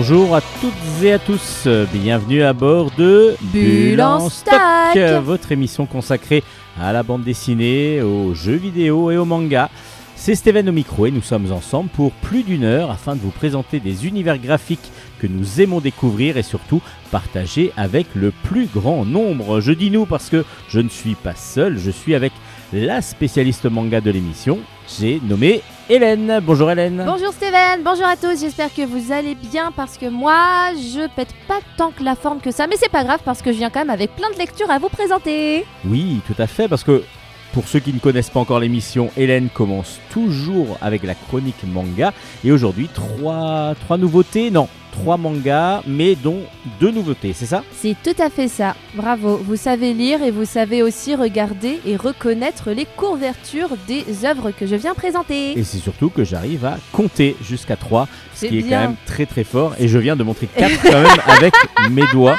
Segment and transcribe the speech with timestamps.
[0.00, 4.96] Bonjour à toutes et à tous, bienvenue à bord de Bulle en Stack.
[5.24, 6.44] votre émission consacrée
[6.80, 9.70] à la bande dessinée, aux jeux vidéo et aux mangas.
[10.14, 13.32] C'est Steven au micro et nous sommes ensemble pour plus d'une heure afin de vous
[13.32, 19.04] présenter des univers graphiques que nous aimons découvrir et surtout partager avec le plus grand
[19.04, 19.60] nombre.
[19.60, 22.32] Je dis nous parce que je ne suis pas seul, je suis avec
[22.72, 24.60] la spécialiste manga de l'émission.
[24.96, 25.60] J'ai nommé
[25.90, 26.40] Hélène.
[26.42, 27.02] Bonjour Hélène.
[27.06, 31.34] Bonjour Steven, bonjour à tous, j'espère que vous allez bien parce que moi je pète
[31.46, 33.70] pas tant que la forme que ça, mais c'est pas grave parce que je viens
[33.70, 35.64] quand même avec plein de lectures à vous présenter.
[35.86, 37.02] Oui, tout à fait, parce que
[37.52, 42.12] pour ceux qui ne connaissent pas encore l'émission, Hélène commence toujours avec la chronique manga.
[42.44, 46.40] Et aujourd'hui, trois, trois nouveautés, non, trois mangas, mais dont
[46.80, 47.62] deux nouveautés, c'est ça?
[47.72, 49.40] C'est tout à fait ça, bravo.
[49.42, 54.66] Vous savez lire et vous savez aussi regarder et reconnaître les couvertures des œuvres que
[54.66, 55.58] je viens présenter.
[55.58, 59.26] Et c'est surtout que j'arrive à compter jusqu'à 3, ce qui est quand même très
[59.26, 59.74] très fort.
[59.78, 61.54] Et je viens de montrer 4 quand même avec
[61.90, 62.36] mes doigts.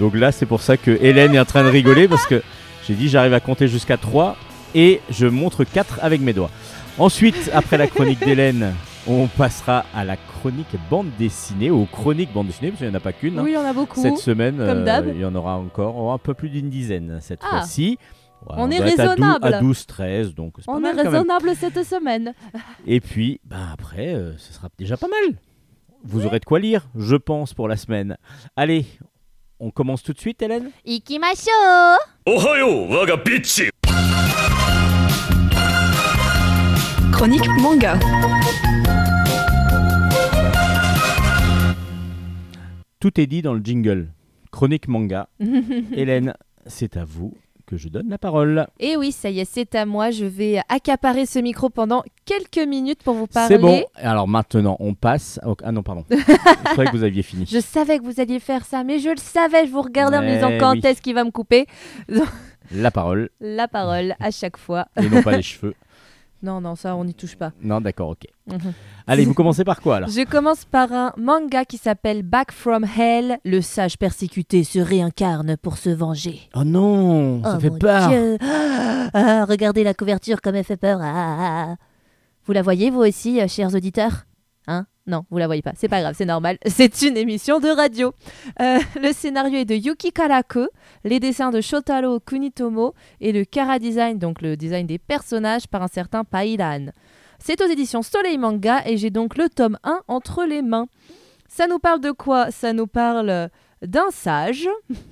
[0.00, 2.42] Donc là, c'est pour ça que Hélène est en train de rigoler parce que
[2.86, 4.36] j'ai dit j'arrive à compter jusqu'à 3
[4.74, 6.50] et je montre 4 avec mes doigts.
[6.98, 8.74] Ensuite, après la chronique d'Hélène,
[9.06, 12.96] on passera à la chronique bande dessinée, aux chroniques bande dessinée, parce qu'il n'y en
[12.96, 13.38] a pas qu'une.
[13.38, 13.42] hein.
[13.44, 14.00] Oui, il y en a beaucoup.
[14.00, 17.18] Cette semaine, Comme euh, il y en aura encore oh, un peu plus d'une dizaine
[17.20, 17.48] cette Ah.
[17.50, 17.98] fois-ci.
[18.46, 19.54] Ouais, On est doit être à dou- raisonnable.
[19.54, 21.12] À 12-13, donc c'est pas On est mal quand même.
[21.12, 22.34] raisonnable cette semaine.
[22.86, 25.36] Et puis, ben après, euh, ce sera déjà pas mal.
[26.04, 28.16] Vous aurez de quoi lire, je pense, pour la semaine.
[28.56, 28.84] Allez,
[29.60, 30.70] on commence tout de suite, Hélène?
[30.84, 31.50] Ikimasho
[37.10, 37.98] Chronique manga.
[43.00, 44.12] Tout est dit dans le jingle.
[44.52, 45.28] Chronique manga.
[45.96, 46.34] Hélène,
[46.66, 47.34] c'est à vous
[47.72, 48.66] que je donne la parole.
[48.80, 50.10] Et oui, ça y est, c'est à moi.
[50.10, 53.54] Je vais accaparer ce micro pendant quelques minutes pour vous parler.
[53.54, 53.82] C'est bon.
[53.96, 55.40] Alors maintenant, on passe.
[55.46, 56.04] au- Ah non, pardon.
[56.10, 57.46] je croyais que vous aviez fini.
[57.50, 59.66] Je savais que vous alliez faire ça, mais je le savais.
[59.66, 60.80] Je vous regardais en me disant quand oui.
[60.84, 61.66] est-ce qu'il va me couper
[62.70, 64.86] La parole la parole à chaque fois.
[65.00, 65.74] et non pas les cheveux.
[66.42, 67.52] Non, non, ça, on n'y touche pas.
[67.62, 68.24] Non, d'accord, ok.
[68.48, 68.72] Mhm.
[69.06, 72.84] Allez, vous commencez par quoi alors Je commence par un manga qui s'appelle Back from
[72.84, 73.38] Hell.
[73.44, 76.40] Le sage persécuté se réincarne pour se venger.
[76.54, 78.08] Oh non, ça Oh fait mon peur.
[78.08, 78.38] Dieu.
[79.14, 80.98] Ah, regardez la couverture comme elle fait peur.
[81.00, 81.76] Ah, ah, ah.
[82.44, 84.24] Vous la voyez vous aussi, euh, chers auditeurs?
[84.66, 84.86] Hein?
[85.06, 85.72] Non, vous la voyez pas.
[85.74, 86.58] C'est pas grave, c'est normal.
[86.66, 88.12] C'est une émission de radio.
[88.60, 90.68] Euh, le scénario est de Yuki Karaku,
[91.04, 95.82] les dessins de Shotaro Kunitomo et le Kara Design, donc le design des personnages par
[95.82, 96.92] un certain Pailan.
[97.40, 100.86] C'est aux éditions Soleil Manga et j'ai donc le tome 1 entre les mains.
[101.48, 102.52] Ça nous parle de quoi?
[102.52, 103.50] Ça nous parle
[103.82, 104.68] d'un sage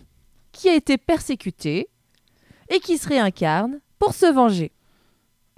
[0.52, 1.88] qui a été persécuté
[2.68, 4.70] et qui se réincarne pour se venger.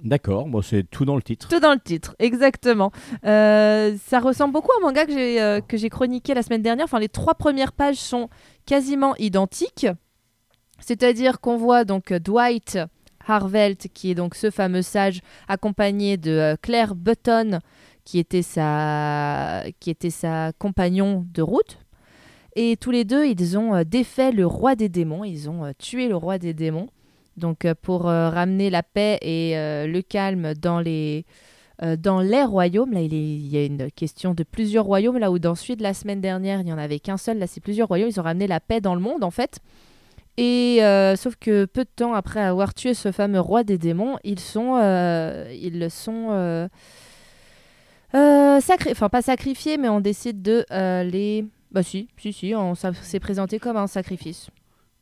[0.03, 1.47] D'accord, bon, c'est tout dans le titre.
[1.47, 2.91] Tout dans le titre, exactement.
[3.25, 6.61] Euh, ça ressemble beaucoup à un manga que j'ai euh, que j'ai chroniqué la semaine
[6.61, 6.83] dernière.
[6.83, 8.29] Enfin, les trois premières pages sont
[8.65, 9.87] quasiment identiques.
[10.79, 12.77] C'est-à-dire qu'on voit donc Dwight
[13.25, 17.59] Harvelt, qui est donc ce fameux sage, accompagné de euh, Claire Button,
[18.03, 21.77] qui était sa, qui était sa compagnon de route.
[22.57, 25.23] Et tous les deux, ils ont défait le roi des démons.
[25.23, 26.89] Ils ont tué le roi des démons.
[27.37, 31.25] Donc euh, pour euh, ramener la paix et euh, le calme dans les
[31.97, 35.31] dans les royaumes, là il, est- il y a une question de plusieurs royaumes, là
[35.31, 37.59] où dans celui de la semaine dernière il n'y en avait qu'un seul, là c'est
[37.61, 39.59] plusieurs royaumes, ils ont ramené la paix dans le monde en fait.
[40.37, 40.77] Et
[41.17, 44.77] sauf que peu de temps après avoir tué ce fameux roi des démons, ils sont
[45.51, 46.69] ils sont
[48.61, 50.65] sacré- enfin pas sacrifiés, mais on décide de
[51.03, 54.47] les bah si si si, on s'est présenté comme un sacrifice.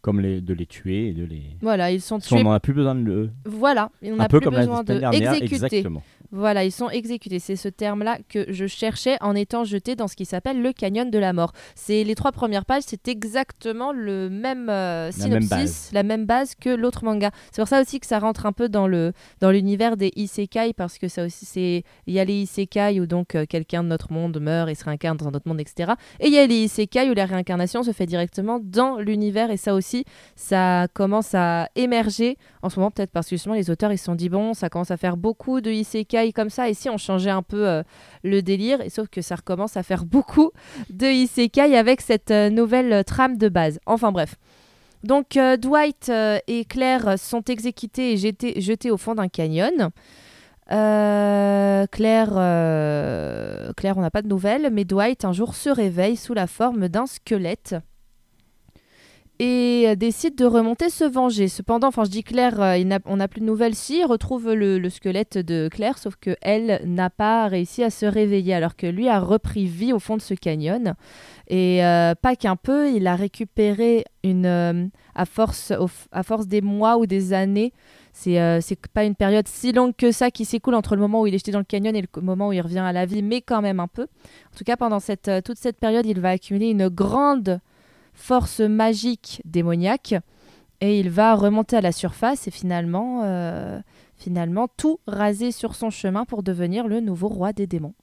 [0.02, 1.44] Comme les, de les tuer et de les.
[1.62, 3.30] Voilà, ils sont Si on tués n'en a plus besoin de le.
[3.46, 5.56] Voilà, on Un n'a peu plus comme la besoin de dernière, exécuter.
[5.78, 6.02] exactement.
[6.34, 7.40] Voilà, ils sont exécutés.
[7.40, 11.12] C'est ce terme-là que je cherchais en étant jeté dans ce qui s'appelle le canyon
[11.12, 11.52] de la mort.
[11.76, 15.90] C'est les trois premières pages, c'est exactement le même euh, La même synopsis, base.
[15.94, 17.32] la même base que l'autre manga.
[17.52, 19.12] C'est pour ça aussi que ça rentre un peu dans le
[19.42, 23.08] dans l'univers des isekai parce que ça aussi c'est il y a les isekai où
[23.08, 25.92] donc euh, quelqu'un de notre monde meurt et se réincarne dans un autre monde, etc.
[26.22, 29.58] Et il y a les isekai où la réincarnation se fait directement dans l'univers et
[29.58, 29.91] ça aussi
[30.36, 34.06] ça commence à émerger en ce moment peut-être parce que justement les auteurs ils se
[34.06, 36.70] sont dit bon ça commence à faire beaucoup de isekai comme ça.
[36.70, 37.84] Et si on changeait un peu euh,
[38.24, 40.52] le délire et sauf que ça recommence à faire beaucoup
[40.90, 43.80] de isekai avec cette euh, nouvelle euh, trame de base.
[43.86, 44.36] Enfin bref.
[45.04, 46.12] Donc Dwight
[46.48, 49.90] et Claire sont exécutés et jetés, jetés au fond d'un canyon.
[50.70, 56.46] Claire, Claire, on n'a pas de nouvelles, mais Dwight un jour se réveille sous la
[56.46, 57.76] forme d'un squelette
[59.42, 61.48] et euh, décide de remonter se venger.
[61.48, 64.78] Cependant, enfin je dis Claire, euh, on n'a plus de nouvelles si, il retrouve le,
[64.78, 68.86] le squelette de Claire, sauf que elle n'a pas réussi à se réveiller alors que
[68.86, 70.94] lui a repris vie au fond de ce canyon.
[71.48, 75.74] Et euh, pas qu'un peu, il a récupéré une, à, force,
[76.12, 77.74] à force des mois ou des années,
[78.14, 78.60] c'est euh,
[78.94, 81.40] pas une période si longue que ça qui s'écoule entre le moment où il est
[81.40, 83.64] jeté dans le canyon et le moment où il revient à la vie, mais quand
[83.64, 84.04] même un peu.
[84.04, 87.60] En tout cas, pendant cette, toute cette période, il va accumuler une grande
[88.14, 90.16] force magique démoniaque
[90.80, 93.80] et il va remonter à la surface et finalement, euh,
[94.16, 97.94] finalement tout raser sur son chemin pour devenir le nouveau roi des démons.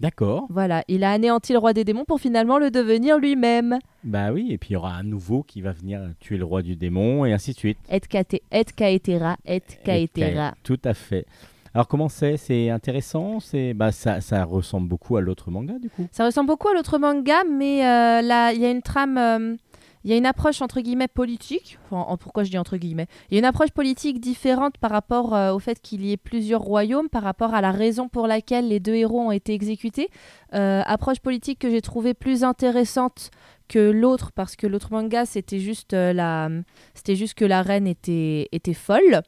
[0.00, 0.46] D'accord.
[0.48, 3.80] Voilà, il a anéanti le roi des démons pour finalement le devenir lui-même.
[4.04, 6.62] Bah oui, et puis il y aura un nouveau qui va venir tuer le roi
[6.62, 7.78] du démon et ainsi de suite.
[7.90, 9.36] Et kate- et kaetera.
[10.62, 11.26] Tout à fait.
[11.78, 12.36] Alors comment c'est?
[12.36, 13.38] C'est intéressant?
[13.38, 16.08] C'est bah ça, ressemble beaucoup à l'autre manga du coup.
[16.10, 19.54] Ça ressemble beaucoup à l'autre manga, mais euh, là, il y a une trame, euh,
[20.02, 21.78] il y a une approche entre guillemets politique.
[21.88, 23.06] Pourquoi je dis entre guillemets?
[23.30, 26.16] Il y a une approche politique différente par rapport euh, au fait qu'il y ait
[26.16, 30.08] plusieurs royaumes, par rapport à la raison pour laquelle les deux héros ont été exécutés.
[30.50, 33.30] Approche politique que j'ai trouvée plus intéressante
[33.68, 36.48] que l'autre, parce que l'autre manga, c'était juste, la...
[36.94, 39.22] c'était juste que la reine était, était folle.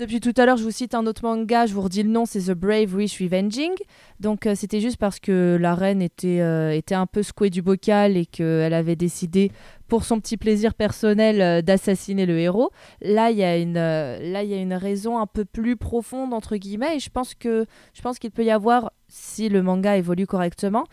[0.00, 2.24] Depuis tout à l'heure, je vous cite un autre manga, je vous redis le nom,
[2.24, 3.74] c'est The Brave Wish Revenging.
[4.18, 7.60] Donc euh, c'était juste parce que la reine était, euh, était un peu secouée du
[7.60, 9.52] bocal et qu'elle avait décidé,
[9.88, 12.70] pour son petit plaisir personnel, euh, d'assassiner le héros.
[13.02, 16.56] Là, il y a une, là, y a une raison un peu plus profonde entre
[16.56, 20.86] guillemets, et je pense qu'il peut y avoir, si le manga évolue correctement,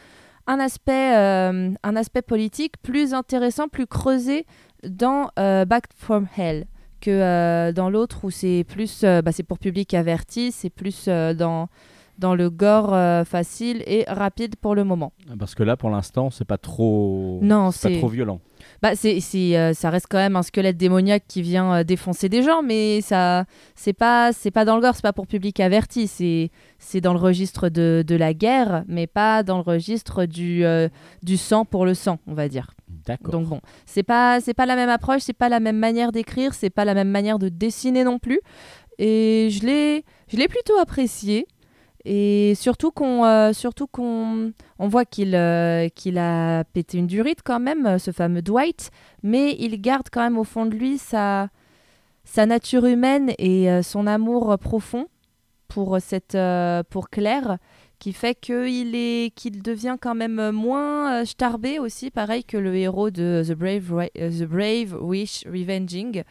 [0.48, 4.46] un aspect, un aspect politique plus intéressant, plus creusé
[4.84, 6.68] dans Back from Hell
[7.00, 11.06] que euh, dans l'autre où c'est plus euh, bah, c'est pour public averti, c'est plus
[11.08, 11.70] euh, dans
[12.18, 12.98] dans le gore
[13.28, 15.14] facile et rapide pour le moment.
[15.38, 17.38] Parce que là pour l'instant c'est pas trop.
[17.44, 18.42] Non, c'est pas trop violent.
[18.82, 22.64] bah c'est c'est, ça reste quand même un squelette démoniaque qui vient défoncer des gens,
[22.64, 23.46] mais ça
[23.76, 26.50] c'est pas c'est pas dans le gore, c'est pas pour public averti, c'est
[26.80, 30.64] c'est dans le registre de, de la guerre, mais pas dans le registre du
[31.22, 32.72] du sang pour le sang, on va dire.
[33.24, 36.54] Donc bon, c'est pas c'est pas la même approche, c'est pas la même manière d'écrire,
[36.54, 38.40] c'est pas la même manière de dessiner non plus.
[39.00, 41.48] Et je l'ai je l'ai plutôt apprécié.
[42.10, 47.40] Et surtout qu'on euh, surtout qu'on on voit qu'il euh, qu'il a pété une durite
[47.44, 48.92] quand même, euh, ce fameux Dwight,
[49.24, 51.50] mais il garde quand même au fond de lui sa
[52.24, 55.08] sa nature humaine et son amour profond
[55.70, 56.38] pour cette
[56.90, 57.58] pour Claire
[58.00, 62.76] qui fait qu'il est qu'il devient quand même moins euh, starbé aussi pareil que le
[62.76, 66.24] héros de The Brave euh, The Brave Wish Revenging.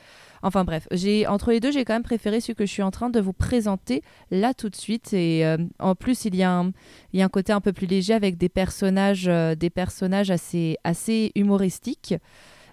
[0.43, 2.91] Enfin bref, j'ai entre les deux, j'ai quand même préféré celui que je suis en
[2.91, 6.53] train de vous présenter là tout de suite et euh, en plus il y a
[6.53, 6.73] un
[7.13, 10.31] il y a un côté un peu plus léger avec des personnages euh, des personnages
[10.31, 12.15] assez assez humoristiques.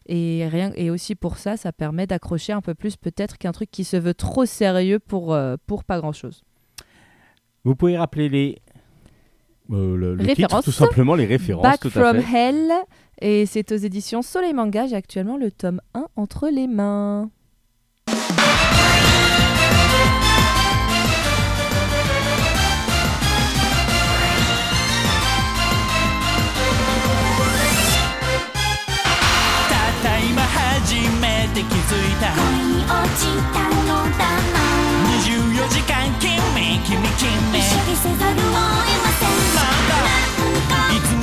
[0.06, 3.72] Et, rien, et aussi pour ça, ça permet d'accrocher un peu plus peut-être qu'un truc
[3.72, 6.44] qui se veut trop sérieux pour, euh, pour pas grand-chose.
[7.64, 8.62] Vous pouvez rappeler les.
[9.72, 11.63] Euh, le, le titre, tout simplement les références.
[11.63, 12.50] Back tout from à fait.
[12.50, 12.72] Hell,
[13.22, 14.88] et c'est aux éditions Soleil Manga.
[14.88, 17.29] J'ai actuellement le tome 1 entre les mains.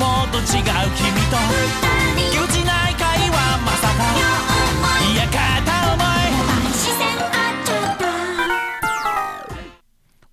[0.00, 0.64] もと違う
[0.96, 1.52] 君と二
[2.14, 4.24] 人ぎこちない会話まさか両
[4.72, 8.06] 思いいや片思い視線合っちゃった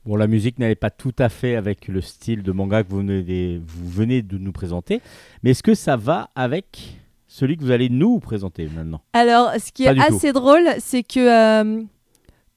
[0.05, 2.98] Bon, la musique n'allait pas tout à fait avec le style de manga que vous
[2.98, 5.01] venez, des- vous venez de nous présenter,
[5.43, 9.72] mais est-ce que ça va avec celui que vous allez nous présenter maintenant Alors, ce
[9.72, 10.15] qui Pas est du tout.
[10.15, 11.19] assez drôle, c'est que
[11.62, 11.81] euh,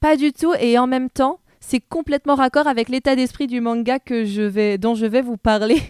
[0.00, 4.00] pas du tout, et en même temps, c'est complètement raccord avec l'état d'esprit du manga
[4.00, 5.80] que je vais, dont je vais vous parler.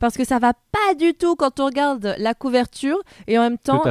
[0.00, 3.58] Parce que ça va pas du tout quand on regarde la couverture, et en même
[3.58, 3.82] temps,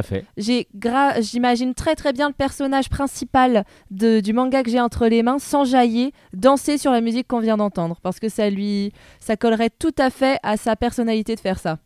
[1.20, 5.38] j'imagine très très bien le personnage principal de- du manga que j'ai entre les mains
[5.38, 9.94] s'enjailler, danser sur la musique qu'on vient d'entendre, parce que ça lui, ça collerait tout
[9.98, 11.78] à fait à sa personnalité de faire ça.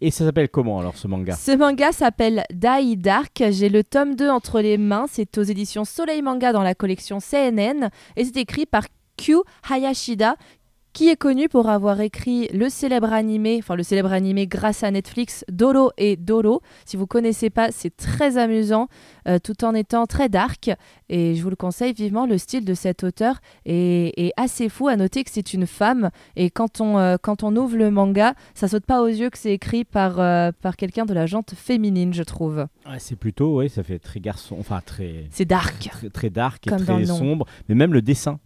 [0.00, 1.34] Et ça s'appelle comment alors ce manga?
[1.34, 3.42] Ce manga s'appelle Dai Dark.
[3.50, 5.04] J'ai le tome 2 entre les mains.
[5.08, 7.88] C'est aux éditions Soleil Manga dans la collection CNN.
[8.16, 9.36] Et c'est écrit par Kyu
[9.70, 10.34] Hayashida,
[10.92, 14.90] qui est connu pour avoir écrit le célèbre animé, enfin le célèbre animé grâce à
[14.90, 16.60] Netflix, Doro et Doro.
[16.84, 18.88] Si vous connaissez pas, c'est très amusant,
[19.26, 20.70] euh, tout en étant très dark.
[21.08, 22.26] Et je vous le conseille vivement.
[22.26, 24.88] Le style de cet auteur est, est assez fou.
[24.88, 26.10] À noter que c'est une femme.
[26.36, 29.38] Et quand on, euh, quand on ouvre le manga, ça saute pas aux yeux que
[29.38, 32.66] c'est écrit par, euh, par quelqu'un de la jante féminine, je trouve.
[32.86, 35.88] Ouais, c'est plutôt, ouais, ça fait très garçon, enfin très, C'est dark.
[35.90, 37.46] très, très dark et Comme dans très sombre.
[37.68, 38.38] Mais même le dessin,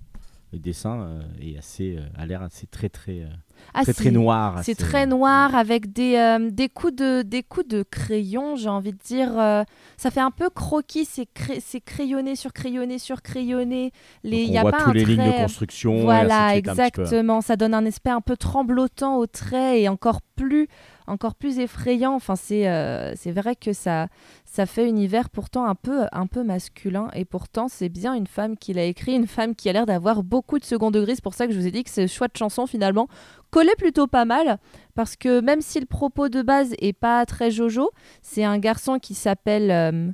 [0.53, 3.29] le dessin euh, est assez, euh, a l'air assez très très euh,
[3.75, 4.61] Ah, très, très noir.
[4.63, 8.93] C'est très noir avec des, euh, des, coups de, des coups de crayon, j'ai envie
[8.93, 9.39] de dire.
[9.39, 9.65] euh,
[9.97, 11.27] ça fait un peu croquis, c'est
[11.61, 13.93] c'est crayonné sur crayonné sur crayonné.
[14.23, 16.03] Les, Donc y on a voit pas tous un les lignes de construction.
[16.03, 17.41] Voilà, exactement.
[17.41, 20.69] Ça donne un aspect un peu tremblotant au trait et encore plus,
[21.07, 22.15] encore plus effrayant.
[22.15, 24.09] Enfin, c'est euh, c'est vrai que ça,
[24.45, 27.09] ça fait univers pourtant un peu, un peu masculin.
[27.15, 30.23] Et pourtant, c'est bien une femme qui l'a écrit, une femme qui a l'air d'avoir
[30.23, 31.15] beaucoup de second degré.
[31.15, 33.09] C'est pour ça que je vous ai dit que ce choix de chanson, finalement,
[33.51, 34.59] collait plutôt pas mal.
[34.95, 37.91] Parce que même si le propos de base est pas très jojo,
[38.23, 40.11] c'est un garçon qui s'appelle euh,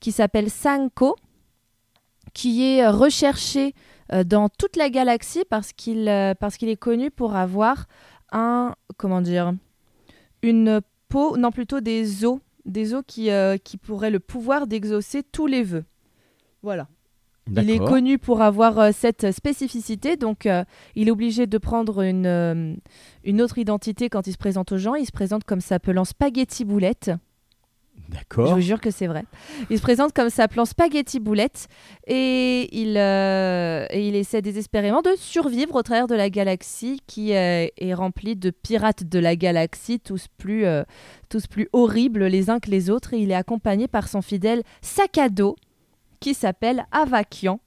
[0.00, 1.16] qui s'appelle Sanko,
[2.34, 3.74] qui est recherché
[4.12, 6.06] euh, dans toute la galaxie parce qu'il
[6.40, 7.86] parce qu'il est connu pour avoir
[8.32, 9.52] un comment dire
[10.46, 15.22] une peau non plutôt des os des os qui euh, qui pourraient le pouvoir d'exaucer
[15.22, 15.84] tous les vœux.
[16.62, 16.88] Voilà.
[17.48, 20.64] Il est connu pour avoir euh, cette spécificité, donc euh,
[20.96, 22.80] il est obligé de prendre une,
[23.22, 24.96] une autre identité quand il se présente aux gens.
[24.96, 27.12] Il se présente comme s'appelant Spaghetti Boulette.
[28.08, 28.54] Je D'accord.
[28.54, 29.24] vous jure que c'est vrai.
[29.70, 31.68] Il se présente comme s'appelant Spaghetti Boulette
[32.06, 37.34] et il, euh, et il essaie désespérément de survivre au travers de la galaxie qui
[37.34, 40.84] euh, est remplie de pirates de la galaxie, tous plus, euh,
[41.28, 43.14] tous plus horribles les uns que les autres.
[43.14, 45.56] Et il est accompagné par son fidèle sac à dos
[46.20, 47.60] qui s'appelle Avakian.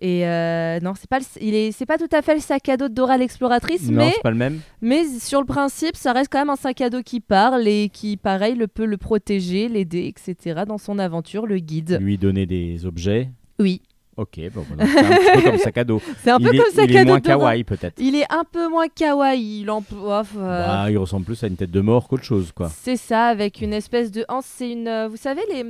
[0.00, 2.68] Et euh, non, c'est pas, le- il est, c'est pas tout à fait le sac
[2.68, 4.60] à dos de Dora l'exploratrice, Non, mais c'est pas le même.
[4.80, 7.88] mais sur le principe, ça reste quand même un sac à dos qui parle et
[7.92, 10.62] qui, pareil, le peut le protéger, l'aider, etc.
[10.68, 11.98] dans son aventure, le guide.
[12.00, 13.30] Lui donner des objets.
[13.58, 13.82] Oui,
[14.16, 16.02] Ok, bon, c'est un petit peu comme sac à dos.
[16.24, 17.36] c'est un il peu est, comme sac il est à dos moins de Dora.
[17.38, 17.94] kawaii peut-être.
[18.00, 19.60] Il est un peu moins kawaii.
[19.62, 19.78] Il en...
[19.78, 19.92] ouf,
[20.36, 22.68] euh, Bah, il ressemble plus à une tête de mort qu'autre chose, quoi.
[22.68, 24.44] C'est ça, avec une espèce de hanse.
[24.46, 24.88] C'est une.
[24.88, 25.64] euh, vous savez les.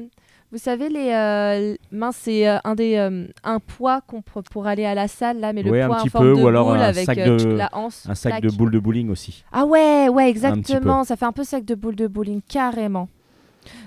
[0.51, 4.87] Vous savez les euh, mince, c'est euh, un des euh, un poids qu'on pour aller
[4.87, 6.69] à la salle là, mais le Ouais, un poids en forme peu, de ou alors
[6.69, 8.07] boule un avec sac euh, de- la hanse.
[8.09, 9.45] Un sac de boules de bowling aussi.
[9.53, 11.05] Ah ouais, ouais, exactement.
[11.05, 13.09] Ça fait un peu sac de boule de bowling, carrément.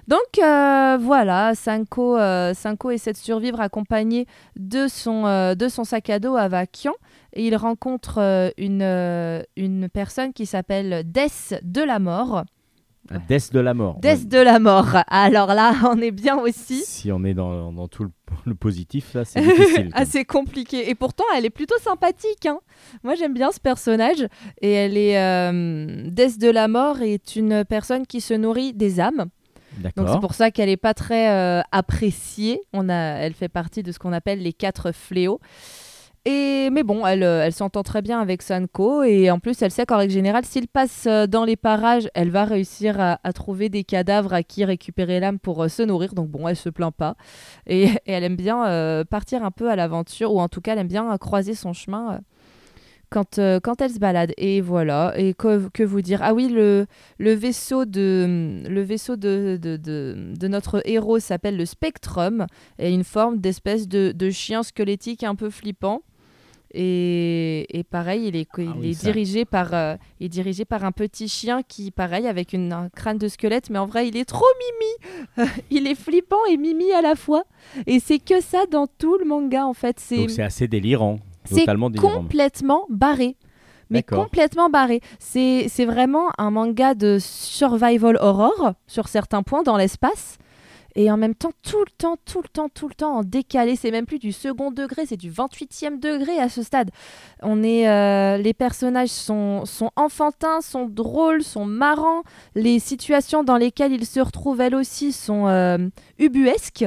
[0.08, 2.18] Donc voilà, Sanko,
[2.54, 6.94] Sanko essaie de survivre accompagné de son, de son sac à dos à Vakian.
[7.34, 8.20] Et il rencontre
[8.58, 12.44] une, une personne qui s'appelle Death de la mort.
[13.14, 14.00] Un Death de la mort.
[14.02, 14.98] Death de la mort.
[15.08, 16.84] Alors là, on est bien aussi.
[16.86, 18.12] Si on est dans, dans tout le,
[18.46, 19.90] le positif, là, c'est difficile.
[19.94, 20.90] Assez compliqué.
[20.90, 22.46] Et pourtant, elle est plutôt sympathique.
[22.46, 22.60] hein.
[23.04, 24.26] Moi, j'aime bien ce personnage.
[24.62, 25.18] Et elle est.
[25.20, 29.26] Euh, Death de la mort est une personne qui se nourrit des âmes.
[29.96, 32.62] Donc c'est pour ça qu'elle n'est pas très euh, appréciée.
[32.74, 35.40] On a, elle fait partie de ce qu'on appelle les quatre fléaux.
[36.26, 39.02] Et, mais bon, elle, euh, elle s'entend très bien avec Sanko.
[39.04, 42.30] Et en plus, elle sait qu'en règle générale, s'il passe euh, dans les parages, elle
[42.30, 46.14] va réussir à, trouver des cadavres à qui récupérer l'âme pour euh, se nourrir.
[46.14, 47.16] Donc bon, elle se plaint pas.
[47.66, 50.88] Et, elle aime bien partir un peu à l'aventure, ou en tout cas, elle aime
[50.88, 52.20] bien croiser son chemin.
[53.10, 54.34] quand, quand elle se balade.
[54.38, 55.14] Et voilà.
[55.18, 56.20] Et que, vous dire?
[56.24, 56.86] Ah oui, le,
[57.18, 62.46] le vaisseau de, le vaisseau de, de- de notre héros s'appelle le Spectrum
[62.80, 66.02] et une forme d'espèce de, de chien squelettique un peu flippant.
[66.74, 69.12] Et, et pareil, il est, il Ah oui, est ça.
[69.12, 72.90] dirigé par, euh, il est dirigé par un petit chien qui, pareil, avec une, un
[72.90, 74.46] crâne de squelette, mais en vrai, il est trop
[75.38, 75.50] mimi.
[75.70, 77.44] il est flippant et mimi à la fois.
[77.88, 80.00] Et c'est que ça dans tout le manga, en fait.
[80.00, 81.20] C'est Donc c'est assez délirant.
[81.46, 81.66] c'est
[82.00, 83.36] complètement barré.
[83.90, 85.02] Mais complètement barré.
[85.20, 90.38] C'est vraiment un manga de survival horror sur certains points dans l'espace.
[90.96, 93.76] Et en même temps, tout le temps, tout le temps, tout le temps en décalé.
[93.76, 96.92] C'est même plus du second degré, c'est du 28e degré à ce stade.
[97.42, 102.24] On est, euh, les personnages sont, sont enfantins, sont drôles, sont marrants.
[102.56, 105.78] Les situations dans lesquelles ils se retrouvent, elles aussi, sont euh,
[106.20, 106.86] ubuesques.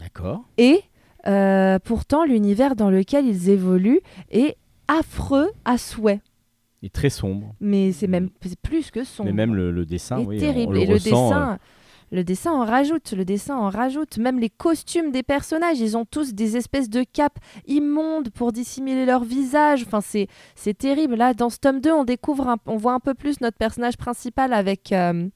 [0.00, 0.42] D'accord.
[0.58, 0.80] Et
[1.26, 4.00] euh, pourtant, l'univers dans lequel ils évoluent
[4.30, 4.56] est
[4.88, 6.20] affreux à souhait.
[6.82, 7.54] Et très sombre.
[7.60, 9.28] Mais c'est même c'est plus que sombre.
[9.30, 10.68] Mais même le, le dessin, est oui, terrible.
[10.68, 11.58] on le Et le ressent, dessin,
[12.16, 13.12] le dessin en rajoute.
[13.12, 14.18] Le dessin en rajoute.
[14.18, 19.06] Même les costumes des personnages, ils ont tous des espèces de capes immondes pour dissimuler
[19.06, 19.84] leur visage.
[19.86, 21.14] Enfin, c'est c'est terrible.
[21.14, 23.96] Là, dans ce tome 2, on découvre, un- on voit un peu plus notre personnage
[23.96, 25.28] principal avec euh,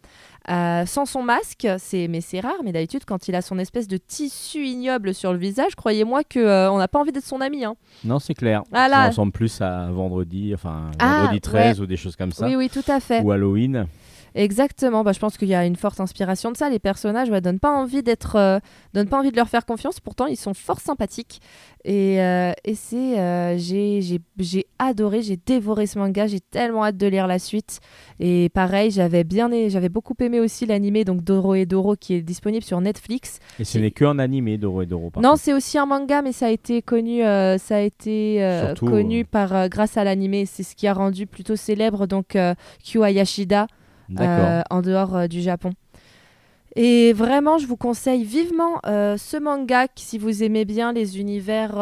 [0.51, 1.69] euh, sans son masque.
[1.79, 2.57] C'est mais c'est rare.
[2.65, 6.39] Mais d'habitude, quand il a son espèce de tissu ignoble sur le visage, croyez-moi que
[6.41, 7.65] euh, on n'a pas envie d'être son ami.
[7.65, 7.75] hein.
[8.05, 8.63] Non, c'est clair.
[8.73, 8.97] Ah là.
[9.05, 12.47] Ça ressemble plus à vendredi, enfin Ah, vendredi 13 ou des choses comme ça.
[12.47, 13.23] Oui, oui, tout à fait.
[13.23, 13.87] Ou Halloween.
[14.35, 15.05] Exactement.
[15.05, 16.71] Bah, je pense qu'il y a une forte inspiration de ça.
[16.71, 18.59] Les personnages ouais, donnent pas envie d'être, euh,
[18.95, 20.01] donnent pas envie de leur faire confiance.
[20.01, 21.41] Pourtant, ils sont fort sympathiques.
[21.85, 24.21] Et, euh, et c'est, euh, j'ai,
[24.79, 26.27] adoré, j'ai dévoré ce manga.
[26.27, 27.81] J'ai tellement hâte de lire la suite.
[28.19, 32.21] Et pareil, j'avais bien, j'avais beaucoup aimé aussi l'animé donc Doro et Doro qui est
[32.21, 33.39] disponible sur Netflix.
[33.59, 35.11] Et ce n'est que en animé, Doro et Doro.
[35.11, 38.43] par non, c'est aussi un manga, mais ça a été connu, euh, ça a été
[38.45, 40.45] euh, Surtout, connu par grâce à l'animé.
[40.47, 43.80] C'est ce qui a rendu plutôt célèbre donc Hayashida D'accord.
[44.19, 45.71] Euh, en dehors euh, du Japon.
[46.77, 51.73] Et vraiment, je vous conseille vivement euh, ce manga si vous aimez bien les univers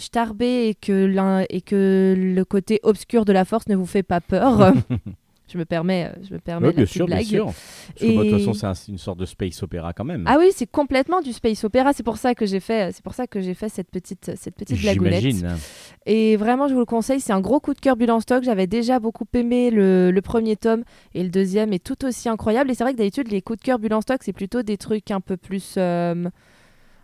[0.00, 4.02] starbés et que, l'un- et que le côté obscur de la force ne vous fait
[4.02, 4.72] pas peur.
[5.52, 7.26] je me permets, euh, je me permets Oui, bien sûr, bien blague.
[7.26, 7.44] sûr.
[7.46, 7.54] Parce
[8.00, 10.24] que, bah, de toute Et- façon, c'est un- une sorte de space opéra quand même.
[10.26, 11.92] Ah oui, c'est complètement du space opéra.
[11.92, 14.54] C'est pour ça que j'ai fait, c'est pour ça que j'ai fait cette petite, cette
[14.56, 15.24] petite blagounette.
[16.06, 18.42] Et vraiment, je vous le conseille, c'est un gros coup de cœur en stock.
[18.44, 22.70] J'avais déjà beaucoup aimé le, le premier tome et le deuxième est tout aussi incroyable.
[22.70, 25.10] Et c'est vrai que d'habitude, les coups de cœur en stock, c'est plutôt des trucs
[25.10, 25.74] un peu plus.
[25.76, 26.28] euh,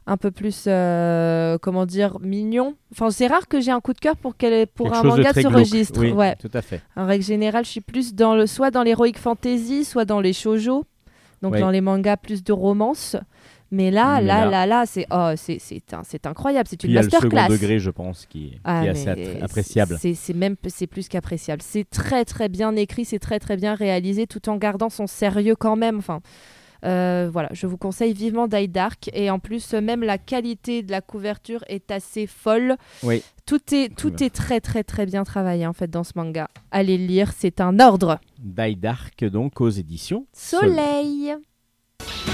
[0.06, 2.76] un peu plus, euh, comment dire, mignons.
[2.92, 5.08] Enfin, c'est rare que j'ai un coup de cœur pour, qu'elle- pour Quelque un de
[5.08, 5.54] manga de, ce glauque.
[5.61, 6.00] registre.
[6.00, 6.37] Oui, Ouais.
[6.37, 6.82] tout à fait.
[6.96, 10.32] En règle générale, je suis plus dans le, soit dans l'heroic fantasy, soit dans les
[10.34, 10.84] shoujo,
[11.42, 13.16] donc dans les mangas plus de romance.
[13.70, 16.68] Mais là, Mais là, là- là, là, c'est oh, c'est c'est incroyable.
[16.68, 17.40] C'est Puis une il y a le masterclass.
[17.44, 19.96] second degré, je pense, qui est, Ah, qui est assez appréciable.
[19.99, 21.61] C'est c'est même c'est plus qu'appréciable.
[21.62, 25.56] C'est très très bien écrit, c'est très très bien réalisé, tout en gardant son sérieux
[25.56, 25.96] quand même.
[25.99, 26.20] Enfin,
[26.85, 30.91] euh, voilà, je vous conseille vivement Die Dark et en plus même la qualité de
[30.91, 32.76] la couverture est assez folle.
[33.03, 33.23] Oui.
[33.47, 36.49] Tout est tout est très très très bien travaillé en fait dans ce manga.
[36.71, 38.19] Allez le lire, c'est un ordre.
[38.38, 40.26] Die Dark, donc, aux éditions.
[40.33, 41.35] Soleil.
[42.00, 42.34] 鳴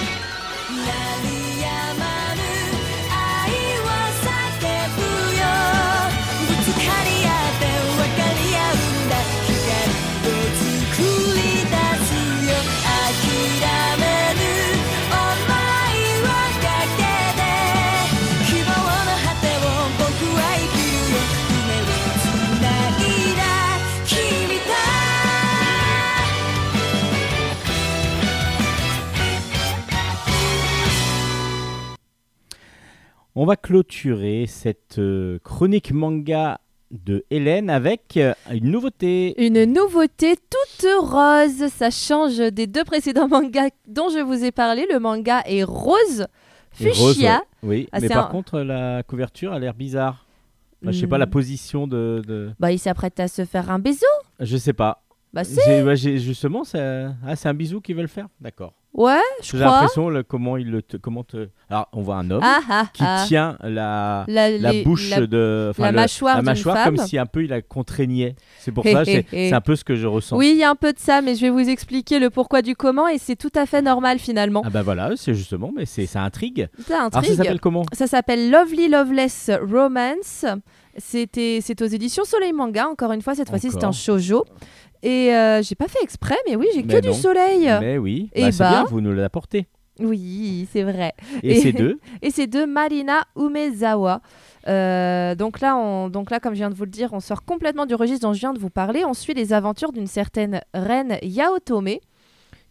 [33.42, 39.34] On va clôturer cette euh, chronique manga de Hélène avec euh, une nouveauté.
[39.42, 44.86] Une nouveauté toute rose, ça change des deux précédents mangas dont je vous ai parlé.
[44.92, 46.26] Le manga est rose,
[46.72, 47.40] fuchsia.
[47.62, 50.26] Oui, Ah, mais par un- contre, la couverture a l'air bizarre.
[50.82, 51.30] Enfin, je sais pas la Hmm.
[51.30, 54.04] position de, de- Bah, il s'apprête à se faire un bisou.
[54.38, 55.02] Je sais pas.
[55.32, 58.28] Bah, ouais, j'ai- justement, c'est ah, c'est un bisou qu'ils veulent faire.
[58.38, 58.74] D'accord.
[58.92, 59.70] Ouais, je J'ai crois.
[59.70, 62.86] l'impression le- comment il le te- comment te- Alors, on voit un homme Ah, ah,
[62.92, 63.24] qui ah.
[63.26, 67.16] tient la La, la les- bouche la- de la le- mâchoire la mâchoire comme si
[67.16, 68.34] un peu il la contraignait.
[68.58, 70.36] C'est pour ça, c'est c'est un peu ce que je ressens.
[70.36, 72.62] Oui, il y a un peu de ça, mais je vais vous expliquer le pourquoi
[72.62, 74.62] du comment et c'est tout à fait normal finalement.
[74.66, 76.68] Ah bah voilà, c'est justement, mais c'est ça intrigue.
[76.88, 77.30] Ça Alors intrigue.
[77.30, 77.84] ça s'appelle comment?
[77.92, 80.44] Ça s'appelle Lovely Loveless Romance.
[80.98, 82.88] C'était, c'est aux éditions Soleil Manga.
[82.88, 84.44] Encore une fois, cette fois-ci, c'est un shoujo.
[85.02, 87.71] Et euh, j'ai pas fait exprès, mais oui, j'ai que du soleil.
[87.80, 88.71] Mais oui, Et bah, c'est bah.
[88.71, 89.67] bien, vous nous l'apportez.
[89.99, 91.13] Oui, c'est vrai.
[91.43, 94.21] Et, Et- ces deux Et c'est de Marina Umezawa.
[94.69, 97.45] Euh, donc, là, on, donc là, comme je viens de vous le dire, on sort
[97.45, 99.04] complètement du registre dont je viens de vous parler.
[99.04, 101.97] On suit les aventures d'une certaine reine Yaotome,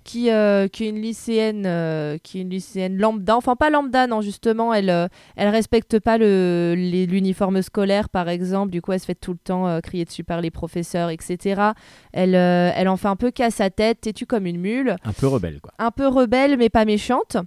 [0.09, 3.35] qui, euh, qui est une lycéenne, euh, qui est une lycéenne lambda.
[3.37, 8.71] Enfin, pas lambda, non, justement, elle, euh, elle respecte pas le- l'uniforme scolaire, par exemple.
[8.71, 11.61] Du coup, elle se fait tout le temps crier dessus par les professeurs, etc.
[12.11, 15.27] Elle, elle en fait un peu qu'à sa tête, têtue comme une mule Un peu
[15.27, 15.73] rebelles, quoi.
[15.77, 17.37] un peu rebelle mais pas méchante.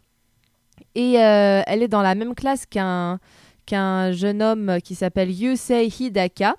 [0.95, 3.19] Et elle est dans la même classe qu'un
[3.65, 6.57] qu'un jeune homme qui s'appelle Yusei Hidaka,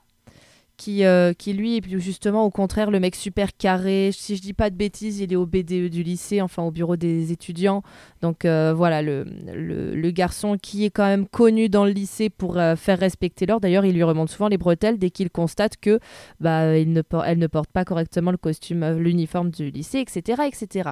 [0.78, 4.12] qui, euh, qui lui est justement au contraire le mec super carré.
[4.14, 6.96] Si je dis pas de bêtises, il est au BDE du lycée, enfin au bureau
[6.96, 7.84] des étudiants.
[8.22, 12.58] Donc euh, voilà, le, le, garçon qui est quand même connu dans le lycée pour
[12.58, 13.62] euh, faire respecter l'ordre.
[13.62, 16.00] D'ailleurs, il lui remonte souvent les bretelles dès qu'il constate que
[16.40, 20.92] bah, ne elle ne porte pas correctement le costume, l'uniforme du lycée, etc., etc.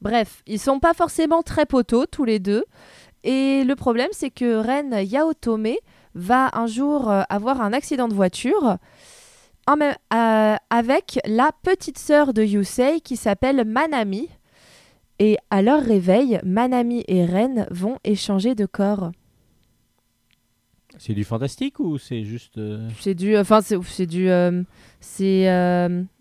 [0.00, 2.64] Bref, ils sont pas forcément très poteaux tous les deux.
[3.22, 5.76] Et le problème, c'est que Ren Yaotome
[6.14, 8.78] va un jour euh, avoir un accident de voiture
[9.66, 14.28] en même- euh, avec la petite sœur de Yusei qui s'appelle Manami.
[15.20, 19.12] Et à leur réveil, Manami et Ren vont échanger de corps.
[20.98, 22.58] C'est du fantastique ou c'est juste.
[22.58, 24.28] euh, C'est du, enfin c'est, c'est du,
[25.00, 25.48] c'est,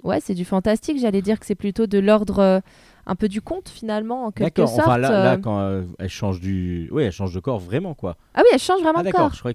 [0.04, 1.00] ouais, c'est du fantastique.
[1.00, 2.62] J'allais dire que c'est plutôt de l'ordre
[3.06, 4.70] un peu du conte finalement en quelque D'accord.
[4.70, 4.88] sorte.
[4.88, 5.38] Enfin là, là, euh.
[5.38, 8.16] quand euh, elle change du, oui, elle change de corps vraiment quoi.
[8.34, 9.34] Ah oui, elles changent vraiment ah de corps.
[9.34, 9.52] Je crois.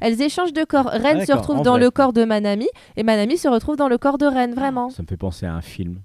[0.00, 0.86] Elles échangent de corps.
[0.86, 1.80] Ren Ah, se d'accord, retrouve dans vrai.
[1.80, 4.90] le corps de Manami et Manami se retrouve dans le corps de Ren, vraiment.
[4.90, 6.00] Ça me fait penser à un film.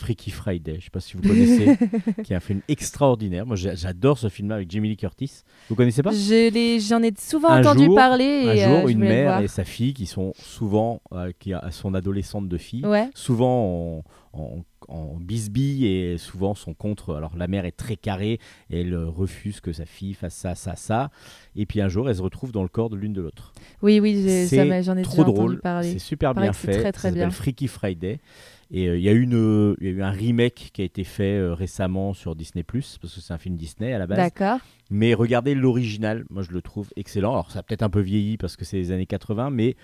[0.00, 1.76] Freaky Friday, je sais pas si vous connaissez,
[2.24, 3.44] qui est un film extraordinaire.
[3.46, 5.42] Moi, j'a- j'adore ce film-là avec Jamie Lee Curtis.
[5.68, 6.10] Vous connaissez pas?
[6.12, 8.44] J'en ai souvent Un entendu jour- parler.
[8.48, 11.94] Un jour, euh, une mère et sa fille qui sont souvent, euh, qui a son
[11.94, 13.08] adolescente de fille, Ouais.
[13.14, 17.14] souvent en, en, en bisbille et souvent sont contre.
[17.14, 18.38] Alors la mère est très carrée
[18.70, 21.10] et elle refuse que sa fille fasse ça, ça, ça.
[21.56, 23.52] Et puis un jour, elle se retrouve dans le corps de l'une de l'autre.
[23.82, 25.92] Oui, oui, j'en ai trop déjà entendu drôle, parler.
[25.92, 26.72] c'est super bien fait.
[26.80, 28.18] très, très ça s'appelle Freaky Friday.
[28.72, 31.02] Et euh, il y, a une, il y a eu un remake qui a été
[31.02, 34.18] fait euh, récemment sur Disney parce que c'est un film Disney à la base.
[34.18, 34.58] D'accord.
[34.90, 37.32] Mais regardez l'original, moi je le trouve excellent.
[37.32, 39.76] Alors ça a peut-être un peu vieilli parce que c'est les années 80, mais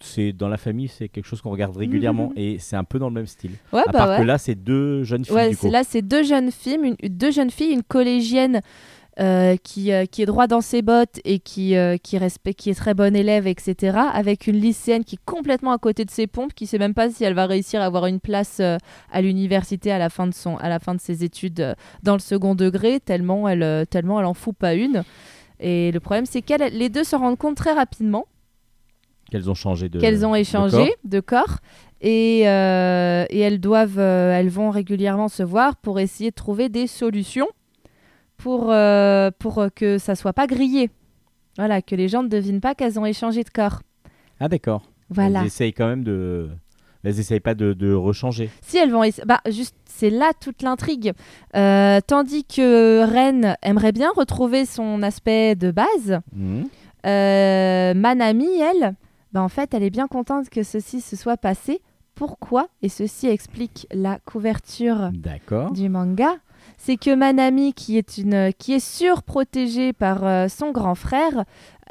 [0.00, 3.08] c'est dans la famille, c'est quelque chose qu'on regarde régulièrement et c'est un peu dans
[3.08, 3.52] le même style.
[3.72, 4.18] Ouais, à bah part ouais.
[4.18, 5.70] que là, c'est deux jeunes filles Ouais, du coup.
[5.70, 8.60] là, c'est deux jeunes filles, une, deux jeunes filles, une collégienne
[9.20, 12.70] euh, qui, euh, qui est droit dans ses bottes et qui, euh, qui, respecte, qui
[12.70, 13.98] est très bonne élève, etc.
[14.10, 17.10] Avec une lycéenne qui est complètement à côté de ses pompes, qui sait même pas
[17.10, 20.56] si elle va réussir à avoir une place à l'université à la fin de son,
[20.56, 24.32] à la fin de ses études dans le second degré, tellement elle, tellement elle en
[24.32, 25.04] fout pas une.
[25.60, 28.24] Et le problème, c'est qu'elles, les deux se rendent compte très rapidement
[29.30, 30.00] Qu'elles ont changé de.
[30.00, 30.96] qu'elles ont de échangé corps.
[31.04, 31.58] de corps,
[32.00, 37.48] et, et elles doivent, elles vont régulièrement se voir pour essayer de trouver des solutions
[38.42, 40.90] pour, euh, pour euh, que ça soit pas grillé.
[41.58, 43.82] Voilà, que les gens ne devinent pas qu'elles ont échangé de corps.
[44.40, 44.82] Ah d'accord.
[45.10, 45.40] Voilà.
[45.40, 46.48] Elles essayent quand même de.
[47.04, 48.48] Elles essayent pas de, de rechanger.
[48.62, 51.12] Si elles vont, bah juste, c'est là toute l'intrigue.
[51.56, 56.64] Euh, tandis que Ren aimerait bien retrouver son aspect de base, Mhm.
[57.04, 58.94] Euh, Manami, elle,
[59.32, 61.80] bah en fait, elle est bien contente que ceci se soit passé.
[62.14, 62.68] Pourquoi?
[62.82, 65.10] Et ceci explique la couverture
[65.74, 66.36] du manga.
[66.84, 71.44] C'est que Manami, qui est, une, qui est surprotégée par euh, son grand frère,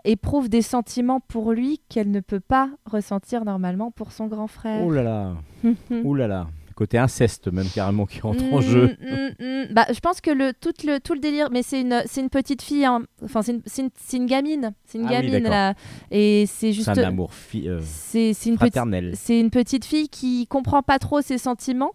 [0.03, 4.83] éprouve des sentiments pour lui qu'elle ne peut pas ressentir normalement pour son grand frère.
[4.85, 5.33] Oh là là.
[6.03, 6.47] Ouh là là.
[6.75, 8.97] Côté inceste même carrément qui rentre en Mm, jeu.
[8.99, 9.73] mm, mm.
[9.73, 12.61] Bah, je pense que le, tout, le, tout le délire, mais c'est une, une petite
[12.63, 13.03] fille, hein.
[13.23, 15.73] enfin c'est une, une, gamine, c'est une Ah gamine là,
[16.09, 19.11] et c'est juste, C'est un amour euh, c'est une petite, fraternel.
[19.15, 21.91] c'est une petite fille qui comprend pas trop ses sentiments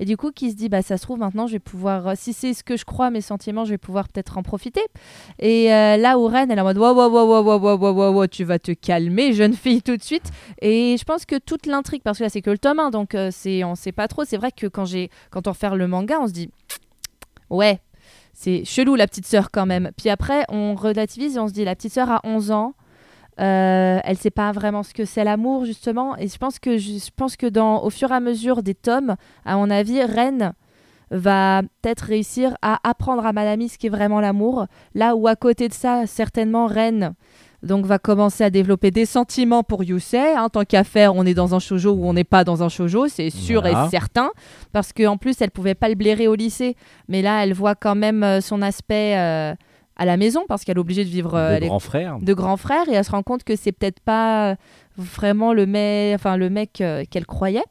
[0.00, 2.12] et du coup, qui se dit, bah, ça se trouve, maintenant, je vais pouvoir, euh,
[2.16, 4.82] si c'est ce que je crois, mes sentiments, je vais pouvoir peut-être en profiter.
[5.38, 8.26] Et euh, là, Oren, elle est en mode, waouh, waouh, waouh, waouh, waouh, waouh, waouh,
[8.26, 10.30] tu vas te calmer, jeune fille, tout de suite.
[10.60, 13.30] Et je pense que toute l'intrigue, parce que là, c'est que le tome donc euh,
[13.32, 14.24] c'est, on sait pas trop.
[14.24, 16.50] C'est vrai que quand, j'ai, quand on refait le manga, on se dit,
[17.50, 17.80] ouais,
[18.34, 19.90] c'est chelou la petite sœur quand même.
[19.96, 22.74] Puis après, on relativise et on se dit, la petite sœur a 11 ans
[23.40, 26.16] euh, elle sait pas vraiment ce que c'est l'amour justement.
[26.16, 28.74] Et je pense que je, je pense que dans au fur et à mesure des
[28.74, 30.52] tomes à mon avis Ren
[31.10, 34.66] va peut-être réussir à apprendre à Manami ce qu'est vraiment l'amour.
[34.94, 37.12] Là où à côté de ça certainement Ren
[37.62, 41.34] donc va commencer à développer des sentiments pour Yusei hein, tant qu'à faire on est
[41.34, 43.86] dans un shoujo ou on n'est pas dans un shoujo c'est sûr Voilà.
[43.86, 44.30] et certain.
[44.72, 46.76] Parce qu'en plus elle pouvait pas le blairer au lycée.
[47.08, 49.54] Mais là elle voit quand même euh, son aspect euh,
[49.96, 52.18] à la maison parce qu'elle est obligée de vivre euh, de elle est grand frère.
[52.20, 54.56] de grand frère et elle se rend compte que c'est peut-être pas
[54.96, 57.64] vraiment le mec, enfin le mec euh, qu'elle croyait,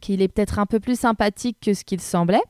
[0.00, 2.42] qu'il est peut-être un peu plus sympathique que ce qu'il semblait.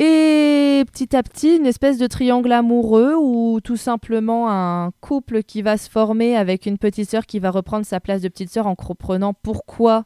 [0.00, 5.60] Et petit à petit, une espèce de triangle amoureux ou tout simplement un couple qui
[5.60, 8.68] va se former avec une petite sœur qui va reprendre sa place de petite sœur
[8.68, 10.04] en comprenant pourquoi,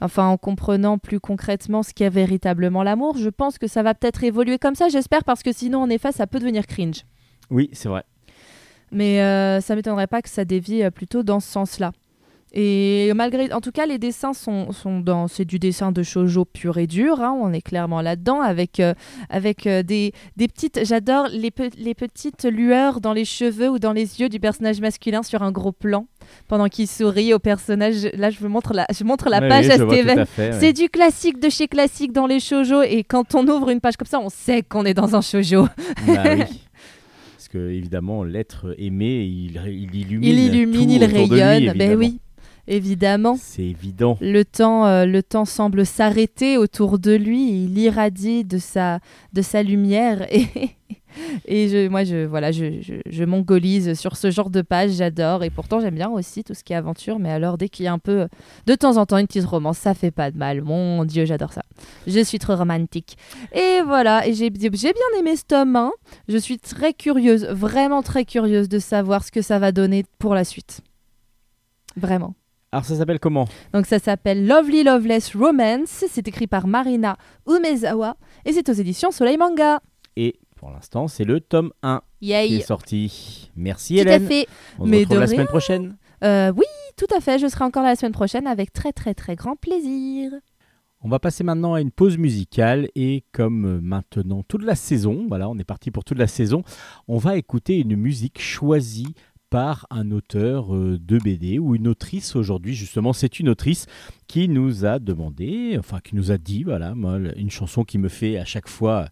[0.00, 3.16] enfin en comprenant plus concrètement ce qu'est véritablement l'amour.
[3.18, 6.12] Je pense que ça va peut-être évoluer comme ça, j'espère, parce que sinon, en effet,
[6.12, 7.04] ça peut devenir cringe.
[7.50, 8.04] Oui, c'est vrai.
[8.92, 11.92] Mais euh, ça m'étonnerait pas que ça dévie euh, plutôt dans ce sens-là.
[12.52, 16.44] Et malgré, en tout cas, les dessins sont, sont dans, c'est du dessin de shojo
[16.44, 17.20] pur et dur.
[17.20, 18.92] hein, on est clairement là-dedans avec euh,
[19.28, 20.84] avec euh, des, des petites.
[20.84, 24.80] J'adore les, pe- les petites lueurs dans les cheveux ou dans les yeux du personnage
[24.80, 26.06] masculin sur un gros plan
[26.48, 28.08] pendant qu'il sourit au personnage.
[28.14, 30.18] Là, je vous montre la, je montre la Oui, page oui, à Steven.
[30.18, 30.56] à fait, ouais.
[30.60, 33.96] C'est du classique de chez classique dans les shojo et quand on ouvre une page
[33.96, 35.66] comme ça, on sait qu'on est dans un shojo.
[36.06, 36.44] Bah oui.
[37.36, 40.28] Parce que évidemment, l'être aimé, il, il illumine.
[40.28, 41.76] Il illumine, tout il rayonne.
[41.76, 42.20] ben oui,
[42.68, 43.36] évidemment.
[43.40, 44.16] C'est évident.
[44.20, 47.64] Le temps, euh, le temps semble s'arrêter autour de lui.
[47.64, 49.00] Il irradie de sa,
[49.32, 50.46] de sa lumière et,
[51.46, 54.90] et je, moi, je, voilà, je, je, je mongolise sur ce genre de page.
[54.92, 57.18] J'adore et pourtant j'aime bien aussi tout ce qui est aventure.
[57.18, 58.28] Mais alors dès qu'il y a un peu,
[58.66, 60.62] de temps en temps, une petite romance, ça fait pas de mal.
[60.62, 61.62] Mon Dieu, j'adore ça.
[62.06, 63.16] Je suis trop romantique.
[63.52, 64.26] Et voilà.
[64.26, 64.70] Et j'ai, bien
[65.18, 65.92] aimé ce tome 1.
[66.28, 70.34] Je suis très curieuse, vraiment très curieuse de savoir ce que ça va donner pour
[70.34, 70.80] la suite.
[71.96, 72.34] Vraiment.
[72.72, 73.46] Alors ça s'appelle comment?
[73.72, 76.04] Donc ça s'appelle Lovely Loveless Romance.
[76.08, 77.16] C'est écrit par Marina
[77.48, 79.80] Umezawa et c'est aux éditions Soleil Manga.
[80.16, 82.56] Et pour l'instant, c'est le tome 1 qui Yay.
[82.56, 83.50] est sorti.
[83.56, 84.46] Merci Tout à fait.
[84.78, 85.26] On se retrouve la rien.
[85.34, 85.96] semaine prochaine.
[86.22, 86.66] Euh, oui,
[86.98, 87.38] tout à fait.
[87.38, 90.30] Je serai encore là la semaine prochaine avec très très très grand plaisir.
[91.00, 95.48] On va passer maintenant à une pause musicale et comme maintenant toute la saison, voilà,
[95.48, 96.62] on est parti pour toute la saison,
[97.08, 99.14] on va écouter une musique choisie
[99.50, 103.12] par un auteur euh, de BD ou une autrice aujourd'hui justement.
[103.12, 103.86] C'est une autrice
[104.30, 106.94] qui nous a demandé enfin qui nous a dit voilà
[107.36, 109.08] une chanson qui me fait à chaque fois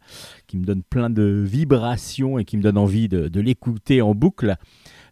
[0.46, 4.56] qui me donne plein de vibrations et qui me donne envie de, l'écouter en boucle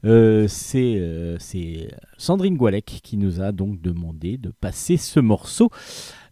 [0.05, 5.71] euh, c'est euh, c'est Sandrine Goualec qui nous a donc demandé de passer ce morceau.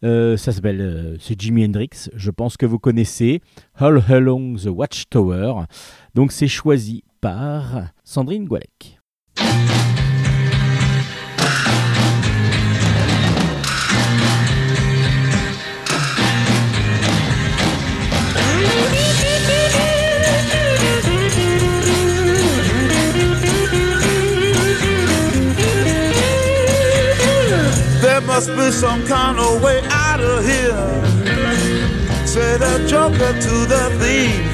[0.05, 3.41] Euh, ça s'appelle, c'est Jimi Hendrix, je pense que vous connaissez,
[3.75, 5.65] All Along the Watchtower.
[6.15, 8.99] Donc c'est choisi par Sandrine Goualec.
[28.03, 32.27] There must be some kind of way out of here.
[32.27, 34.54] Said the joker to the thief.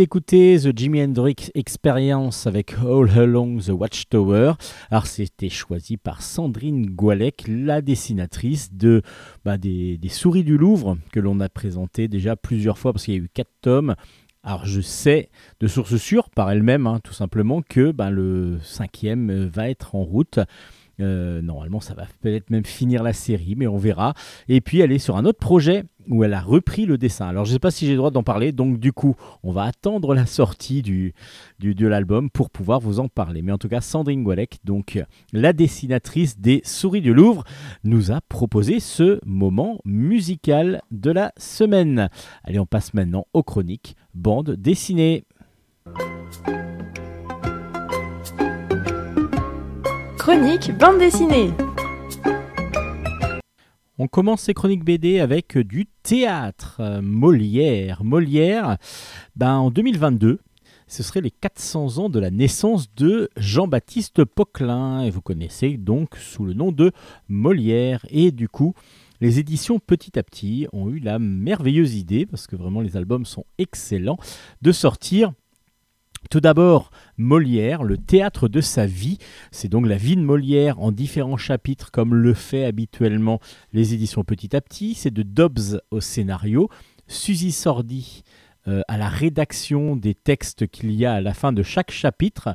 [0.00, 4.52] d'écouter The Jimi Hendrix Experience avec All Along the Watchtower.
[4.90, 9.02] Alors c'était choisi par Sandrine Goualec, la dessinatrice de,
[9.44, 13.18] bah, des, Souris du Louvre, que l'on a présenté déjà plusieurs fois parce qu'il y
[13.18, 13.94] a eu quatre tomes.
[14.42, 15.28] Alors je sais
[15.60, 20.02] de sources sûres par elle-même, hein, tout simplement, que bah, le cinquième va être en
[20.02, 20.38] route.
[21.00, 24.14] Euh, normalement, ça va peut-être même finir la série, mais on verra.
[24.48, 27.28] Et puis, elle est sur un autre projet où elle a repris le dessin.
[27.28, 29.52] Alors, je ne sais pas si j'ai le droit d'en parler, donc du coup, on
[29.52, 33.42] va attendre la sortie de l'album pour pouvoir vous en parler.
[33.42, 37.44] Mais en tout cas, Sandrine Goualec, donc la dessinatrice des Souris du Louvre,
[37.84, 42.08] nous a proposé ce moment musical de la semaine.
[42.44, 45.24] Allez, on passe maintenant aux chroniques bande dessinée.
[50.18, 51.50] Chronique bande dessinée.
[54.02, 56.78] On commence ces chroniques BD avec euh, du théâtre.
[56.80, 58.02] Euh, Molière.
[58.02, 58.78] Molière,
[59.36, 60.38] ben, en 2022,
[60.86, 65.02] ce serait les 400 ans de la naissance de Jean-Baptiste Poquelin.
[65.02, 66.92] Et vous connaissez donc sous le nom de
[67.28, 68.06] Molière.
[68.08, 68.72] Et du coup,
[69.20, 73.26] les éditions Petit à Petit ont eu la merveilleuse idée, parce que vraiment les albums
[73.26, 74.16] sont excellents,
[74.62, 75.34] de sortir
[76.30, 79.18] tout d'abord Molière, le théâtre de sa vie.
[79.50, 83.40] C'est donc la vie de Molière en différents chapitres, comme le fait habituellement
[83.72, 84.94] les éditions Petit à Petit.
[84.94, 86.70] C'est de Dobbs au scénario,
[87.08, 88.22] Suzy Sordi
[88.68, 92.54] euh, à la rédaction des textes qu'il y a à la fin de chaque chapitre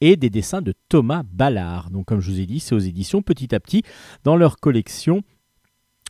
[0.00, 1.90] et des dessins de Thomas Ballard.
[1.90, 3.84] Donc comme je vous ai dit, c'est aux éditions Petit à Petit
[4.24, 5.22] dans leur collection.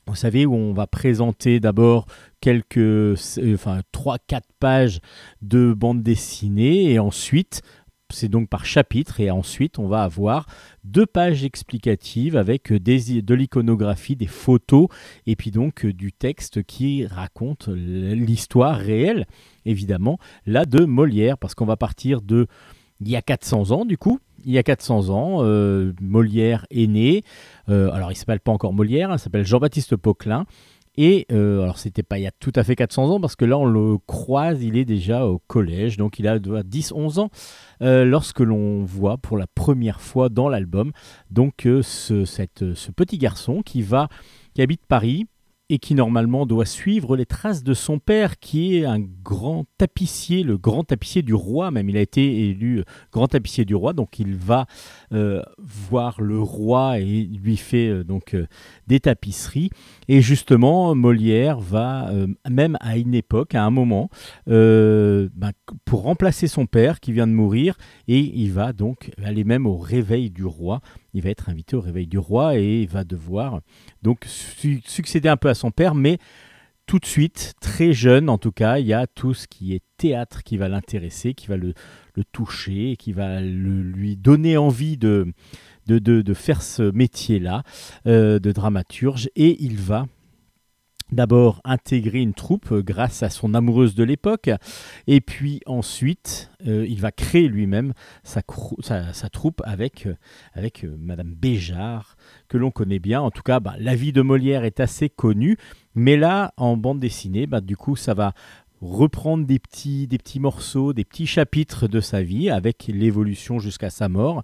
[0.07, 2.07] Vous savez où on va présenter d'abord
[2.41, 3.17] quelques,
[3.55, 5.01] enfin 3-4 pages
[5.43, 7.63] de bande dessinée et ensuite
[8.13, 10.47] c'est donc par chapitre et ensuite on va avoir
[10.85, 14.89] deux pages explicatives avec de l'iconographie, des photos
[15.27, 19.27] et puis donc euh, du texte qui raconte l'histoire réelle
[19.65, 22.47] évidemment là de Molière parce qu'on va partir de
[23.01, 26.87] il y a 400 ans du coup il y a 400 ans, euh, Molière est
[26.87, 27.23] né.
[27.69, 30.47] Euh, alors, il s'appelle pas encore Molière, il s'appelle Jean-Baptiste Poquelin.
[30.99, 33.47] Et euh, alors, c'était pas il y a tout à fait 400 ans, parce que
[33.47, 37.31] là, on le croise, il est déjà au collège, donc il a 10-11 ans,
[37.81, 40.93] euh, lorsque l'on voit pour la première fois dans l'album,
[41.31, 44.09] donc ce, ce petit garçon qui va,
[44.55, 45.27] qui habite Paris,
[45.73, 50.43] et qui normalement doit suivre les traces de son père, qui est un grand tapissier,
[50.43, 54.19] le grand tapissier du roi, même il a été élu grand tapissier du roi, donc
[54.19, 54.67] il va
[55.15, 58.47] euh, voir le roi et lui fait euh, donc euh,
[58.87, 59.71] des tapisseries.
[60.09, 64.11] Et justement, Molière va, euh, même à une époque, à un moment,
[64.49, 65.53] euh, ben,
[65.85, 67.77] pour remplacer son père qui vient de mourir,
[68.09, 70.81] et il va donc aller même au réveil du roi.
[71.15, 73.61] Il va être invité au réveil du roi et il va devoir
[74.03, 76.19] donc su- succéder un peu à son père, mais
[76.87, 79.83] tout de suite, très jeune en tout cas, il y a tout ce qui est
[79.99, 81.75] théâtre qui va l'intéresser, qui va le,
[82.17, 85.33] le toucher, qui va le- lui donner envie de,
[85.87, 87.63] de, de- de faire ce métier-là
[88.07, 90.07] euh, de dramaturge, et il va
[91.11, 94.49] d'abord intégrer une troupe euh, grâce à son amoureuse de l'époque,
[95.07, 97.93] et puis ensuite euh, il va créer lui-même
[98.25, 98.41] sa,
[99.29, 100.09] troupe avec,
[100.55, 102.17] avec Madame Béjart,
[102.49, 103.21] que l'on connaît bien.
[103.21, 105.59] En tout cas, bah, la vie de Molière est assez connue,
[105.95, 108.33] mais là, en bande dessinée, bah, du coup, ça va
[108.81, 113.91] reprendre des petits, des petits morceaux, des petits chapitres de sa vie, avec l'évolution jusqu'à
[113.91, 114.43] sa mort.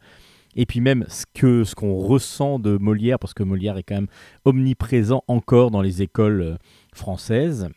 [0.61, 3.95] Et puis même ce que ce qu'on ressent de Molière, parce que Molière est quand
[3.95, 4.09] même
[4.45, 6.57] omniprésent encore dans les écoles euh,
[6.93, 7.69] françaises.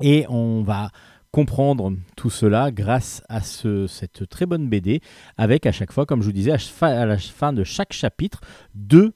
[0.00, 0.90] Et on va
[1.32, 5.00] comprendre tout cela grâce à ce- cette très bonne BD,
[5.36, 8.40] avec à chaque fois, comme je vous disais, à, la fin de chaque chapitre,
[8.74, 9.12] deux,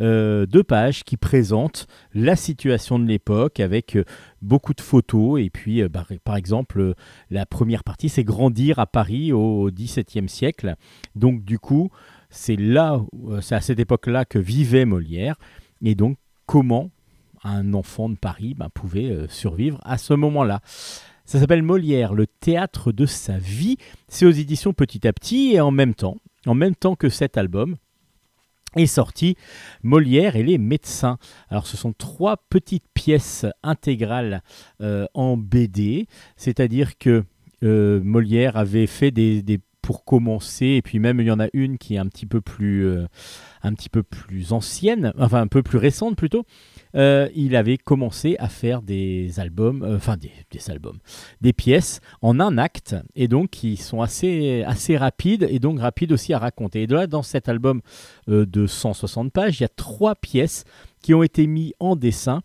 [0.00, 4.04] euh, deux pages qui présentent la situation de l'époque, avec euh,
[4.42, 5.40] beaucoup de photos.
[5.40, 6.94] Et puis, euh, par, par exemple, euh,
[7.30, 10.74] la première partie, c'est grandir à Paris au XVIIe siècle.
[11.14, 11.90] Donc, du coup,
[12.30, 13.00] c'est là,
[13.40, 15.36] c'est à cette époque-là que vivait Molière.
[15.82, 16.90] Et donc, comment
[17.44, 20.60] un enfant de Paris ben, pouvait survivre à ce moment-là?
[21.26, 23.76] Ça s'appelle Molière, le théâtre de sa vie.
[24.08, 26.16] C'est aux éditions Petit à Petit et en même temps,
[26.46, 27.76] en même temps que cet album,
[28.76, 29.36] est sorti
[29.82, 31.18] Molière et les médecins.
[31.48, 34.42] Alors ce sont trois petites pièces intégrales
[34.80, 36.06] euh, en BD,
[36.36, 37.24] c'est-à-dire que
[37.62, 39.42] euh, Molière avait fait des,
[39.82, 42.86] pour commencer, et puis même il y en a une qui est un peu plus,
[42.86, 43.06] euh,
[43.62, 46.44] un petit peu plus ancienne, enfin un peu plus récente plutôt.
[46.94, 50.30] Euh, il avait commencé à faire des albums, euh, enfin des,
[50.70, 50.98] albums,
[51.40, 56.12] des pièces en un acte, et donc qui sont assez, assez rapides, et donc rapides
[56.12, 56.82] aussi à raconter.
[56.82, 57.80] Et de là, dans cet album,
[58.28, 60.64] euh, de 160 pages, il y a trois pièces
[61.02, 62.42] qui ont été mises en dessin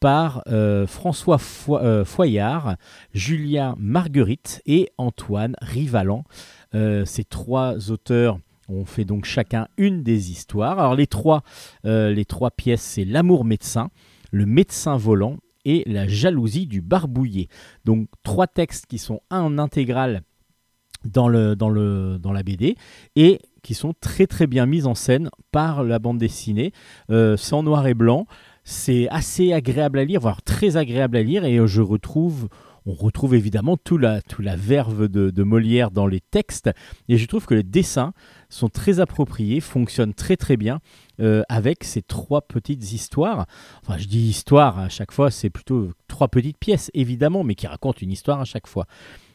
[0.00, 0.42] par
[0.88, 2.74] François Fo- Foyard,
[3.14, 6.24] Julien Marguerite et Antoine Rivalan.
[6.72, 8.40] Ces trois auteurs
[8.72, 10.78] ont fait donc chacun une des histoires.
[10.78, 11.42] Alors les trois,
[11.84, 13.90] euh, les trois pièces, c'est L'amour médecin,
[14.30, 17.48] Le médecin volant et La jalousie du barbouillé.
[17.84, 20.22] Donc trois textes qui sont un en intégrale
[21.04, 22.76] dans, le, dans, la BD
[23.16, 26.72] et qui sont très très bien mis en scène par la bande dessinée.
[27.10, 28.26] Euh, c'est en noir et blanc,
[28.64, 32.48] c'est assez agréable à lire, voire très agréable à lire, et euh, je retrouve,
[32.86, 34.20] on retrouve évidemment tout la,
[34.56, 36.70] verve de Molière dans les textes,
[37.08, 38.12] et je trouve que les dessins
[38.52, 40.80] sont très appropriés, fonctionnent très très bien
[41.20, 43.46] euh, avec ces trois petites histoires.
[43.82, 47.66] Enfin, je dis histoire à chaque fois, c'est plutôt trois petites pièces évidemment, mais qui
[47.66, 48.86] racontent une histoire à chaque fois.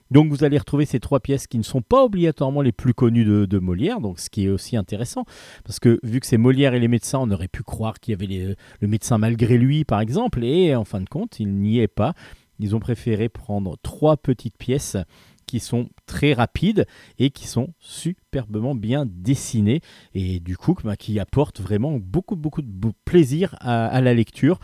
[0.10, 3.26] Donc vous allez retrouver ces trois pièces qui ne sont pas obligatoirement les plus connues
[3.26, 5.26] de, Molière, donc ce qui est aussi intéressant,
[5.66, 8.16] parce que vu que c'est Molière et les médecins, on aurait pu croire qu'il y
[8.16, 11.80] avait les- le médecin malgré lui, par exemple, et en fin de compte, il n'y
[11.80, 12.14] est pas.
[12.60, 14.98] Ils ont préféré prendre trois petites pièces
[15.48, 16.86] qui sont très rapides
[17.18, 19.82] et qui sont superbement bien dessinées,
[20.14, 24.60] et du coup, bah, qui apportent vraiment beaucoup, beaucoup de plaisir à- la lecture.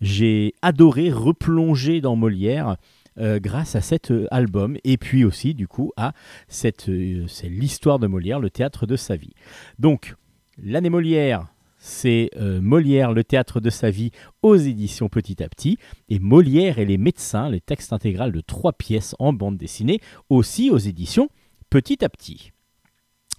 [0.00, 2.76] J'ai adoré replonger dans Molière
[3.18, 6.14] euh, grâce à cet euh, album et puis aussi du coup à
[6.48, 9.34] cette euh, l'histoire de Molière, le théâtre de sa vie.
[9.78, 10.14] Donc
[10.62, 11.48] l'année Molière,
[11.80, 14.12] c'est euh, Molière, le théâtre de sa vie
[14.42, 15.78] aux éditions Petit à Petit
[16.08, 20.70] et Molière et les médecins, les textes intégral de trois pièces en bande dessinée aussi
[20.70, 21.30] aux éditions
[21.70, 22.52] Petit à Petit.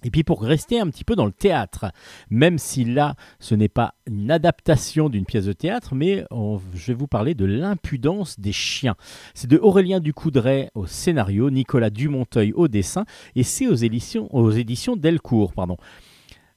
[0.04, 1.92] Et puis pour rester un petit peu dans le théâtre,
[2.28, 6.24] même si là ce n'est pas une adaptation d'une pièce de théâtre, mais
[6.74, 8.96] je vais vous parler de l'impudence des chiens.
[9.34, 13.04] C'est de Aurélien Ducoudray au scénario, Nicolas Dumonteuil au dessin,
[13.36, 15.52] et c'est aux éditions, aux éditions Delcourt.
[15.52, 15.76] Pardon.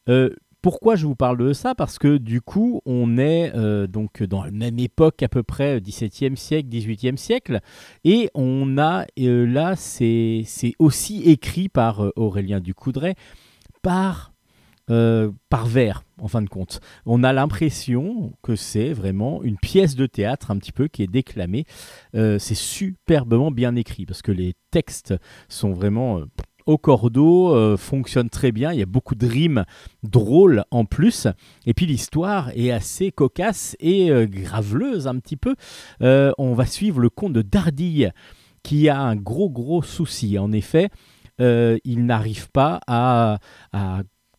[0.08, 0.30] Euh,
[0.66, 1.76] pourquoi je vous parle de ça?
[1.76, 5.78] Parce que du coup, on est euh, donc dans la même époque à peu près,
[5.80, 7.60] 17e siècle, 18e siècle,
[8.04, 10.44] et on a euh, là, c'est
[10.80, 13.14] aussi écrit par euh, Aurélien Ducoudray,
[13.84, 14.34] par
[14.92, 16.80] euh, par vers, en fin de compte.
[17.08, 21.08] On a l'impression que c'est vraiment une pièce de théâtre un petit peu qui est
[21.08, 21.66] déclamée.
[22.14, 25.16] Euh, c'est superbement bien écrit parce que les textes
[25.50, 26.26] sont vraiment euh,
[26.66, 28.72] au cordeau, euh, fonctionnent très bien.
[28.72, 29.66] Il y a beaucoup de rimes
[30.04, 31.28] drôles en plus.
[31.66, 35.56] Et puis l'histoire est assez cocasse et euh, graveleuse un petit peu.
[36.02, 38.12] Euh, on va suivre le conte de Dardille
[38.64, 40.40] qui a un gros gros souci.
[40.40, 40.90] En effet,
[41.38, 43.38] il n'arrive pas à,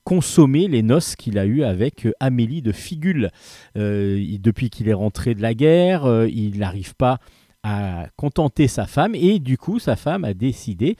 [0.03, 3.31] consommer les noces qu'il a eues avec Amélie de Figule.
[3.77, 7.19] Depuis qu'il est rentré de la guerre, il n'arrive pas
[7.63, 10.97] à contenter sa femme et du coup sa femme a décidé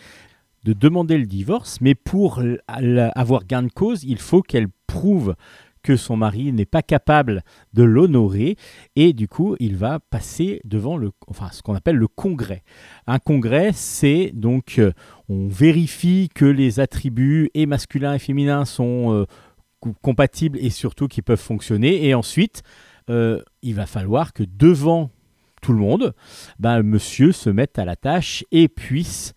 [0.67, 2.43] de demander le divorce, mais pour
[3.15, 5.37] avoir gain de cause, il faut qu'elle prouve
[5.85, 8.57] que son mari n'est pas capable de l'honorer
[8.97, 12.65] et du coup il va passer devant le enfin ce qu'on appelle le congrès.
[13.07, 14.91] Un congrès c'est donc euh,
[15.29, 19.27] on vérifie que les attributs et masculins et féminins sont euh,
[19.79, 22.65] co- compatibles et surtout qu'ils peuvent fonctionner et ensuite
[23.09, 25.11] euh, il va falloir que devant
[25.63, 26.15] tout le monde
[26.59, 29.35] ben, monsieur se mette à la tâche et puisse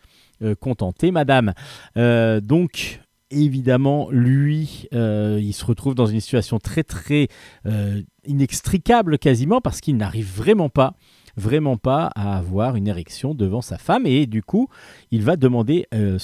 [0.59, 1.53] contenter madame.
[1.97, 2.99] Euh, donc
[3.31, 7.27] évidemment, lui, euh, il se retrouve dans une situation très très
[7.65, 10.95] euh, inextricable quasiment parce qu'il n'arrive vraiment pas,
[11.37, 14.67] vraiment pas à avoir une érection devant sa femme et du coup,
[15.11, 16.17] il va demander euh,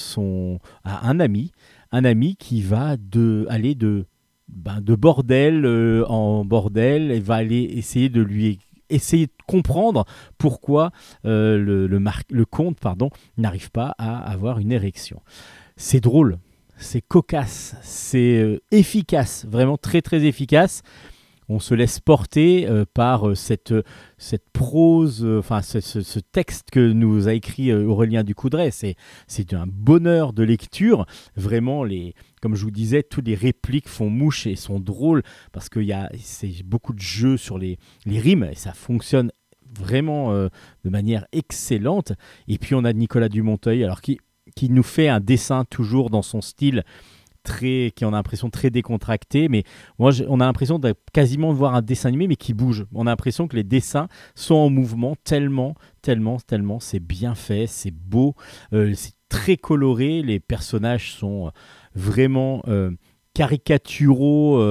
[0.83, 1.51] à un ami,
[1.91, 4.05] un ami qui va de aller de
[4.47, 8.59] ben, de bordel euh, en bordel et va aller essayer de lui
[8.89, 10.05] essayer de comprendre
[10.37, 10.91] pourquoi
[11.25, 15.21] euh, le, le, le comte pardon, n'arrive pas à avoir une érection.
[15.77, 16.37] C'est drôle,
[16.77, 20.83] c'est cocasse, c'est euh, efficace, vraiment très très efficace.
[21.47, 23.73] On se laisse porter euh, par euh, cette,
[24.17, 28.71] cette prose, euh, enfin ce, ce- texte que nous a écrit euh, Aurélien Ducoudray.
[28.71, 28.95] C'est,
[29.27, 31.05] c'est un bonheur de lecture.
[31.35, 35.21] Vraiment, les, comme je vous disais, toutes les répliques font mouche et sont drôles
[35.51, 39.31] parce qu'il y a c'est beaucoup de jeux sur les, les rimes et ça fonctionne
[39.77, 40.49] vraiment euh,
[40.83, 42.13] de manière excellente.
[42.47, 44.19] Et puis on a Nicolas Dumonteuil, alors qui,
[44.55, 46.83] qui nous fait un dessin toujours dans son style
[47.53, 49.63] qui on a l'impression très décontracté, mais
[49.99, 52.85] moi on a l'impression de quasiment voir un dessin animé mais qui bouge.
[52.93, 57.67] On a l'impression que les dessins sont en mouvement tellement, tellement, tellement c'est bien fait,
[57.67, 58.35] c'est beau,
[58.73, 61.49] euh, c'est très coloré, les personnages sont euh,
[61.95, 62.91] vraiment euh,
[63.33, 64.61] caricaturaux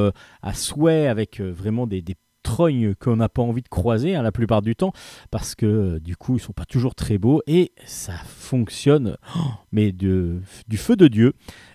[0.43, 2.15] à souhait avec vraiment des, des
[2.45, 4.93] trognes qu'on n'a pas envie de croiser hein, la plupart du temps,
[5.33, 9.41] parce que euh, du coup, ils sont pas toujours très beaux et ça fonctionne, oh,
[9.73, 11.33] mais de, du feu de Dieu.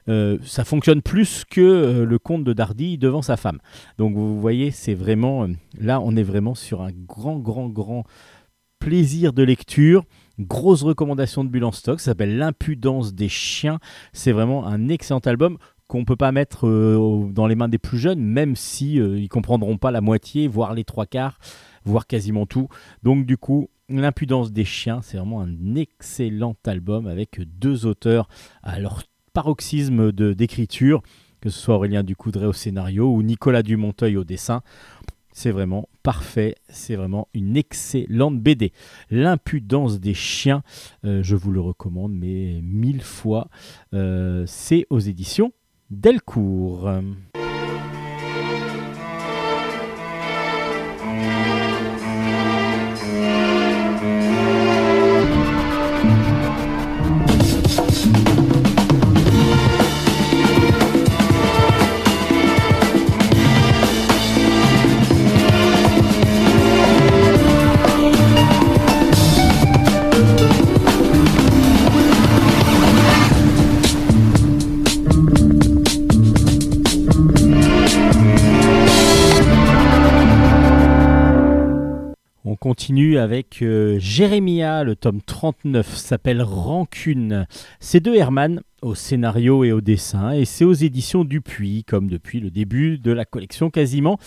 [0.07, 3.59] Euh, ça fonctionne plus que euh, le conte de Dardy devant sa femme.
[3.97, 5.47] Donc vous voyez, c'est vraiment,
[5.77, 8.05] là, on est vraiment sur un grand, grand, grand
[8.79, 10.05] plaisir de lecture.
[10.39, 13.79] Grosse recommandation de Bulle en stock, ça s'appelle L'impudence des chiens.
[14.13, 15.57] C'est vraiment un excellent album
[15.89, 19.27] qu'on peut pas mettre euh, dans les mains des plus jeunes, même si euh, ils
[19.27, 21.37] comprendront pas la moitié, voire les trois quarts,
[21.83, 22.69] voire quasiment tout.
[23.03, 28.29] Donc du coup, L'impudence des chiens, c'est vraiment un excellent album avec deux auteurs
[28.61, 29.01] à leur
[29.33, 31.01] paroxysme d'écriture,
[31.41, 34.61] que ce soit Aurélien Ducoudray au scénario ou Nicolas Dumonteuil au dessin.
[35.31, 38.73] C'est vraiment parfait, c'est vraiment une excellente BD.
[39.09, 40.61] L'impudence des chiens,
[41.03, 43.47] euh, je vous le recommande, mais mille fois.
[43.95, 45.51] Euh, c'est aux éditions
[45.91, 46.85] Delcourt.
[83.17, 87.47] Avec euh, Jérémia, le tome 39 s'appelle Rancune.
[87.79, 92.41] C'est de Herman au scénario et au dessin et c'est aux éditions Dupuis, comme depuis
[92.41, 94.19] le début de la collection quasiment.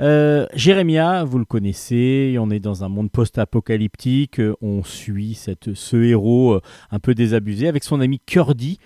[0.00, 5.96] Euh, Jérémia, vous le connaissez, on est dans un monde post-apocalyptique, euh, on suit ce
[5.96, 6.60] héros
[6.90, 8.78] un peu désabusé avec son ami Curdy.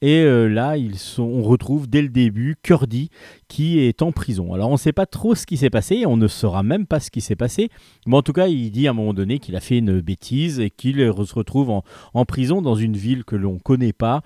[0.00, 3.10] Et euh, là, ils sont, on retrouve dès le début Curdy
[3.48, 4.54] qui est en prison.
[4.54, 7.00] Alors on ne sait pas trop ce qui s'est passé, on ne saura même pas
[7.00, 7.68] ce qui s'est passé,
[8.06, 10.60] mais en tout cas il dit à un moment donné qu'il a fait une bêtise
[10.60, 11.82] et qu'il se retrouve en,
[12.14, 14.22] en prison dans une ville que l'on ne connaît pas.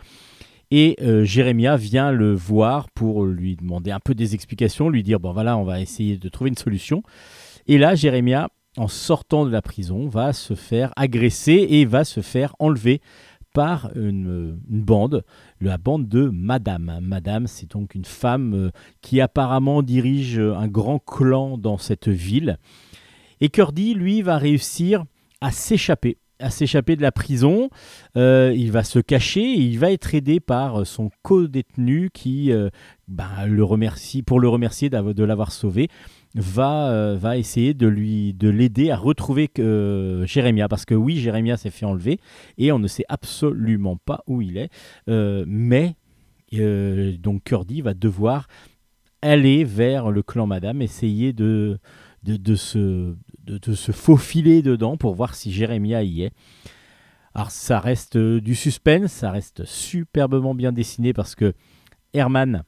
[0.70, 5.20] Et euh, Jérémia vient le voir pour lui demander un peu des explications, lui dire
[5.20, 7.02] bon voilà on va essayer de trouver une solution.
[7.66, 12.20] Et là Jérémia, en sortant de la prison, va se faire agresser et va se
[12.20, 13.00] faire enlever
[13.52, 15.24] par une, une bande,
[15.60, 16.98] la bande de Madame.
[17.02, 22.58] Madame, c'est donc une femme euh, qui apparemment dirige un grand clan dans cette ville.
[23.40, 25.04] Et Curdy, lui, va réussir
[25.40, 27.70] à s'échapper à s'échapper de la prison,
[28.16, 32.68] Euh, il va se cacher et il va être aidé par son co-détenu qui, euh,
[33.08, 35.88] bah, le remercie, pour le remercier de l'avoir sauvé,
[36.34, 40.68] va, euh, va essayer de lui de l'aider à retrouver euh, Jérémia.
[40.68, 42.18] Parce que oui Jérémia s'est fait enlever
[42.58, 44.70] et on ne sait absolument pas où il est.
[45.08, 45.96] Euh, mais
[46.54, 48.46] euh, donc Curdy va devoir
[49.20, 51.78] aller vers le clan Madame essayer de
[52.22, 56.32] de, se de, de se faufiler dedans pour voir si Jérémia y est.
[57.34, 61.54] Alors ça reste du suspense ça reste superbement bien dessiné parce que
[62.14, 62.62] Herman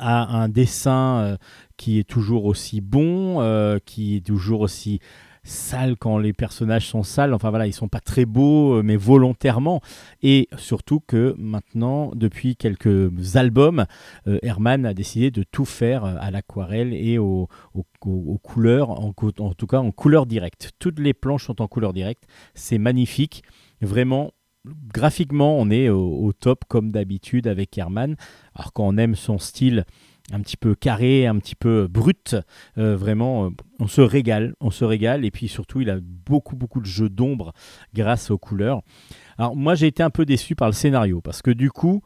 [0.00, 1.36] a un dessin euh,
[1.76, 4.98] qui est toujours aussi bon, euh, qui est toujours aussi
[5.42, 7.32] sale quand les personnages sont sales.
[7.32, 9.80] Enfin voilà, ils sont pas très beaux, euh, mais volontairement.
[10.22, 13.86] Et surtout que maintenant, depuis quelques albums,
[14.42, 19.14] Herman a décidé de tout faire à l'aquarelle et au- au- au- aux couleurs, en,
[19.38, 20.72] en tout cas en couleur directe.
[20.78, 22.24] Toutes les planches sont en couleur directe.
[22.54, 23.42] C'est magnifique.
[23.80, 24.32] Vraiment,
[24.64, 28.16] graphiquement, on est au, top comme d'habitude avec Herman.
[28.54, 29.84] Alors quand on aime son style
[30.32, 32.36] un petit peu carré, un petit peu brut,
[32.78, 33.50] euh, vraiment, euh,
[33.80, 35.24] on se régale, on se régale.
[35.24, 37.52] Et puis surtout, il a beaucoup, beaucoup de jeux d'ombre
[37.94, 38.82] grâce aux couleurs.
[39.38, 42.02] Alors moi, j'ai été un peu déçu par le scénario parce que du coup,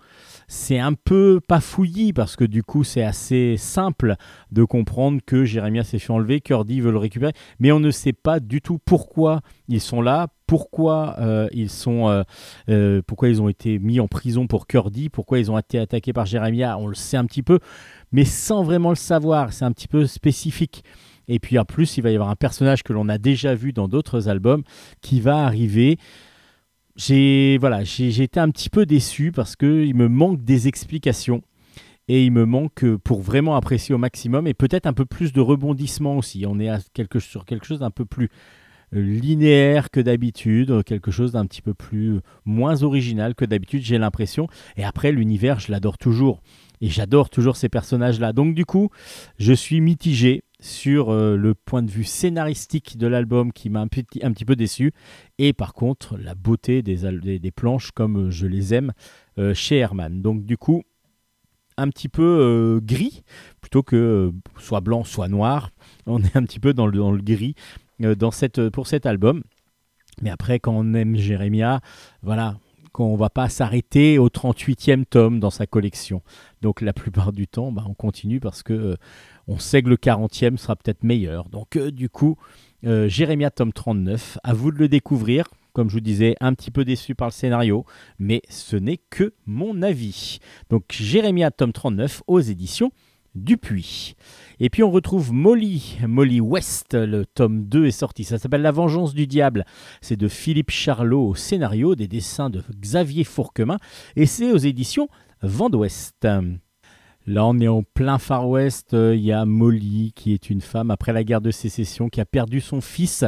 [0.46, 4.14] c'est un peu pas fouillis parce que du coup, c'est assez simple
[4.52, 8.12] de comprendre que Jérémia s'est fait enlever, Curdy veut le récupérer, mais on ne sait
[8.12, 12.22] pas du tout pourquoi ils sont là, pourquoi euh, ils sont, euh,
[12.68, 16.12] euh, pourquoi ils ont été mis en prison pour Curdy, pourquoi ils ont été attaqués
[16.12, 17.58] par Jérémia, on le sait un petit peu,
[18.12, 20.84] mais sans vraiment le savoir, c'est un petit peu spécifique.
[21.26, 23.72] Et puis en plus, il va y avoir un personnage que l'on a déjà vu
[23.72, 24.62] dans d'autres albums
[25.00, 25.96] qui va arriver.
[26.96, 31.40] J'ai voilà, j'ai été un petit peu déçu parce que il me manque des explications
[32.08, 35.40] et il me manque pour vraiment apprécier au maximum et peut-être un peu plus de
[35.40, 36.44] rebondissement aussi.
[36.46, 36.70] On est
[37.18, 38.28] sur quelque chose d'un peu plus
[38.94, 44.46] linéaire que d'habitude, quelque chose d'un petit peu plus moins original que d'habitude, j'ai l'impression.
[44.76, 46.40] Et après, l'univers, je l'adore toujours.
[46.80, 48.32] Et j'adore toujours ces personnages-là.
[48.32, 48.90] Donc du coup,
[49.38, 53.88] je suis mitigé sur euh, le point de vue scénaristique de l'album qui m'a un
[53.88, 54.92] petit, un petit peu déçu.
[55.38, 58.92] Et par contre, la beauté des, des, des planches comme euh, je les aime
[59.38, 60.20] euh, chez Herman.
[60.20, 60.82] Donc du coup,
[61.76, 63.24] un petit peu gris,
[63.60, 65.70] plutôt que soit blanc, soit noir.
[66.06, 67.56] On est un petit peu dans le, dans le gris
[68.00, 69.42] dans cette, pour cet album.
[70.22, 71.80] Mais après, quand on aime Jérémia,
[72.22, 72.56] voilà,
[72.94, 76.22] qu'on va pas s'arrêter au 38e tome dans sa collection.
[76.62, 78.96] Donc la plupart du temps, bah, on continue parce que euh,
[79.48, 81.48] on sait que le 40e sera peut-être meilleur.
[81.48, 82.36] Donc euh, du coup,
[82.86, 85.46] euh, Jérémia tome 39, à vous de le découvrir.
[85.72, 87.84] Comme je vous disais, un petit peu déçu par le scénario,
[88.20, 90.38] mais ce n'est que mon avis.
[90.70, 92.92] Donc Jérémia tome 39 aux éditions
[93.34, 94.14] Dupuis.
[94.60, 98.70] Et puis on retrouve Molly, Molly West, le tome 2 est sorti, ça s'appelle La
[98.70, 99.64] vengeance du diable,
[100.00, 103.78] c'est de Philippe Charlot au scénario, des dessins de Xavier Fourquemin,
[104.16, 105.08] et c'est aux éditions
[105.42, 106.26] Vent d'Ouest.
[107.26, 108.92] Là, on est en plein Far West.
[108.92, 112.20] euh, Il y a Molly, qui est une femme après la guerre de sécession, qui
[112.20, 113.24] a perdu son fils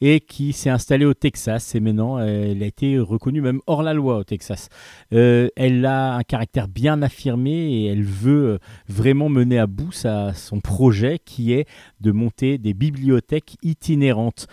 [0.00, 1.74] et qui s'est installée au Texas.
[1.74, 4.68] Et maintenant, elle a été reconnue même hors la loi au Texas.
[5.12, 9.92] Euh, elle a un caractère bien affirmé et elle veut euh, vraiment mener à bout
[9.92, 11.66] son projet qui est
[12.00, 14.46] de monter des bibliothèques itinérantes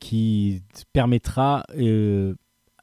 [0.00, 0.62] qui
[0.92, 1.64] permettra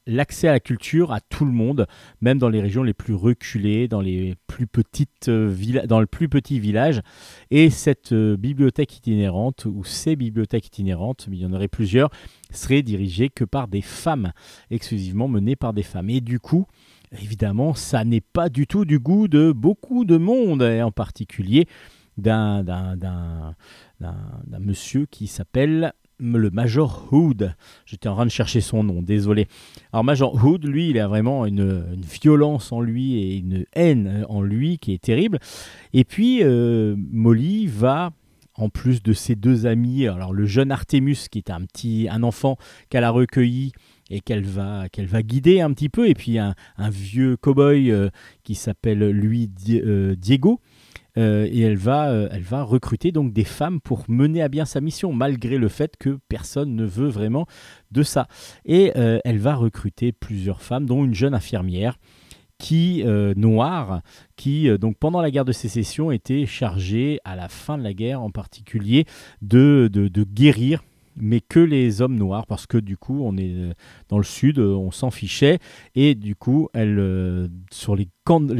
[0.08, 1.86] l'accès à la culture à tout le monde,
[2.20, 6.06] même dans les régions les plus reculées, dans les plus petites euh, villas, dans le
[6.06, 7.02] plus petit village.
[7.50, 12.10] Et cette euh, bibliothèque itinérante ou ces bibliothèques itinérantes, mais il y en aurait plusieurs,
[12.50, 14.32] seraient dirigées que par des femmes,
[14.70, 16.10] exclusivement menées par des femmes.
[16.10, 16.66] Et du coup,
[17.12, 21.68] évidemment, ça n'est pas du tout du goût de beaucoup de monde, et en particulier
[22.16, 22.64] d'un
[24.58, 27.54] monsieur qui s'appelle le Major Hood.
[27.86, 29.46] J'étais en train de chercher son nom, désolé.
[29.92, 34.42] Alors Major Hood, lui, il a vraiment une, violence en lui et une haine en
[34.42, 35.38] lui qui est terrible.
[35.92, 38.12] Et puis euh, Molly va,
[38.54, 42.22] en plus de ses deux amis, alors le jeune Artemus qui est un petit, un
[42.22, 42.56] enfant
[42.90, 43.72] qu'elle a recueilli
[44.10, 46.54] et qu'elle va, va guider un petit peu, et puis un,
[46.90, 48.08] vieux cow-boy euh,
[48.42, 50.60] qui s'appelle lui euh, Diego.
[51.18, 54.64] Euh, et elle va, euh, elle va recruter donc des femmes pour mener à bien
[54.64, 57.46] sa mission, malgré le fait que personne ne veut vraiment
[57.90, 58.28] de ça.
[58.64, 61.98] Et euh, elle va recruter plusieurs femmes, dont une jeune infirmière
[62.58, 63.04] qui
[63.36, 64.02] noire,
[64.34, 68.20] qui donc pendant la guerre de sécession était chargée à la fin de la guerre
[68.20, 69.04] en particulier
[69.42, 70.82] de, de, guérir
[71.14, 73.54] mais que les hommes noirs parce que du coup on est
[74.08, 75.60] dans le sud on s'en fichait
[75.94, 78.08] et du coup elle sur les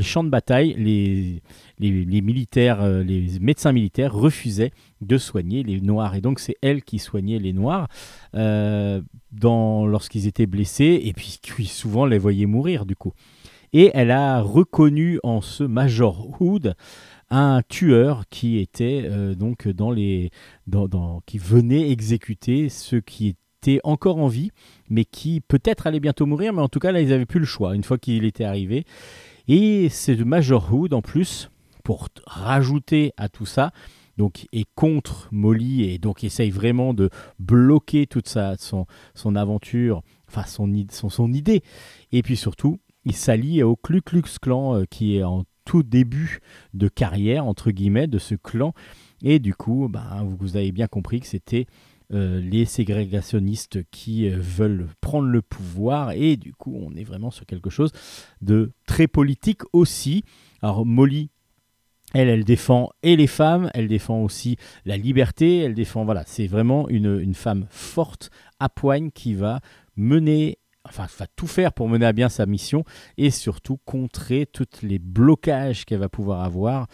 [0.00, 1.42] champs de bataille les
[1.78, 6.14] les, militaires euh, les médecins militaires refusaient de soigner les noirs.
[6.14, 7.88] Et donc c'est elle qui soignait les noirs
[8.34, 9.00] euh,
[9.42, 13.12] lorsqu'ils étaient blessés et puis qui souvent les voyait mourir du coup.
[13.72, 16.74] Et elle a reconnu en ce Major Hood
[17.30, 20.30] un tueur qui était euh, donc dans les
[21.26, 24.50] qui venait exécuter ceux qui étaient encore en vie
[24.88, 27.46] mais qui peut-être allaient bientôt mourir mais en tout cas là ils avaient plus le
[27.46, 28.84] choix une fois qu'il était arrivé.
[29.46, 31.50] Et c'est de Major Hood en plus
[31.88, 33.72] pour rajouter à tout ça.
[34.18, 37.08] Donc est contre Molly et donc essaye vraiment de
[37.38, 38.84] bloquer toute sa son,
[39.14, 41.62] son aventure enfin son, son, son idée.
[42.12, 46.40] Et puis surtout il s'allie au Ku Klux Klan euh, qui est en tout début
[46.74, 48.74] de carrière entre guillemets de ce clan.
[49.22, 51.64] Et du coup ben, vous, vous avez bien compris que c'était
[52.12, 56.10] euh, les ségrégationnistes qui euh, veulent prendre le pouvoir.
[56.10, 57.92] Et du coup on est vraiment sur quelque chose
[58.42, 60.22] de très politique aussi.
[60.60, 61.30] Alors Molly
[62.14, 66.46] elle, elle défend et les femmes, elle défend aussi la liberté, elle défend, voilà, c'est
[66.46, 68.30] vraiment une, femme forte,
[68.60, 69.60] à poigne, qui va
[69.96, 72.84] mener, enfin, va tout faire pour mener à bien sa mission
[73.18, 76.86] et surtout contrer tous les blocages qu'elle va pouvoir avoir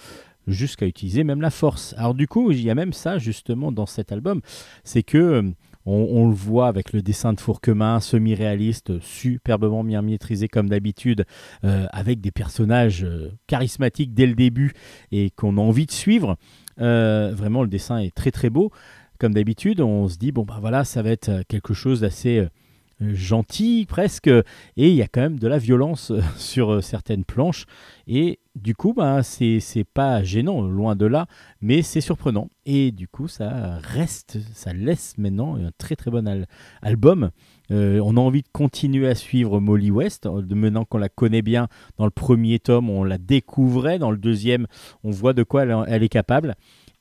[0.46, 1.94] jusqu'à utiliser même la force.
[1.96, 4.40] Alors du coup, il y a même ça justement dans cet album,
[4.82, 5.42] c'est que euh,
[5.86, 11.26] on, le voit avec le dessin de Fourquemin, semi-réaliste, superbement bien maîtrisé comme d'habitude,
[11.64, 14.72] euh, avec des personnages euh, charismatiques dès le début
[15.12, 16.36] et qu'on a envie de suivre.
[16.80, 18.70] Euh, vraiment, le dessin est très très beau.
[19.18, 22.48] Comme d'habitude, on se dit, bon, bah voilà, ça va être quelque chose d'assez
[23.12, 24.42] gentil presque, et
[24.76, 27.66] il y a quand même de la violence euh, sur euh, certaines planches.
[28.06, 29.60] Et du coup, bah, c'est
[29.94, 31.26] pas gênant, loin de là,
[31.60, 32.48] mais c'est surprenant.
[32.66, 36.46] Et du coup, ça reste, ça laisse maintenant un très très bon al-
[36.82, 37.30] album.
[37.70, 41.68] Euh, on a envie de continuer à suivre Molly West, maintenant qu'on la connaît bien.
[41.96, 43.98] Dans le premier tome, on la découvrait.
[43.98, 44.66] Dans le deuxième,
[45.02, 46.54] on voit de quoi elle est capable.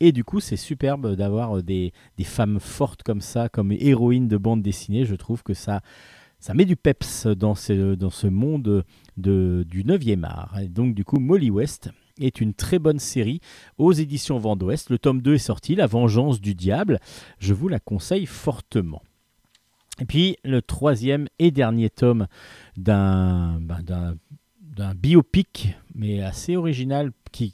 [0.05, 1.93] Et du coup, c'est superbe d'avoir euh, des,
[2.25, 5.05] femmes fortes comme ça, comme héroïnes de bande dessinée.
[5.05, 5.79] Je trouve que ça,
[6.41, 8.83] ça met du peps dans ce, monde
[9.15, 10.59] de, du 9e art.
[10.59, 11.89] Et donc, du coup, Molly West
[12.19, 13.39] est une très bonne série
[13.77, 14.89] aux éditions Vent d'Ouest.
[14.89, 16.99] Le tome 2 est sorti, La vengeance du diable.
[17.39, 19.03] Je vous la conseille fortement.
[20.01, 22.27] Et puis, le troisième et dernier tome
[22.75, 23.61] d'un
[24.75, 27.53] d'un biopic, mais assez original, qui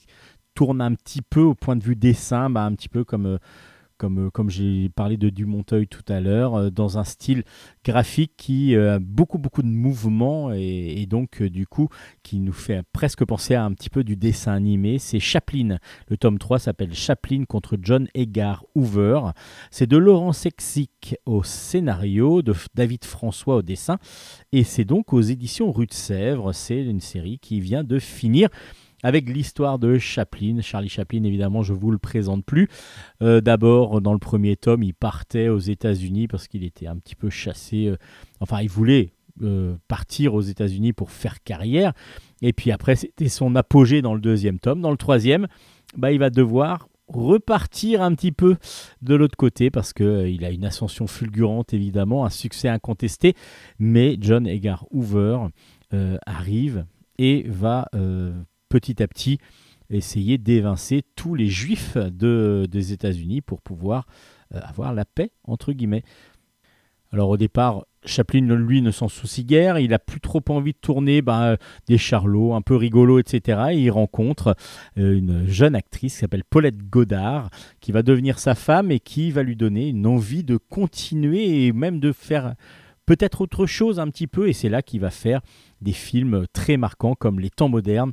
[0.54, 3.38] tourne un petit peu au point de vue dessin, bah, un petit peu comme, euh,
[3.98, 7.44] comme, euh, comme j'ai parlé de Dumonteuil tout à l'heure, euh, dans un style
[7.86, 11.90] graphique qui a beaucoup beaucoup de mouvements et, donc du coup
[12.24, 15.00] qui nous fait presque penser à un petit peu du dessin animé.
[15.00, 15.78] C'est Chaplin.
[16.08, 19.32] Le tome 3 s'appelle Chaplin contre John Edgar Hoover.
[19.72, 23.98] C'est de Laurent Sexic au scénario, de David François au dessin
[24.52, 26.54] et c'est donc aux éditions Rue de Sèvres.
[26.54, 28.50] C'est une série qui vient de finir
[29.04, 30.62] avec l'histoire de Chaplin.
[30.62, 32.68] Charlie Chaplin, évidemment, je vous le présente plus.
[33.22, 37.16] Euh, D'abord, dans le premier tome, il partait aux États-Unis parce qu'il était un petit
[37.16, 37.88] peu chassé.
[37.88, 37.98] euh,
[38.40, 41.94] enfin, il voulait euh, partir aux États-Unis pour faire carrière.
[42.42, 44.82] Et puis après, c'était son apogée dans le deuxième tome.
[44.82, 45.48] Dans le troisième,
[45.96, 48.58] bah, il va devoir repartir un petit peu
[49.02, 53.34] de l'autre côté parce que euh, il a une ascension fulgurante évidemment, un succès incontesté,
[53.80, 55.40] mais John Edgar Hoover
[56.28, 56.86] arrive
[57.18, 57.88] et va
[58.70, 59.40] petit à petit
[59.90, 64.06] essayer d'évincer tous les juifs de- des États-Unis pour pouvoir
[64.54, 66.04] euh, avoir la paix, entre guillemets.
[67.12, 69.78] Alors au départ, Chaplin, lui, ne s'en soucie guère.
[69.80, 71.58] Il a plus trop envie de tourner ben, euh,
[71.88, 73.70] des charlots un peu rigolos, etc.
[73.72, 74.56] Et il rencontre
[74.98, 77.50] euh, une jeune actrice qui s'appelle Paulette Godard,
[77.82, 81.74] qui va devenir sa femme et qui va lui donner une envie de continuer et
[81.74, 82.54] même de faire
[83.10, 84.50] peut-être autre chose un petit peu.
[84.50, 85.42] Et c'est là qu'il va faire
[85.82, 88.12] des films très marquants comme Les Temps modernes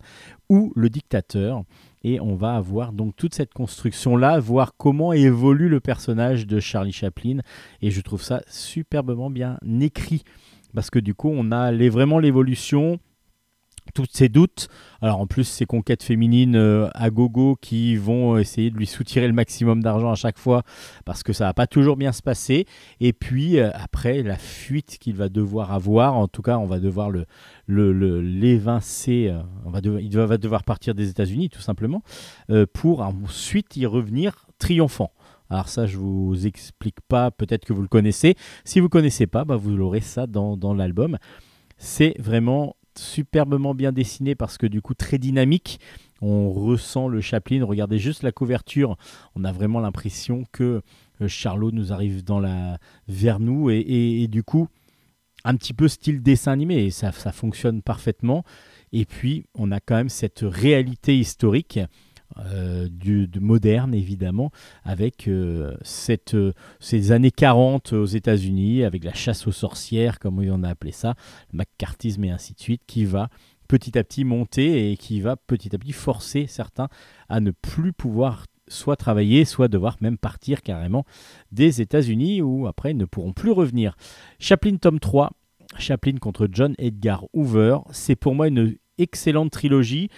[0.48, 1.64] ou Le Dictateur.
[2.02, 6.92] Et on va avoir donc toute cette construction-là, voir comment évolue le personnage de Charlie
[6.92, 7.40] Chaplin.
[7.82, 10.22] Et je trouve ça superbement bien écrit.
[10.74, 12.98] Parce que du coup, on a vraiment l'évolution,
[13.94, 14.68] tous ses doutes.
[15.00, 19.26] Alors en plus, ces conquêtes féminines euh, à gogo qui vont essayer de lui soutirer
[19.26, 20.62] le maximum d'argent à chaque fois
[21.04, 22.66] parce que ça va pas toujours bien se passer.
[23.00, 26.78] Et puis euh, après, la fuite qu'il va devoir avoir, en tout cas, on va
[26.80, 27.26] devoir le
[27.66, 29.28] l'évincer.
[29.30, 32.02] euh, on va il va devoir partir des États-Unis tout simplement
[32.72, 35.12] pour ensuite y revenir triomphant.
[35.50, 37.30] Alors ça, je vous explique pas.
[37.30, 38.34] Peut-être que vous le connaissez.
[38.64, 41.18] Si vous connaissez pas, bah, vous l'aurez ça dans, dans l'album.
[41.78, 45.80] C'est vraiment superbement bien dessiné parce que du coup très dynamique.
[46.22, 47.64] On ressent le Chaplin.
[47.64, 48.96] Regardez juste la couverture.
[49.34, 50.82] On a vraiment l'impression que
[51.20, 52.78] euh, Charlot nous arrive dans la
[53.08, 54.68] vers nous et, du coup
[55.44, 58.44] un petit peu style dessin animé ça, ça fonctionne parfaitement.
[58.92, 61.78] Et puis on a quand même cette réalité historique
[62.38, 64.50] euh, du, de moderne évidemment
[64.84, 65.76] avec euh,
[66.34, 70.92] euh, ces années 40 aux États-Unis avec la chasse aux sorcières comme on a appelé
[70.92, 71.14] ça,
[71.52, 73.30] le McCarthyisme et ainsi de suite qui va
[73.68, 76.88] petit à petit monter et qui va petit à petit forcer certains
[77.28, 81.04] à ne plus pouvoir soit travailler, soit devoir même partir carrément
[81.52, 83.96] des États-Unis où après ils ne pourront plus revenir.
[84.38, 85.30] Chaplin tome 3,
[85.78, 90.08] Chaplin contre John Edgar Hoover, c'est pour moi une excellente trilogie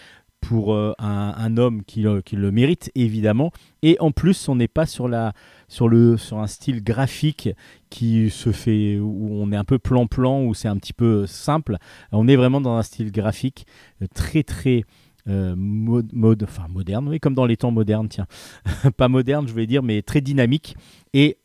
[0.41, 3.51] pour euh, un, homme qui, le- mérite évidemment.
[3.83, 5.33] Et en plus on n'est pas sur la
[5.69, 7.51] sur le sur un style graphique
[7.91, 11.77] qui se fait où on est un peu plan-plan où c'est un petit peu simple.
[12.13, 13.67] On est vraiment dans un style graphique
[14.03, 14.85] euh, très très
[15.29, 18.27] euh, mode, mode- enfin moderne, oui, comme dans les temps modernes, tiens.
[18.97, 20.77] Pas moderne, je vais dire, mais très dynamique.
[21.13, 21.37] Et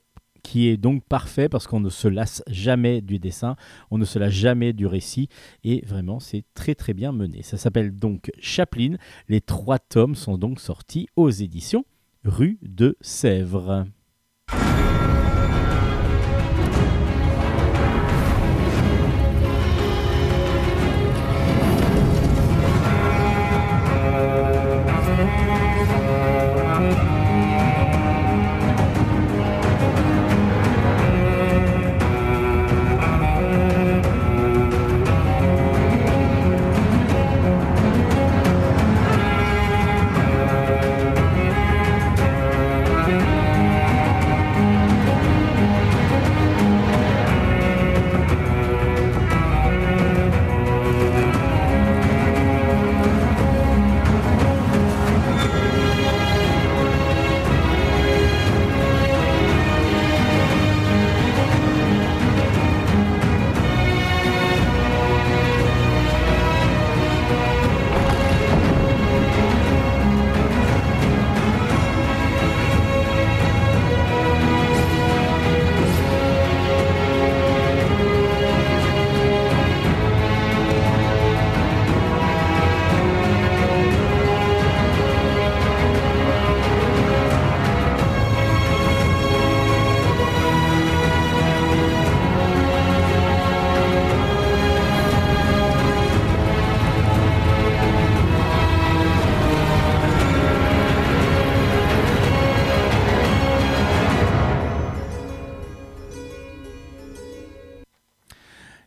[0.43, 3.55] qui est donc parfait parce qu'on ne se lasse jamais du dessin,
[3.89, 5.29] on ne se lasse jamais du récit
[5.63, 7.41] et vraiment c'est très très bien mené.
[7.41, 8.97] Ça s'appelle donc Chaplin.
[9.29, 11.85] Les trois tomes sont donc sortis aux éditions
[12.25, 13.85] Rue de Sèvres.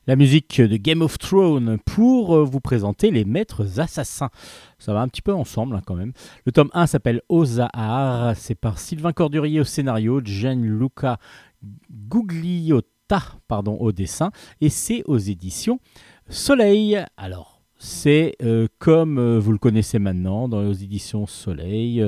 [0.07, 4.31] La musique de Game of Thrones pour euh, vous présenter les maîtres assassins.
[4.79, 6.13] Ça va un petit peu ensemble hein, quand même.
[6.45, 11.19] Le tome 1 s'appelle Ozahar, c'est par Sylvain Cordurier au scénario, Gianluca
[11.91, 14.31] Gugliotta pardon, au dessin,
[14.61, 15.81] et c'est aux éditions
[16.29, 16.99] Soleil.
[17.17, 22.05] Alors, c'est euh, comme euh, vous le connaissez maintenant dans les éditions Soleil,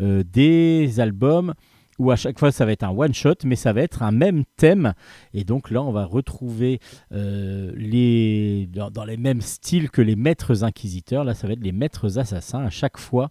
[0.00, 1.54] des albums
[2.02, 4.10] où à chaque fois ça va être un one shot, mais ça va être un
[4.10, 4.94] même thème.
[5.32, 6.80] Et donc là, on va retrouver
[7.12, 11.24] euh, les, dans, les mêmes styles que les maîtres inquisiteurs.
[11.24, 13.30] Là, ça va être les maîtres assassins à chaque fois.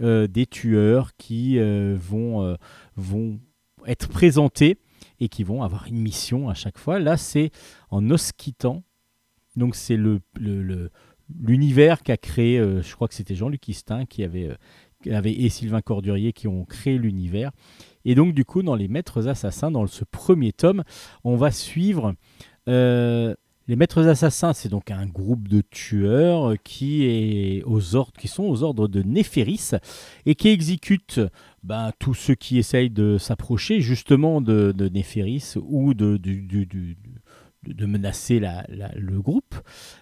[0.00, 2.56] euh, des tueurs qui euh, vont,
[2.96, 3.40] vont
[3.86, 4.78] être présentés
[5.20, 6.98] et qui vont avoir une mission à chaque fois.
[6.98, 7.50] Là, c'est
[7.90, 8.84] en Osquitan.
[9.56, 10.20] Donc, c'est le,
[11.40, 14.56] l'univers qu'a créé, je crois que c'était Jean-Luc Istin qui avait,
[15.06, 17.52] et Sylvain Cordurier qui ont créé l'univers.
[18.04, 20.82] Et donc, du coup, dans Les Maîtres Assassins, dans ce premier tome,
[21.24, 22.14] on va suivre.
[22.68, 23.34] euh,
[23.68, 27.62] les Maîtres Assassins, c'est donc un groupe de tueurs qui,
[28.24, 29.72] sont aux ordres de Néphéris
[30.24, 31.20] et qui exécutent
[31.62, 36.18] ben, tous ceux qui essayent de s'approcher justement de, Néphéris ou de,
[37.66, 39.54] de- menacer le groupe,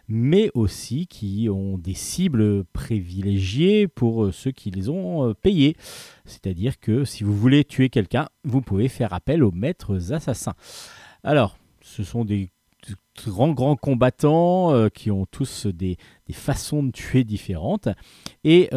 [0.09, 5.77] mais aussi qui ont des cibles privilégiées pour euh, ceux qui les ont euh, payés.
[6.25, 10.55] C'est-à-dire que si vous voulez tuer quelqu'un, vous pouvez faire appel aux maîtres assassins.
[11.23, 12.51] Alors, ce sont des
[13.25, 15.97] grands, grands combattants euh, qui ont tous des,
[16.27, 17.89] des façons de tuer différentes.
[18.45, 18.69] Et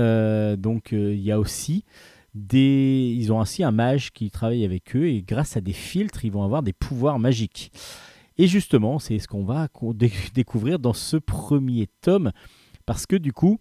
[0.57, 1.83] donc, il y a aussi
[2.35, 3.15] des...
[3.17, 6.31] Ils ont ainsi un mage qui travaille avec eux et grâce à des filtres, ils
[6.31, 7.71] vont avoir des pouvoirs magiques.
[8.39, 12.31] Et justement, c'est ce qu'on va co- dé- découvrir dans ce premier tome,
[12.85, 13.59] parce que du coup,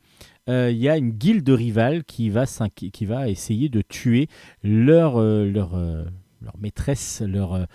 [0.48, 4.28] euh, il y a une guilde rivale qui va, qui va essayer de tuer
[4.62, 6.04] leur, euh, euh,
[6.58, 7.66] maîtresse, leur,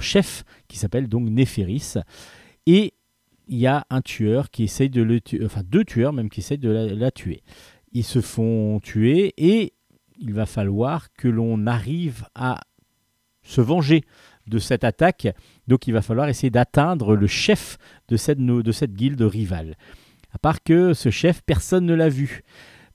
[0.00, 1.94] chef, qui s'appelle donc Néphéris.
[2.66, 2.94] Et
[3.48, 6.40] il y a un tueur qui essaye de le tuer, enfin deux tueurs même qui
[6.40, 7.42] essayent de la tuer.
[7.90, 9.74] Ils se font tuer et
[10.18, 12.60] il va falloir que l'on arrive à
[13.42, 14.02] se venger
[14.46, 15.28] de cette attaque.
[15.68, 17.78] Donc il va falloir essayer d'atteindre le chef
[18.08, 19.76] de cette, de cette guilde rivale.
[20.32, 22.42] À part que ce chef, personne ne l'a vu.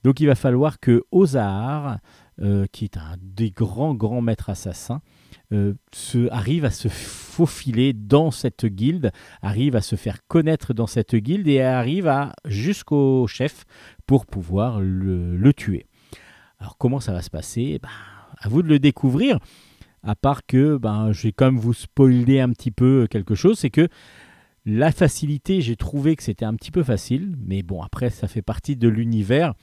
[0.04, 1.98] Donc il va falloir que Ozahar,
[2.40, 5.00] euh, qui est un des grands, grands maîtres assassins,
[5.52, 9.10] euh, se, arrive à se faufiler dans cette guilde,
[9.42, 13.64] arrive à se faire connaître dans cette guilde et arrive à jusqu'au chef
[14.06, 15.86] pour pouvoir le, le tuer.
[16.58, 17.78] Alors comment ça va se passer?
[17.82, 17.88] Ben,
[18.40, 19.38] À vous de le découvrir.
[20.02, 23.58] À part que ben, je vais quand même vous spoiler un petit peu quelque chose,
[23.58, 23.88] c'est que
[24.70, 28.42] la facilité, j'ai trouvé que c'était un petit peu facile, mais bon, après, ça fait
[28.42, 29.54] partie de l'univers.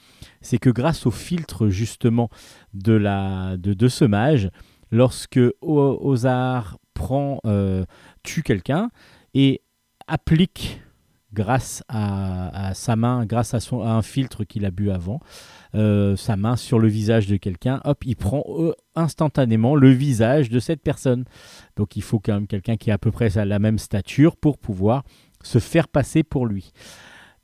[0.42, 2.30] C'est que grâce au filtre, justement,
[2.74, 4.50] de, la, de, de ce mage,
[4.92, 7.86] lorsque Ozar prend, euh,
[8.24, 8.90] tue quelqu'un
[9.36, 9.62] et
[10.08, 10.82] applique,
[11.36, 15.20] grâce à, sa main, grâce à, son, à un filtre qu'il a bu avant,
[15.76, 20.50] euh, sa main sur le visage de quelqu'un, hop, il prend euh, instantanément le visage
[20.50, 21.26] de cette personne.
[21.76, 24.58] Donc il faut quand même quelqu'un qui a à peu près la même stature pour
[24.58, 25.04] pouvoir
[25.44, 26.72] se faire passer pour lui.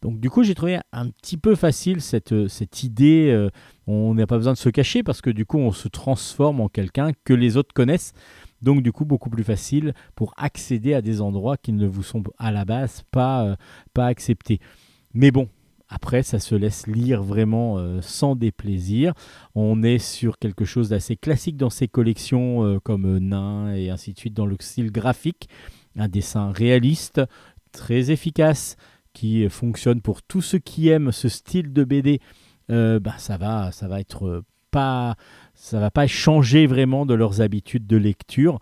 [0.02, 3.50] Donc du coup j'ai trouvé un petit peu facile cette, euh, cette idée,
[3.86, 6.70] on n'a pas besoin de se cacher parce que du coup on se transforme en
[6.70, 8.14] quelqu'un que les autres connaissent.
[8.62, 12.24] Donc du coup beaucoup plus facile pour accéder à des endroits qui ne vous sont
[12.38, 13.55] à la base pas, euh,
[13.93, 14.59] pas acceptés.
[15.14, 15.49] Mais bon,
[15.89, 19.14] après, ça se laisse lire vraiment euh, sans déplaisir.
[19.55, 24.14] On est sur quelque chose d'assez classique dans ces collections euh, comme Nain et ainsi
[24.14, 25.49] de suite dans le style graphique.
[25.97, 27.22] Un dessin réaliste,
[27.74, 28.78] très efficace,
[29.12, 32.22] qui fonctionne pour tous ceux qui aiment ce style de BD.
[32.70, 35.18] Bah, ça va, ça va être pas,
[35.62, 38.57] ça va pas changer vraiment de leurs habitudes de lecture.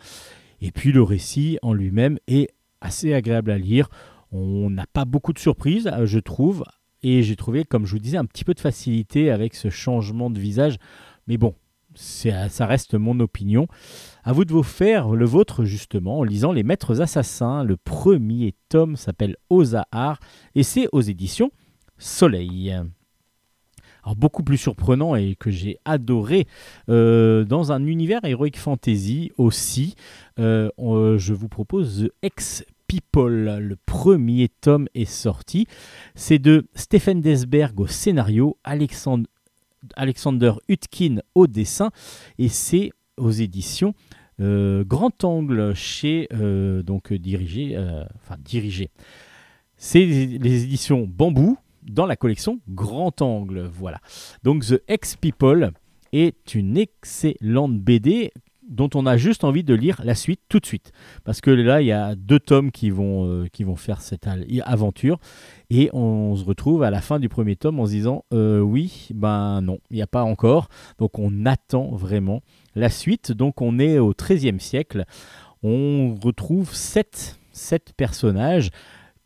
[0.60, 2.50] Et puis le récit en lui-même est
[2.82, 3.88] assez agréable à lire.
[4.34, 6.66] On n'a pas beaucoup de surprises, euh, je trouve.
[7.02, 10.30] Et j'ai trouvé, comme je vous disais, un petit peu de facilité avec ce changement
[10.30, 10.76] de visage.
[11.28, 11.56] Mais bon,
[11.96, 13.68] c'est- ça reste mon opinion.
[14.26, 17.64] À vous de vous faire le vôtre, justement, en lisant Les Maîtres Assassins.
[17.64, 20.20] Le premier tome s'appelle Ozahar
[20.54, 21.50] et c'est aux éditions
[21.98, 22.76] Soleil.
[24.16, 26.48] Beaucoup plus surprenant et que j'ai adoré
[26.90, 29.96] euh, dans un univers Heroic Fantasy aussi.
[30.40, 33.58] euh, on- je vous propose The Ex People.
[33.60, 35.68] Le premier tome est sorti.
[36.16, 39.28] C'est de Stephen Desberg au scénario, Alexandre,
[39.96, 41.92] Alexander Hutkin au dessin,
[42.38, 43.94] et c'est aux éditions
[44.42, 48.90] euh, Grand Angle chez euh, donc dirigé, euh, enfin dirigé.
[49.78, 51.58] C'est les éditions Bambou
[51.90, 53.70] dans la collection Grand Angle.
[53.72, 54.00] Voilà.
[54.44, 55.72] Donc The Ex People
[56.12, 58.32] est une excellente BD
[58.70, 60.92] dont on a juste envie de lire la suite tout de suite.
[61.24, 64.28] Parce que là, il y a deux tomes qui vont, euh, qui vont faire cette
[64.64, 65.20] aventure.
[65.70, 69.10] Et on se retrouve à la fin du premier tome en se disant euh, oui,
[69.14, 70.70] ben non, il n'y a pas encore.
[71.00, 72.42] Donc on attend vraiment
[72.76, 73.32] la suite.
[73.32, 75.06] Donc on est au XIIIe siècle.
[75.64, 78.70] On retrouve sept, sept personnages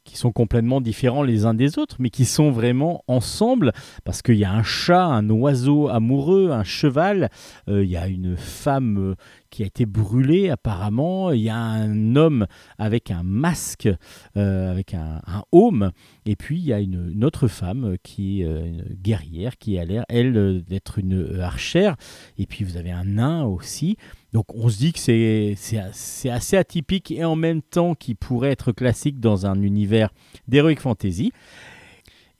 [0.04, 3.72] qui sont complètement différents les uns des autres, mais qui sont vraiment ensemble,
[4.04, 7.30] parce qu'il y a un chat, un oiseau amoureux, un cheval,
[7.70, 9.16] euh, il y a une femme euh,
[9.50, 12.48] qui a été brûlée apparemment, il y a un homme
[12.78, 13.88] avec un masque,
[14.36, 15.92] euh, avec un, un aume,
[16.26, 20.04] et puis il y a une, autre femme qui est une guerrière, qui a l'air,
[20.10, 21.96] elle, d'être une archère,
[22.38, 23.98] et puis vous avez un nain aussi.
[24.34, 28.72] Donc on se dit que c'est assez atypique et en même temps qui pourrait être
[28.72, 30.10] classique dans un univers
[30.48, 31.32] d'heroic fantasy.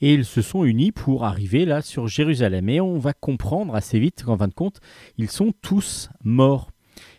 [0.02, 2.68] Et ils se sont unis pour arriver là sur Jérusalem.
[2.68, 4.82] Et on va comprendre assez vite qu'en fin de compte,
[5.18, 6.72] ils sont tous morts.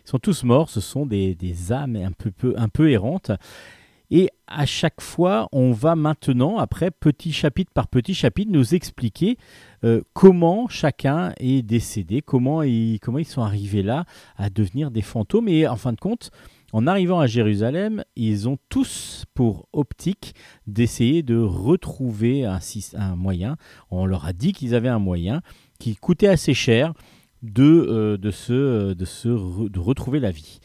[0.05, 3.31] Ils sont tous morts, ce sont des, âmes un peu errantes.
[4.11, 9.37] Et à chaque fois, on va maintenant, après petit chapitre par petit chapitre, nous expliquer
[9.83, 14.05] euh, comment chacun est décédé, comment ils, comment ils sont arrivés là
[14.37, 15.47] à devenir des fantômes.
[15.47, 16.31] Et en fin de compte,
[16.73, 20.35] en arrivant à Jérusalem, ils ont tous pour optique
[20.67, 23.57] d'essayer de retrouver un, moyen.
[23.91, 25.41] On leur a dit qu'ils avaient un moyen
[25.79, 26.93] qui coûtait assez cher
[27.43, 30.59] de, euh, de retrouver la vie.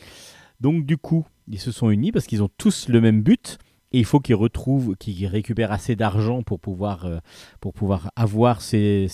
[0.61, 3.59] Donc du coup, ils se sont unis parce qu'ils ont tous le même but.
[3.93, 7.19] Et il faut qu'ils retrouvent, qu'ils récupèrent assez d'argent pour pouvoir, euh,
[7.61, 9.09] pour pouvoir avoir ce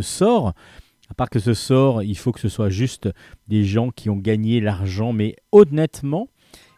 [0.00, 0.54] sort.
[1.10, 3.10] À part que ce sort, il faut que ce soit juste
[3.48, 6.28] des gens qui ont gagné l'argent, mais honnêtement.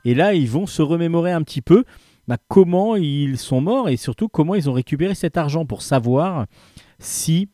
[0.04, 1.84] Et là, ils vont se remémorer un petit peu
[2.26, 6.46] bah, comment ils sont morts et surtout comment ils ont récupéré cet argent pour savoir
[6.98, 7.48] si,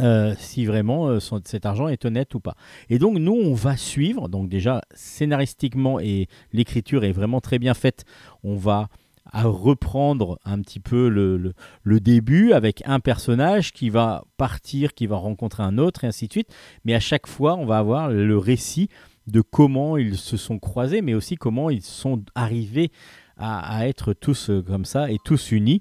[0.00, 2.54] euh, si vraiment euh, cet argent est honnête ou pas.
[2.90, 4.28] Et donc, nous, on va suivre.
[4.28, 8.04] Donc, déjà, scénaristiquement, et l'écriture est vraiment très bien faite.
[8.44, 8.88] On va
[9.32, 15.16] à reprendre un petit peu le, début avec un personnage qui va partir, qui va
[15.16, 16.54] rencontrer un autre, et ainsi de suite.
[16.84, 18.88] Mais à chaque fois, on va avoir le récit
[19.26, 22.92] de comment ils se sont croisés, mais aussi comment ils sont arrivés
[23.36, 25.80] à, à être tous euh, comme ça et tous unis.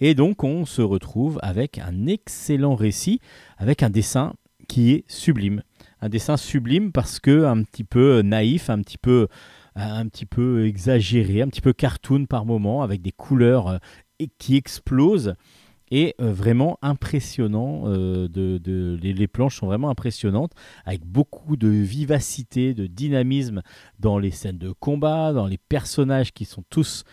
[0.00, 3.20] Et donc, on se retrouve avec un excellent récit,
[3.58, 4.34] avec un dessin
[4.68, 5.62] qui est sublime.
[6.00, 9.28] Un dessin sublime parce que un petit peu naïf, un petit peu,
[10.66, 15.34] exagéré, un petit peu cartoon par moment, avec des couleurs euh, qui explosent.
[15.90, 20.52] Et euh, vraiment impressionnant, euh, les planches sont vraiment impressionnantes,
[20.84, 23.62] avec beaucoup de vivacité, de dynamisme
[24.00, 27.04] dans les scènes de combat, dans les personnages qui sont tous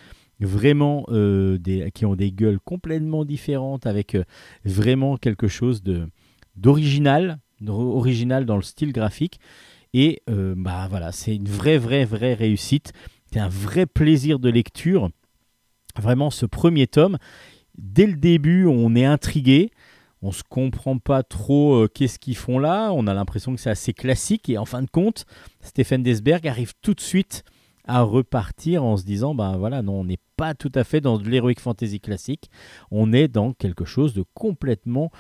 [0.46, 4.24] vraiment euh, des, qui ont des gueules complètement différentes, avec euh,
[4.66, 6.08] vraiment quelque chose de
[6.56, 9.40] d'original, d'or- original dans le style graphique.
[9.94, 12.94] Et euh, bah voilà, c'est une vraie, vraie, vraie réussite.
[13.32, 15.10] C'est un vrai plaisir de lecture.
[15.98, 17.18] Vraiment, ce premier tome,
[17.78, 19.72] dès le début, on est intrigué.
[20.22, 22.92] On se comprend pas trop euh, qu'est-ce qu'ils font là.
[22.94, 24.50] On a l'impression que c'est assez classique.
[24.50, 25.26] Et en fin de compte,
[25.62, 27.44] Stephen Desberg arrive tout de suite
[27.86, 31.20] à repartir en se disant ben voilà, non, on n'est pas tout à fait dans
[31.20, 32.50] de l'heroic fantasy classique.
[32.90, 35.12] On est dans quelque chose de complètement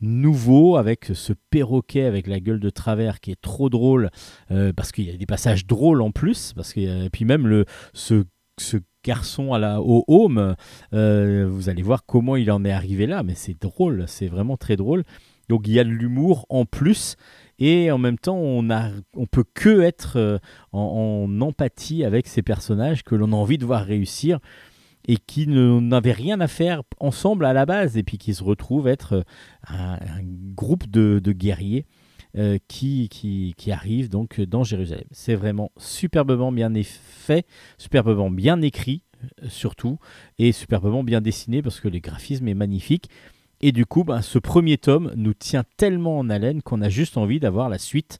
[0.00, 4.08] nouveau avec ce perroquet avec la gueule de travers qui est trop drôle
[4.50, 7.66] euh, parce qu'il y a des passages drôles en plus parce que puis même le
[7.92, 8.24] ce,
[8.58, 10.56] ce garçon à la au home
[10.94, 14.56] euh, vous allez voir comment il en est arrivé là mais c'est drôle c'est vraiment
[14.56, 15.04] très drôle
[15.50, 17.16] donc il y a de l'humour en plus
[17.58, 20.38] et en même temps on a on peut que être euh,
[20.72, 24.38] en empathie avec ces personnages que l'on a envie de voir réussir
[25.06, 28.88] et qui n'avaient rien à faire ensemble à la base et puis qui se retrouvent
[28.88, 29.22] être euh,
[29.68, 29.98] un,
[30.54, 31.86] groupe de, de guerriers
[32.36, 35.06] euh, qui, qui, qui arrivent donc dans Jérusalem.
[35.10, 37.46] C'est vraiment superbement bien fait,
[37.78, 39.02] superbement bien écrit
[39.42, 39.98] euh, surtout,
[40.38, 43.08] et superbement bien dessiné parce que le graphisme est magnifique.
[43.62, 47.18] Et du coup, ben, ce premier tome nous tient tellement en haleine qu'on a juste
[47.18, 48.18] envie d'avoir la suite,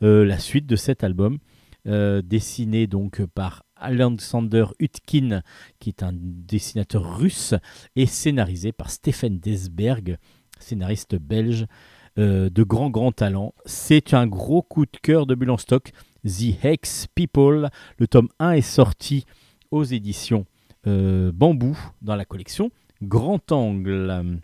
[0.00, 1.40] la suite de cet album,
[1.84, 5.42] dessiné donc par Alexander Utkin,
[5.78, 7.54] qui est un dessinateur russe,
[7.96, 10.18] et scénarisé par Stephen Desberg,
[10.58, 11.66] scénariste belge
[12.18, 13.54] euh, de grand grand talent.
[13.64, 15.92] C'est un gros coup de cœur de Bulle en stock.
[16.24, 19.24] The Hex People, le tome 1 est sorti
[19.70, 20.44] aux éditions
[20.86, 22.70] euh, Bambou dans la collection
[23.02, 24.40] Grand Angle.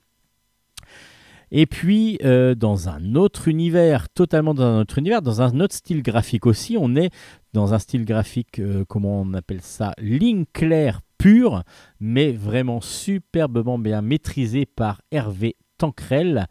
[1.51, 5.75] Et puis, euh, dans un autre univers, totalement dans un autre univers, dans un autre
[5.75, 7.11] style graphique aussi, on est
[7.53, 11.63] dans un style graphique, euh, comment on appelle ça, ligne claire pure,
[12.01, 16.47] mais vraiment superbement bien maîtrisé par Hervé Tanquerel.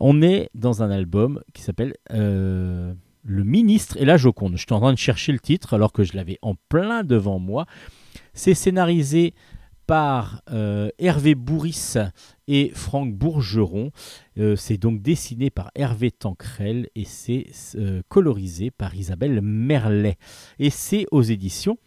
[0.00, 4.56] On est dans un album qui s'appelle euh, Le ministre et la Joconde.
[4.56, 7.38] Je suis en train de chercher le titre alors que je l'avais en plein devant
[7.38, 7.66] moi.
[8.32, 9.34] C'est scénarisé
[9.86, 11.94] par euh, Hervé Bourris
[12.48, 13.90] et Franck Bourgeron.
[14.38, 20.16] Euh, c'est donc dessiné par Hervé Tancrel et c'est euh, colorisé par Isabelle Merlet.
[20.58, 21.78] Et c'est aux éditions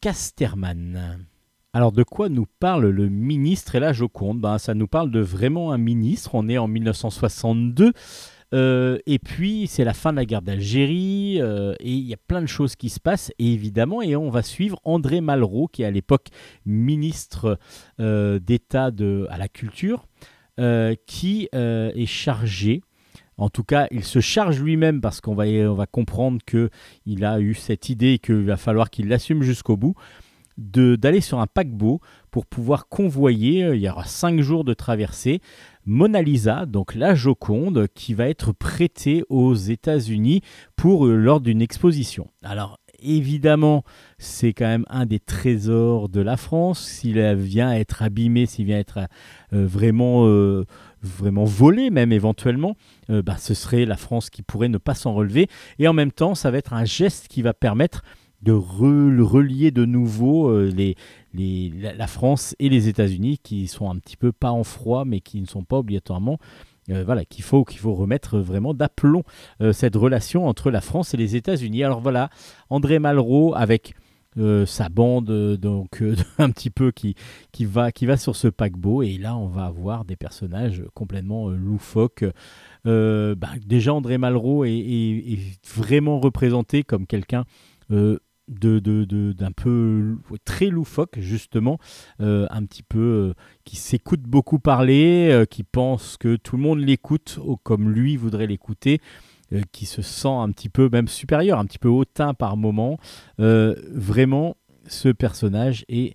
[0.00, 1.26] Casterman.
[1.72, 3.74] Alors de quoi nous parle le ministre?
[3.74, 6.34] Et la Joconde ben, Ça nous parle de vraiment un ministre.
[6.34, 7.92] On est en 1962.
[8.54, 12.18] Euh, et puis, c'est la fin de la guerre d'Algérie, euh, et il y a
[12.18, 15.82] plein de choses qui se passent, et évidemment, et on va suivre André Malraux, qui
[15.82, 16.28] est à l'époque
[16.64, 17.58] ministre
[18.00, 18.90] euh, d'État
[19.28, 20.06] à la culture,
[21.06, 22.82] qui est chargé.
[23.36, 27.38] En tout cas, il se charge lui-même parce qu'on va, on va comprendre qu'il a
[27.38, 29.94] eu cette idée et qu'il va falloir qu'il l'assume jusqu'au bout,
[30.56, 32.00] d'aller sur un paquebot
[32.32, 35.40] pour pouvoir convoyer, il y aura cinq jours de traversée,
[35.90, 40.42] Mona Lisa, donc la Joconde, qui va être prêtée aux États-Unis
[40.76, 42.28] pour euh, lors d'une exposition.
[42.42, 43.84] Alors évidemment,
[44.18, 46.86] c'est quand même un des trésors de la France.
[46.86, 48.98] S'il vient être abîmé, s'il vient être
[49.54, 50.66] euh, vraiment, euh,
[51.00, 52.76] vraiment volé, même éventuellement,
[53.08, 55.48] bah, ce serait la France qui pourrait ne pas s'en relever.
[55.78, 58.02] Et en même temps, ça va être un geste qui va permettre
[58.42, 60.96] de re- relier de nouveau euh, les,
[61.96, 65.40] la, France et les États-Unis qui sont un petit peu pas en froid mais qui
[65.40, 66.38] ne sont pas obligatoirement
[66.90, 69.24] euh, voilà qu'il faut qu'il faut remettre vraiment d'aplomb
[69.60, 71.84] euh, cette relation entre la France et les États-Unis.
[71.84, 72.30] Alors voilà,
[72.70, 73.94] André Malraux avec
[74.66, 76.00] sa bande donc
[76.38, 77.16] un petit peu qui
[77.50, 81.48] qui va qui va sur ce paquebot et là on va avoir des personnages complètement
[81.48, 82.24] loufoques.
[82.84, 85.38] Bah, déjà André Malraux est,
[85.74, 87.46] vraiment représenté comme quelqu'un
[88.48, 91.78] de, de- de- d'un peu très loufoque justement,
[92.20, 93.34] euh, un petit peu euh,
[93.64, 98.46] qui s'écoute beaucoup parler, euh, qui pense que tout le monde l'écoute comme lui voudrait
[98.46, 99.00] l'écouter,
[99.72, 102.98] qui se sent un petit peu même supérieur, un petit peu hautain par moment.
[103.38, 106.14] Vraiment, ce personnage est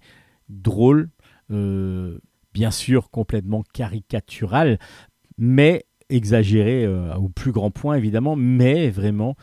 [0.50, 1.10] drôle,
[1.50, 4.78] bien sûr complètement caricatural,
[5.40, 9.36] mais exagéré au plus grand point évidemment, mais vraiment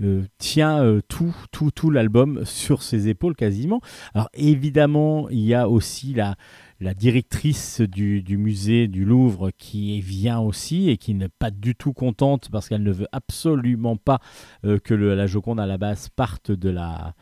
[0.00, 3.80] euh, tient euh, tout, tout, tout l'album sur ses épaules quasiment.
[4.14, 6.36] Alors évidemment, il y a aussi la,
[6.80, 11.74] la directrice du, du musée du Louvre qui vient aussi et qui n'est pas du
[11.74, 14.20] tout contente parce qu'elle ne veut absolument pas
[14.64, 17.14] euh, que le- la Joconde à la base parte de, la,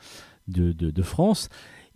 [0.48, 1.48] de, de- France.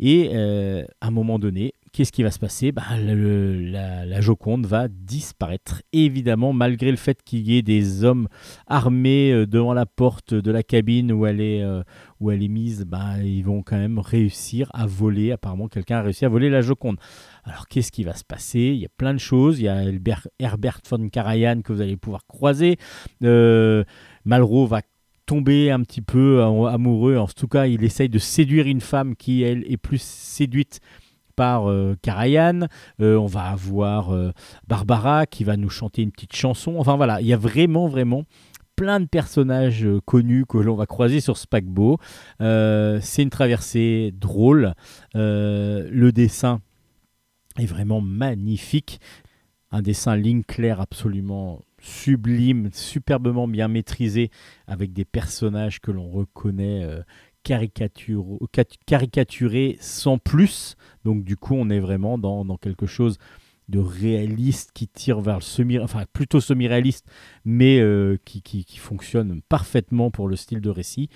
[0.02, 2.72] Et à un moment donné, qu'est-ce qui va se passer?
[2.72, 5.82] Bah, la, Joconde va disparaître.
[5.92, 8.28] Évidemment, malgré le fait qu'il y ait des hommes
[8.66, 11.82] armés euh, devant la porte de la cabine où elle est, euh,
[12.20, 15.32] où elle est mise, bah, ils vont quand même réussir à voler.
[15.32, 16.98] Apparemment, quelqu'un a réussi à voler la Joconde.
[17.44, 18.60] Alors, qu'est-ce qui va se passer?
[18.60, 19.60] Il y a plein de choses.
[19.60, 19.84] Il y a
[20.38, 22.76] Herbert, von Karajan que vous allez pouvoir croiser.
[23.24, 23.84] Euh,
[24.24, 24.82] Malraux va
[25.26, 27.16] tomber un petit peu amoureux.
[27.16, 30.80] En tout cas, il essaye de séduire une femme qui, elle, est plus séduite
[31.40, 31.96] par euh.
[33.00, 34.30] Euh, on va avoir euh,
[34.68, 36.74] Barbara qui va nous chanter une petite chanson.
[36.76, 38.24] Enfin voilà, il y a vraiment, vraiment
[38.76, 41.96] plein de personnages connus que l'on va croiser sur ce paquebot.
[42.40, 44.74] C'est une traversée drôle.
[45.14, 46.60] Le dessin
[47.58, 49.00] est vraiment magnifique.
[49.70, 54.30] Un dessin ligne claire absolument sublime, superbement bien maîtrisé,
[54.66, 56.86] avec des personnages que l'on reconnaît
[57.42, 60.76] caricaturés sans plus.
[61.04, 63.18] Donc du coup, on est vraiment dans, dans quelque chose
[63.68, 67.06] de réaliste qui tire vers le semi, enfin plutôt semi-réaliste,
[67.44, 71.08] mais euh, qui, qui- fonctionne parfaitement pour le style de récit.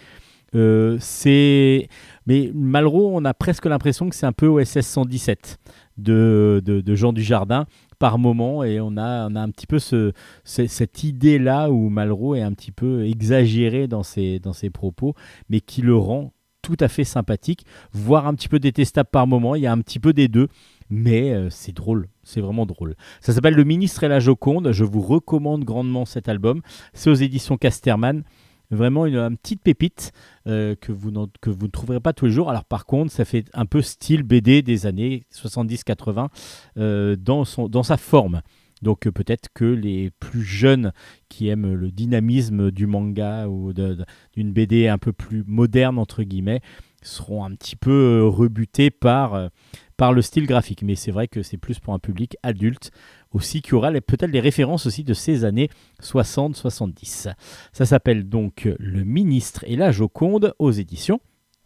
[0.55, 1.89] Euh, c'est
[2.27, 5.59] mais Malraux, on a presque l'impression que c'est un peu OSS 117
[5.99, 7.67] de, de, de Jean Dujardin
[7.99, 10.13] par moment et on a, on a un petit peu ce-
[10.45, 15.15] cette idée là où Malraux est un petit peu exagéré dans ses, dans ses propos
[15.49, 16.33] mais qui le rend
[16.65, 19.81] tout à fait sympathique voire un petit peu détestable par moment il y a un
[19.81, 20.49] petit peu des deux
[20.91, 22.95] mais euh, c'est drôle, c'est vraiment drôle.
[23.21, 26.61] Ça s'appelle Le ministre et la Joconde, je vous recommande grandement cet album.
[26.93, 28.23] C'est aux éditions Casterman,
[28.71, 30.13] vraiment une, petite pépite
[30.47, 31.11] euh, que, vous
[31.41, 32.51] que vous ne trouverez pas tous les jours.
[32.51, 36.29] Alors par contre, ça fait un peu style BD des années 70-80
[36.77, 38.43] euh, dans, dans sa forme.
[38.83, 40.93] Donc euh, peut-être que les plus jeunes
[41.29, 46.61] qui aiment le dynamisme du manga ou d'une BD un peu plus moderne, entre guillemets,
[47.03, 49.49] seront un petit peu euh, rebutés par, euh,
[49.97, 50.83] par le style graphique.
[50.83, 52.91] Mais c'est vrai que c'est plus pour un public adulte
[53.33, 55.69] aussi qui aura peut-être les références aussi de ces années
[56.03, 57.33] 60-70.
[57.73, 61.21] Ça s'appelle donc Le ministre et la Joconde aux éditions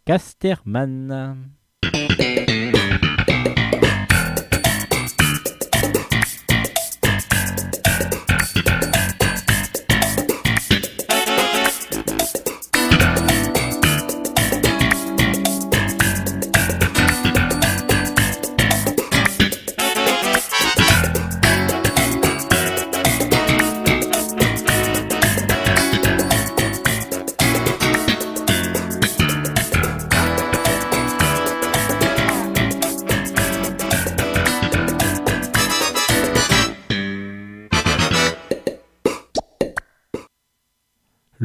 [0.05, 1.37] Casterman.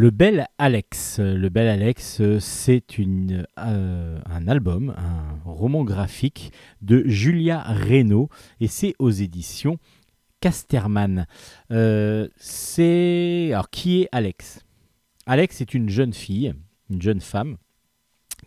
[0.05, 1.19] Le Bel Alex.
[2.39, 6.53] C'est euh, un album, un roman graphique
[6.83, 8.29] de Julia Reynaud
[8.61, 9.79] et c'est aux éditions
[10.41, 11.27] Casterman.
[11.71, 14.61] Euh, c'est alors qui est Alex?
[15.25, 16.53] Alex est une jeune fille,
[16.91, 17.57] une jeune femme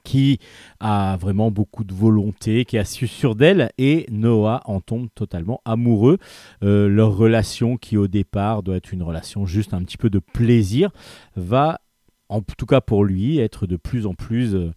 [0.08, 0.40] qui
[0.80, 5.60] a vraiment beaucoup de volonté, qui a su sur d'elle, et Noah en tombe totalement
[5.66, 6.18] amoureux.
[6.64, 10.20] Euh, leur relation, qui au départ doit être une relation juste un petit peu de
[10.20, 10.92] plaisir,
[11.36, 11.82] va,
[12.30, 14.56] en tout cas pour lui, être de plus en plus...
[14.56, 14.72] euh,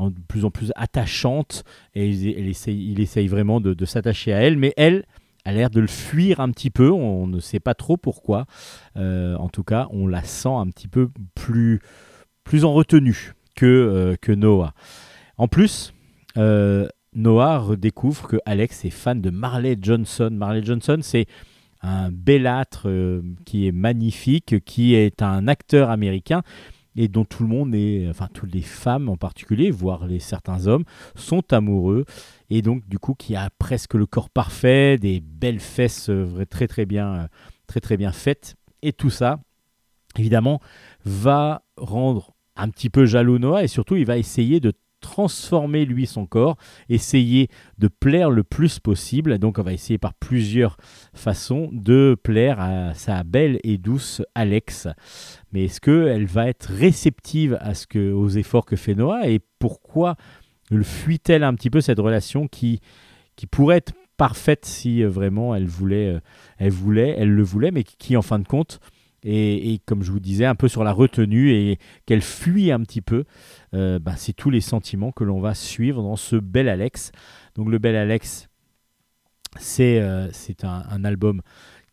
[0.00, 1.62] de plus en plus attachante
[1.94, 5.04] et il, essaye, vraiment de, de s'attacher à elle mais elle
[5.44, 8.46] a l'air de le fuir un petit peu on ne sait pas trop pourquoi
[8.96, 11.78] Euh, en tout cas on la sent un petit peu plus,
[12.42, 14.74] plus en retenue que, euh, que Noah.
[15.36, 15.92] En plus,
[16.36, 20.30] euh, Noah redécouvre que Alex est fan de Marley Johnson.
[20.32, 21.26] Marley Johnson, c'est
[21.82, 26.42] un bellâtre euh, qui est magnifique, qui est un acteur américain
[26.94, 30.84] et dont tout le monde est, enfin toutes les femmes en particulier, voire certains hommes,
[31.14, 32.04] sont amoureux
[32.50, 36.10] et donc du coup qui a presque le corps parfait, des belles fesses
[36.50, 37.28] très très bien,
[37.66, 39.40] très très bien faites et tout ça,
[40.18, 40.60] évidemment,
[41.04, 46.06] va rendre un petit peu jaloux Noah et surtout il va essayer de transformer lui
[46.06, 46.56] son corps,
[46.88, 47.48] essayer
[47.78, 49.38] de plaire le plus possible.
[49.38, 50.76] Donc on va essayer par plusieurs
[51.12, 54.86] façons de plaire à sa belle et douce Alex.
[55.52, 59.40] Mais est-ce qu'elle va être réceptive à ce que, aux efforts que fait Noah et
[59.58, 60.14] pourquoi
[60.70, 62.80] le fuit-elle un petit peu cette relation qui,
[63.34, 66.20] qui pourrait être parfaite si euh, vraiment elle voulait, euh,
[66.58, 68.78] elle voulait, elle le voulait, mais qui en fin de compte
[69.24, 73.00] et, comme je vous disais, un peu sur la retenue et qu'elle fuit un petit
[73.00, 73.24] peu,
[73.74, 77.12] euh, bah, c'est tous les sentiments que l'on va suivre dans ce bel Alex.
[77.54, 78.48] Donc le bel Alex,
[79.58, 81.42] c'est euh, c'est un, un album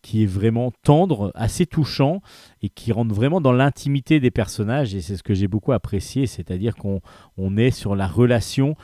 [0.02, 2.22] qui est vraiment tendre, assez touchant
[2.62, 6.26] et qui rentre vraiment dans l'intimité des personnages et c'est ce que j'ai beaucoup apprécié,
[6.26, 7.02] c'est-à-dire qu'on
[7.38, 8.76] on est sur la relation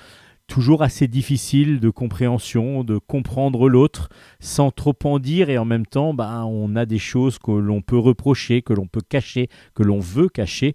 [0.47, 4.09] toujours assez difficile de compréhension, de comprendre l'autre
[4.39, 7.81] sans trop en dire et en même temps bah, on a des choses que l'on
[7.81, 10.73] peut reprocher, que l'on peut cacher, que l'on veut cacher.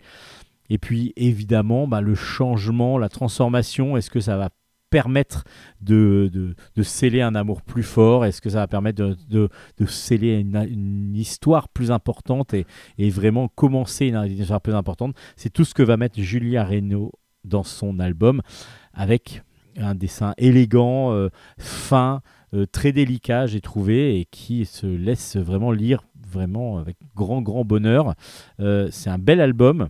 [0.69, 4.51] Et puis évidemment bah, le changement, la transformation, est-ce que ça va
[4.91, 5.45] permettre
[5.81, 8.25] de, de, de sceller un amour plus fort?
[8.25, 9.49] Est-ce que ça va permettre de, de,
[9.79, 12.67] de sceller une, une histoire plus importante et,
[12.99, 15.17] et vraiment commencer une, histoire plus importante?
[15.37, 17.13] C'est tout ce que va mettre Julia Reynaud
[17.45, 18.43] dans son album
[18.93, 19.43] avec
[19.77, 21.29] un dessin élégant, euh,
[21.59, 22.23] fin,
[22.55, 27.65] euh, très délicat, j'ai trouvé, et qui se laisse vraiment lire vraiment avec grand, grand
[27.65, 28.15] bonheur.
[28.61, 29.89] Euh, c'est un bel album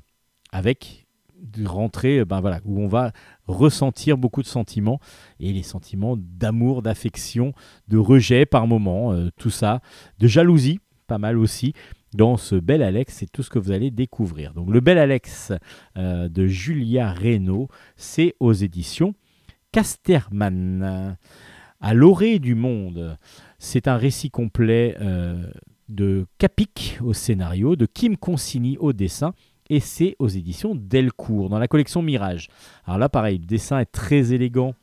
[0.53, 1.07] avec
[1.43, 3.13] de rentrée ben voilà, où on va
[3.47, 5.01] ressentir beaucoup de sentiments,
[5.39, 7.55] et les sentiments d'amour, d'affection,
[7.89, 9.81] de rejet par moment, tout ça,
[10.19, 11.73] de jalousie, pas mal aussi.
[12.13, 14.53] Dans ce bel Alex, c'est tout ce que vous allez découvrir.
[14.53, 15.53] Donc, le bel Alex
[15.97, 19.15] de Julia Reynaud, c'est aux éditions
[19.73, 21.17] Casterman.
[21.81, 23.17] À l'orée du monde,
[23.59, 25.51] c'est un récit complet euh,
[25.89, 29.33] de Capic au scénario, de Kim Consigny au dessin,
[29.71, 32.49] et c'est aux éditions Delcourt, dans la collection Mirage.
[32.85, 34.75] Alors là, pareil, le dessin est très élégant,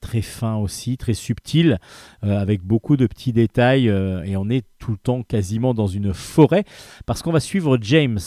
[0.00, 1.78] très fin aussi, très subtil,
[2.24, 5.86] euh, avec beaucoup de petits détails, euh, et on est tout le temps quasiment dans
[5.86, 6.64] une forêt,
[7.06, 8.20] parce qu'on va suivre James.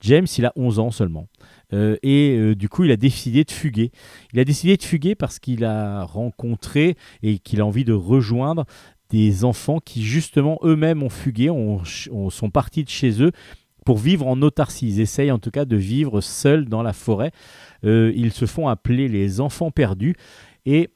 [0.00, 1.26] James, il a 11 ans seulement.
[1.74, 3.90] Euh, et euh, du coup, il a décidé de fuguer.
[4.32, 8.64] Il a décidé de fuguer parce qu'il a rencontré et qu'il a envie de rejoindre
[9.10, 13.32] des enfants qui, justement, eux-mêmes ont fugué, ont, ont- sont partis de chez eux
[13.84, 14.86] pour vivre en autarcie.
[14.88, 17.32] Ils essayent en tout cas de vivre seuls dans la forêt.
[17.84, 20.14] Euh, ils se font appeler les enfants perdus.
[20.64, 20.88] Et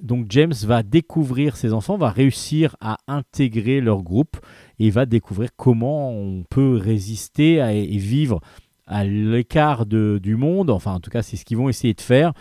[0.00, 4.36] donc James va découvrir ces enfants, va réussir à intégrer leur groupe
[4.78, 8.40] et va découvrir comment on peut résister à- et vivre
[8.86, 12.32] à l'écart du monde, enfin en tout cas c'est ce qu'ils vont essayer de faire,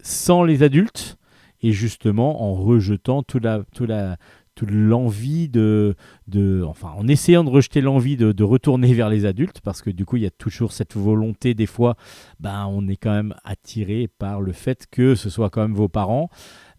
[0.00, 1.16] sans les adultes,
[1.62, 4.16] et justement en rejetant toute la, la,
[4.54, 5.96] toute l'envie de,
[6.28, 9.90] de, enfin en essayant de rejeter l'envie de, de retourner vers les adultes, parce que
[9.90, 11.96] du coup il y a toujours cette volonté, des fois,
[12.38, 15.88] ben, on est quand même attiré par le fait que ce soit quand même vos
[15.88, 16.28] parents,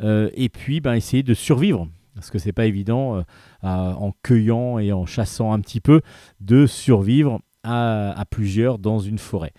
[0.01, 1.87] euh, et puis ben, essayer de survivre.
[2.13, 3.23] Parce que c'est pas évident, euh,
[3.61, 5.99] en cueillant et en chassant un petit peu,
[6.39, 9.53] de survivre à, plusieurs dans une forêt.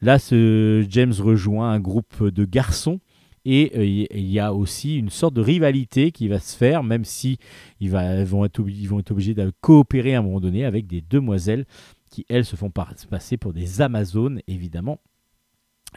[0.00, 0.18] Là,
[0.88, 3.00] James rejoint un groupe de garçons
[3.48, 7.04] et euh, il y a aussi une sorte de rivalité qui va se faire, même
[7.04, 7.38] si
[7.78, 11.64] ils, vont être, obligés de coopérer à un moment donné avec des demoiselles
[12.10, 14.98] qui, elles, se font passer pour des Amazones, évidemment.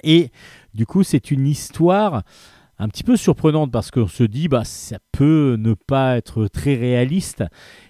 [0.04, 0.30] Et
[0.76, 2.24] du coup, c'est une histoire
[2.78, 6.76] un petit peu surprenante parce qu'on se dit, bah, ça peut ne pas être très
[6.76, 7.44] réaliste.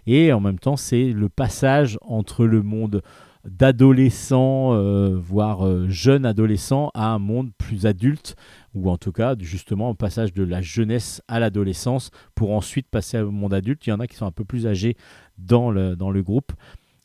[0.07, 3.01] Et en même temps, c'est le passage entre le monde
[3.45, 8.35] d'adolescent, euh, voire euh, jeune adolescent, à un monde plus adulte,
[8.73, 13.19] ou en tout cas justement un passage de la jeunesse à l'adolescence pour ensuite passer
[13.19, 13.85] au monde adulte.
[13.87, 14.95] Il y en a qui sont un peu plus âgés
[15.37, 16.51] dans le, dans le groupe.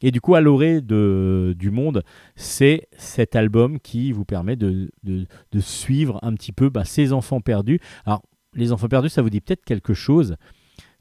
[0.03, 2.03] Et du coup, à l'orée du monde,
[2.37, 7.13] c'est cet album qui vous permet de, de- de suivre un petit peu bah, ces
[7.13, 7.79] enfants perdus.
[8.05, 8.23] Alors,
[8.55, 10.37] les enfants perdus, ça vous dit peut-être quelque chose.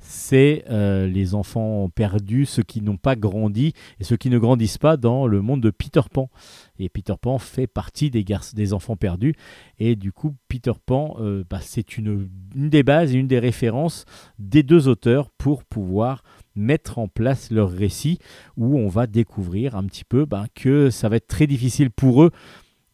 [0.06, 4.78] C'est euh, les enfants perdus, ceux qui n'ont pas grandi et ceux qui ne grandissent
[4.78, 6.30] pas dans le monde de Peter Pan.
[6.78, 9.34] Et Peter Pan fait partie des, des enfants perdus.
[9.80, 14.04] Et du coup, Peter Pan, euh, bah, c'est une, des bases et une des références
[14.40, 16.24] des deux auteurs pour pouvoir
[16.56, 18.20] mettre en place leur récit
[18.58, 22.24] où on va découvrir un petit peu ben, que ça va être très difficile pour
[22.24, 22.32] eux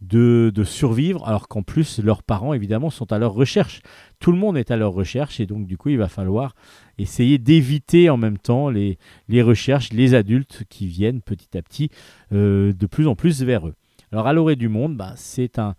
[0.01, 3.81] de, survivre, alors qu'en plus leurs parents évidemment sont à leur recherche.
[4.19, 6.55] Tout le monde est à leur recherche et donc du coup il va falloir
[6.97, 8.97] essayer d'éviter en même temps les,
[9.27, 11.89] les recherches, les adultes qui viennent petit à petit
[12.31, 13.75] euh, de plus en plus vers eux.
[14.11, 15.75] Alors à l'orée du monde, ben, c'est un,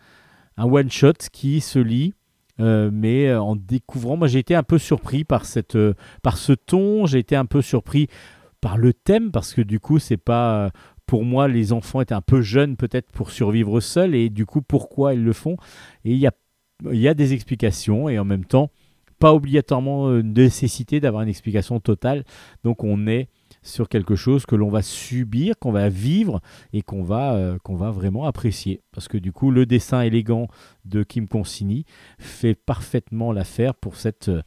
[0.57, 2.15] un one-shot qui se lit
[2.61, 5.79] euh, mais euh, en découvrant, moi j'ai été un peu surpris par, cette,
[6.23, 8.09] par ce ton, j'ai été un peu surpris
[8.61, 10.71] par le thème, parce que du coup c'est pas...
[11.11, 14.47] euh, Pour moi, les enfants étaient un peu jeunes peut-être pour survivre seuls, et du
[14.47, 15.57] coup pourquoi ils le font?
[16.05, 18.71] Et il y a, des explications, et en même temps,
[19.19, 22.25] pas obligatoirement euh, une nécessité d'avoir une explication totale.
[22.65, 23.29] Donc on est
[23.63, 26.41] sur quelque chose que l'on va subir, qu'on va vivre
[26.73, 28.81] et qu'on va, euh, qu'on va vraiment apprécier.
[28.93, 30.49] Parce que du coup, le dessin élégant
[30.85, 31.85] de Kim Consigny
[32.19, 34.43] fait parfaitement l'affaire pour cette, euh,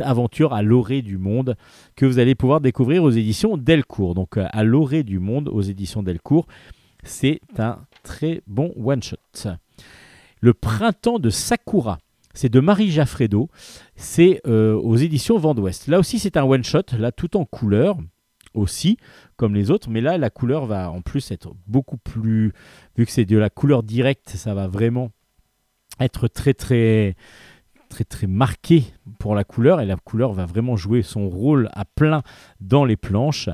[0.00, 1.56] aventure à l'orée du monde
[1.96, 4.14] que vous allez pouvoir découvrir aux éditions Delcourt.
[4.14, 6.46] Donc euh, à l'orée du monde aux éditions Delcourt,
[7.04, 9.16] c'est un très bon one-shot.
[10.40, 11.98] Le printemps de Sakura.
[12.34, 13.48] C'est de Marie Jaffredo.
[13.94, 15.86] C'est aux éditions Vent d'Ouest.
[15.86, 17.96] Là aussi, c'est un one-shot, là tout en couleur
[18.56, 18.96] aussi,
[19.36, 19.88] comme les autres.
[19.90, 22.52] Mais là, la couleur va en plus être beaucoup plus.
[22.96, 25.10] Vu que c'est de la couleur directe, ça va vraiment
[26.00, 27.16] être très, très,
[27.88, 28.84] très, très marqué
[29.18, 29.80] pour la couleur.
[29.80, 32.22] Et la couleur va vraiment jouer son rôle à plein
[32.60, 33.48] dans les planches.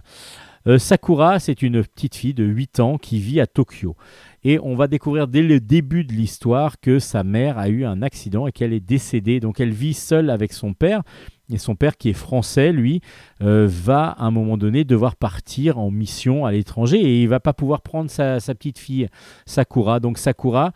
[0.69, 3.97] Euh, Sakura, c'est une petite fille de 8 ans qui vit à Tokyo.
[4.45, 8.03] Et on va découvrir dès le début de l'histoire que sa mère a eu un
[8.03, 9.41] accident et qu'elle est décédée.
[9.41, 11.03] Donc elle vit seule avec son père.
[11.51, 13.01] Et son père, qui est français, lui,
[13.43, 17.41] euh, va à un moment donné devoir partir en mission à l'étranger et il va
[17.41, 19.09] pas pouvoir prendre sa, petite fille
[19.45, 20.01] Sakura.
[20.01, 20.73] Donc Sakura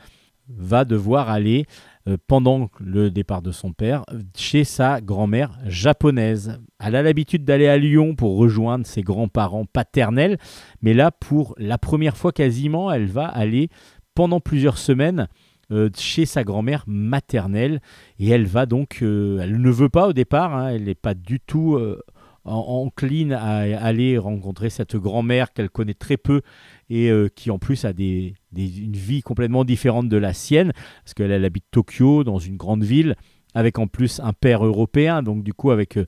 [0.49, 1.67] va devoir aller
[2.09, 4.05] euh, pendant le départ de son père
[4.37, 6.61] chez sa grand-mère japonaise.
[6.79, 10.39] Elle a l'habitude d'aller à Lyon pour rejoindre ses grands-parents paternels,
[10.83, 13.71] mais là, pour la première fois quasiment, elle va aller
[14.15, 15.29] pendant plusieurs semaines
[15.73, 17.81] euh, chez sa grand-mère maternelle
[18.19, 21.15] et elle va donc, euh, elle ne veut pas au départ, hein, elle n'est pas
[21.15, 22.01] du tout euh,
[22.45, 26.43] en- encline à aller rencontrer cette grand-mère qu'elle connaît très peu
[26.89, 30.73] et qui en plus a des, une vie complètement différente de la sienne,
[31.03, 33.17] parce qu'elle elle habite Tokyo, dans une grande ville,
[33.55, 35.99] avec en plus un père européen, donc du coup avec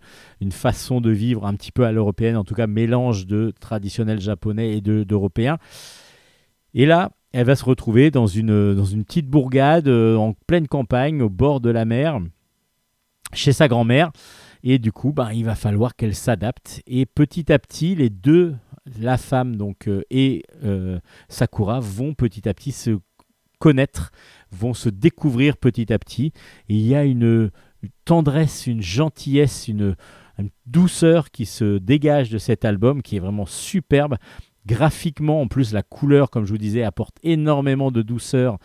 [0.40, 4.20] une façon de vivre un petit peu à l'européenne, en tout cas mélange de traditionnel
[4.20, 5.58] japonais et de- d'européen.
[6.74, 11.28] Et là, elle va se retrouver dans une, petite bourgade euh, en pleine campagne, au
[11.28, 12.20] bord de la mer,
[13.32, 14.10] chez sa grand-mère.
[14.62, 16.82] Et du coup, ben, il va falloir qu'elle s'adapte.
[16.86, 18.56] Et petit à petit, les deux,
[18.98, 19.56] la femme
[19.86, 20.98] euh, et euh,
[21.28, 22.98] Sakura, vont petit à petit se
[23.58, 24.10] connaître,
[24.50, 26.32] vont se découvrir petit à petit.
[26.68, 27.50] Et il y a une,
[28.04, 29.94] tendresse, une gentillesse, une
[30.66, 34.16] douceur qui se dégage de cet album qui est vraiment superbe.
[34.66, 38.58] Graphiquement, en plus, la couleur, comme je vous disais, apporte énormément de douceur.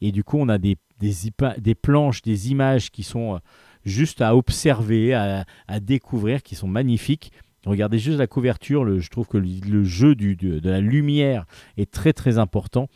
[0.00, 1.12] Et du coup, on a des, des,
[1.58, 3.38] des planches, des images qui sont euh,
[3.84, 7.32] juste à observer, à, à découvrir, qui sont magnifiques.
[7.66, 11.44] Regardez juste la couverture, je trouve que le, jeu du- de, la lumière
[11.76, 12.88] est très très important.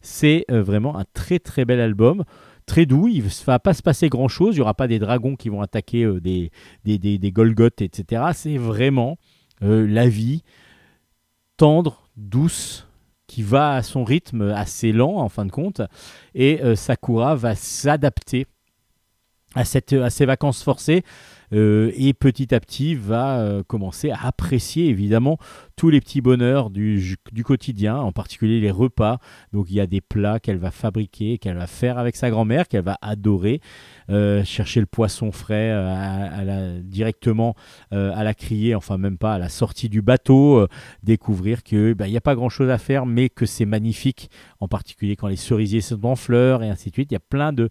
[0.00, 2.24] C'est euh, vraiment un très très bel album,
[2.66, 4.98] très doux, il ne va pas se passer grand chose, il n'y aura pas des
[4.98, 6.50] dragons qui vont attaquer euh, des,
[6.84, 7.32] des, des, des
[7.80, 8.22] etc.
[8.34, 9.18] C'est vraiment
[9.60, 10.42] la vie
[11.58, 12.86] tendre, douce,
[13.26, 15.82] qui va à son rythme assez lent en fin de compte,
[16.34, 18.46] et euh, Sakura va s'adapter
[19.54, 21.04] à, cette, ces vacances forcées
[21.52, 25.38] et petit à petit va euh, commencer à apprécier évidemment
[25.76, 29.18] tous les petits bonheurs du, quotidien, en particulier les repas.
[29.52, 32.66] Donc il y a des plats qu'elle va fabriquer, qu'elle va faire avec sa grand-mère,
[32.68, 33.60] qu'elle va adorer,
[34.10, 37.54] euh, chercher le poisson frais euh, à- la- directement
[37.92, 40.68] euh, à la criée, enfin même pas à la sortie du bateau, euh,
[41.02, 44.30] découvrir que ben, il n'y a pas grand-chose à faire, mais que c'est magnifique,
[44.60, 47.10] en particulier quand les cerisiers sont en fleurs et ainsi de suite.
[47.12, 47.70] Il y a plein de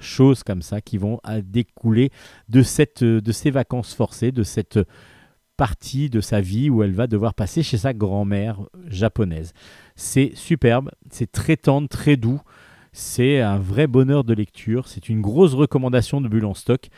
[0.00, 2.10] choses comme ça qui vont à découler
[2.48, 4.78] de, cette, de ces vacances forcées, de cette
[5.60, 9.52] partie de sa vie où elle va devoir passer chez sa grand-mère japonaise.
[9.94, 12.40] C'est superbe, c'est très tendre, très doux.
[12.92, 14.88] C'est un vrai bonheur de lecture.
[14.88, 16.88] C'est une grosse recommandation de Bulle en stock.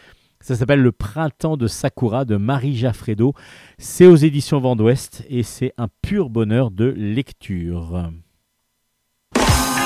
[0.41, 3.35] Ça s'appelle Le Printemps de Sakura de Marie Jaffredo.
[3.79, 8.11] C'est aux éditions Vent d'Ouest et c'est un pur bonheur de lecture.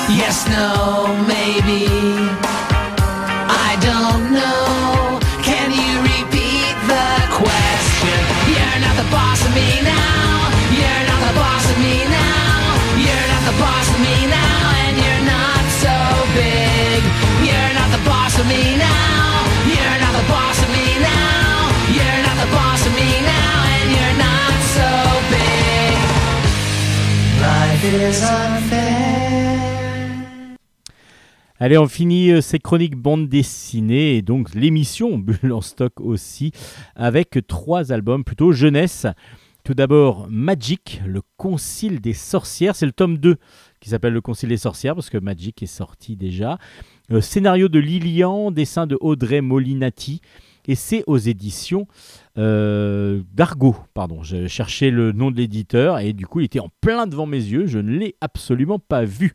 [0.09, 2.66] Yes, no, maybe.
[3.81, 5.19] Don't know.
[5.43, 8.19] Can you repeat the question?
[8.49, 10.49] You're not the boss of me now.
[10.73, 12.73] You're not the boss of me now.
[13.05, 14.61] You're not the boss of me now.
[14.81, 15.95] And you're not so
[16.33, 16.99] big.
[17.45, 19.45] You're not the boss of me now.
[19.69, 21.69] You're not the boss of me now.
[21.97, 23.55] You're not the boss of me now.
[23.77, 24.89] And you're not so
[25.29, 25.93] big.
[27.45, 28.86] Life is unfair.
[31.59, 36.51] Allez, on finit euh, ces chroniques bande dessinée et donc l'émission Bulle en stock aussi
[36.95, 39.07] avec trois albums plutôt jeunesse.
[39.63, 43.37] Tout d'abord Magic, le Concile des sorcières, c'est le tome 2
[43.79, 46.59] qui s'appelle le Concile des sorcières parce que Magic est sorti déjà.
[47.11, 50.21] Euh, scénario de Lilian, dessin de Audrey Molinati
[50.67, 51.87] et c'est aux éditions
[52.37, 53.75] euh, d'Argo.
[53.95, 57.25] Pardon, je cherchais le nom de l'éditeur et du coup il était en plein devant
[57.25, 59.33] mes yeux, je ne l'ai absolument pas vu.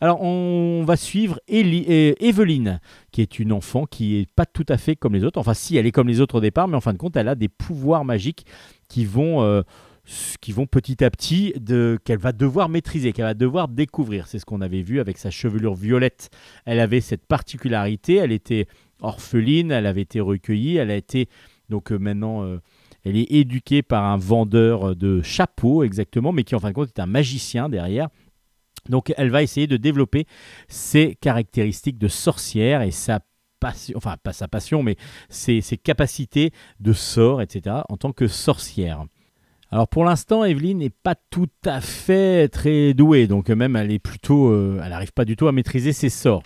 [0.00, 2.80] Alors, on va suivre Eli- euh, Evelyne,
[3.10, 5.38] qui est une enfant qui est pas tout à fait comme les autres.
[5.38, 7.28] Enfin, si, elle est comme les autres au départ, mais en fin de compte, elle
[7.28, 8.44] a des pouvoirs magiques
[8.88, 9.62] qui vont, euh,
[10.40, 11.54] qui vont petit à petit,
[12.04, 14.26] qu'elle va devoir maîtriser, qu'elle va devoir découvrir.
[14.26, 16.28] C'est ce qu'on avait vu avec sa chevelure violette.
[16.66, 18.16] Elle avait cette particularité.
[18.16, 18.66] Elle était
[19.00, 21.28] orpheline, elle avait été recueillie, elle a été
[21.70, 22.46] donc euh, maintenant.
[23.04, 26.88] elle est éduquée par un vendeur de chapeaux, exactement, mais qui en fin de compte
[26.88, 28.08] est un magicien derrière.
[28.88, 30.26] Donc elle va essayer de développer
[30.68, 33.20] ses caractéristiques de sorcière et sa
[33.60, 34.96] passion, enfin pas sa passion, mais
[35.28, 36.50] ses, capacités
[36.80, 37.76] de sort, etc.
[37.88, 39.04] en tant que sorcière.
[39.70, 43.98] Alors pour l'instant, Evelyne n'est pas tout à fait très douée, donc même elle est
[43.98, 46.42] plutôt, euh, elle n'arrive pas du tout à maîtriser ses sorts.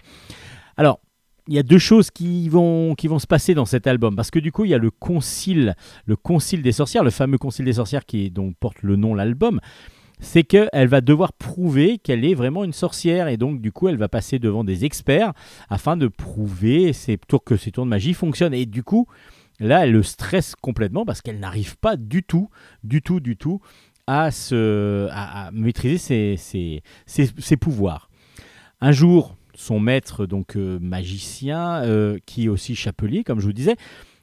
[0.77, 1.01] Alors
[1.49, 4.31] il y a deux choses qui vont, qui vont se passer dans cet album, parce
[4.31, 5.75] que du coup il y a le concile,
[6.05, 9.61] le concile des sorcières, le fameux concile des sorcières qui dont porte le nom l'album
[10.21, 13.29] c'est qu'elle va devoir prouver qu'elle est vraiment une sorcière.
[13.29, 15.33] Et donc du coup elle va passer devant des experts
[15.69, 16.93] afin de prouver
[17.45, 18.55] que ses tours de magie fonctionnent.
[18.55, 19.07] Et du coup
[19.61, 22.49] là elle le stresse complètement parce qu'elle n'arrive pas du tout
[22.85, 23.61] du tout du tout
[24.07, 28.09] à, se, à, maîtriser ses, ses- ses- pouvoirs.
[28.81, 33.53] Un jour son maître donc euh, magicien euh, qui est aussi chapelier comme je vous
[33.53, 33.75] disais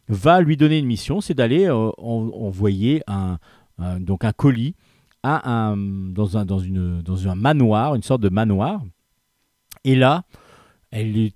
[0.08, 3.38] va lui donner une mission c'est d'aller euh, en- envoyer un-
[4.00, 4.76] donc un colis
[5.26, 7.04] dans, un, une,
[7.36, 8.82] manoir, une sorte de manoir.
[9.84, 10.24] Et là,
[10.96, 11.32] elle,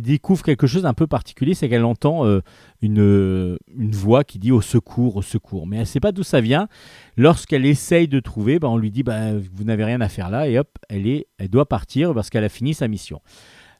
[0.00, 2.40] découvre quelque chose d'un peu particulier, c'est qu'elle entend euh,
[2.80, 3.58] une,
[3.92, 5.66] voix qui dit au secours, au secours.
[5.66, 6.68] Mais elle ne sait pas d'où ça vient.
[7.16, 10.48] Lorsqu'elle essaye de trouver, ben, on lui dit bah, vous n'avez rien à faire là,
[10.48, 13.20] et hop, elle, doit partir parce qu'elle a fini sa mission.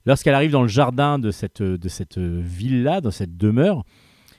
[0.05, 3.84] Lorsqu'elle arrive dans le jardin de cette, de ville-là, dans cette demeure,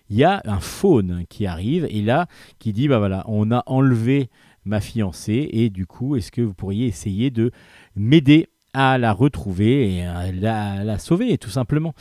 [0.10, 2.28] il y a un faune qui arrive et là
[2.60, 4.30] qui dit bah voilà, on a enlevé
[4.65, 7.52] ma fiancée et du coup, est-ce que vous pourriez essayer de
[7.95, 11.94] m'aider à la retrouver et à la, la sauver tout simplement?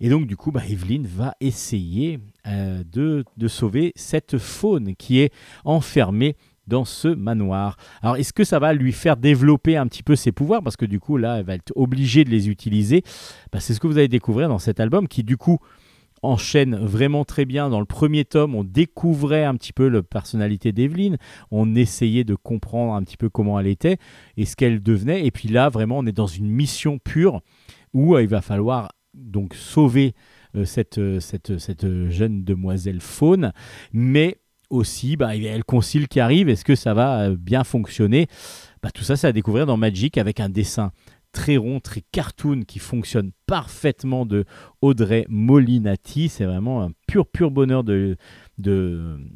[0.00, 5.18] Et donc du coup, bah, Evelyne va essayer euh, de, de sauver cette faune qui
[5.20, 5.32] est
[5.64, 6.36] enfermée
[6.68, 7.76] dans ce manoir.
[8.02, 10.62] Alors est-ce que ça va lui faire développer un petit peu ses pouvoirs?
[10.62, 13.02] Parce que du coup là, elle va être obligée de les utiliser.
[13.52, 15.58] Bah, c'est ce que vous allez découvrir dans cet album qui du coup
[16.22, 17.68] enchaîne vraiment très bien.
[17.68, 21.18] Dans le premier tome, on découvrait un petit peu la personnalité d'Evelyne,
[21.50, 23.98] on essayait de comprendre un petit peu comment elle était
[24.36, 25.26] et ce qu'elle devenait.
[25.26, 27.42] Et puis là, vraiment, on est dans une mission pure
[27.94, 30.14] où euh, il va falloir donc sauver
[30.56, 33.52] euh, cette, euh, jeune demoiselle faune,
[33.92, 34.38] mais
[34.70, 36.48] aussi, bah, il y a le concile qui arrive.
[36.48, 38.26] Est-ce que ça va bien fonctionner?
[38.82, 40.92] Bah, Tout ça, c'est à découvrir dans Magic avec un dessin
[41.38, 44.44] très rond, très cartoon qui fonctionne parfaitement de
[44.82, 46.28] Audrey Molinati.
[46.28, 48.16] C'est vraiment un pur, pur bonheur de,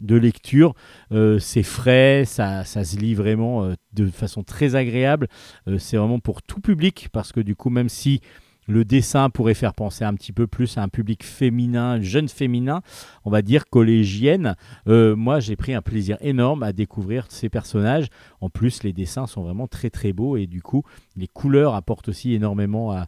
[0.09, 0.75] lecture.
[1.13, 5.29] Euh, c'est frais, ça, ça se lit vraiment euh, de façon très agréable.
[5.69, 8.21] Euh, c'est vraiment pour tout public parce que du coup, même si
[8.67, 12.83] le dessin pourrait faire penser un petit peu plus à un public féminin, jeune féminin,
[13.25, 14.57] on va dire collégienne.
[14.89, 18.07] Euh, moi, j'ai pris un plaisir énorme à découvrir ces personnages.
[18.41, 20.83] En plus, les dessins sont vraiment très très beaux et du coup,
[21.17, 23.07] les couleurs apportent aussi énormément à,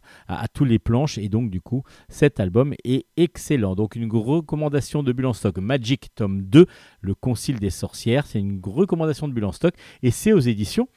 [0.53, 1.17] tous les planches.
[1.17, 3.75] Et donc, du coup, cet album est excellent.
[3.75, 6.65] Donc, une recommandation de Bulle en stock Magic tome 2,
[7.01, 8.25] Le Concile des sorcières.
[8.27, 9.73] C'est une recommandation de Bulle en stock
[10.03, 10.87] et c'est aux éditions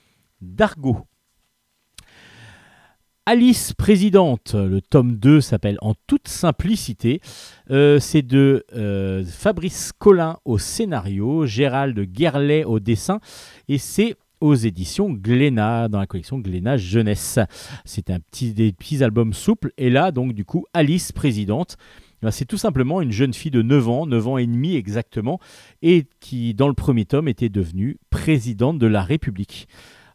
[0.41, 1.08] d'Argo.
[3.31, 7.21] Alice présidente, le tome 2 s'appelle En toute simplicité.
[7.71, 13.21] Euh, c'est de euh, Fabrice Collin au scénario, Gérald Guerlet au dessin,
[13.69, 17.39] et c'est aux éditions Glénat, dans la collection Glénat Jeunesse.
[17.85, 21.77] C'est un petit, des petits albums souples, et là, donc, du coup, Alice présidente.
[22.31, 25.39] C'est tout simplement une jeune fille de 9 ans, 9 ans et demi exactement,
[25.83, 29.69] et qui, dans le premier tome, était devenue présidente de la République.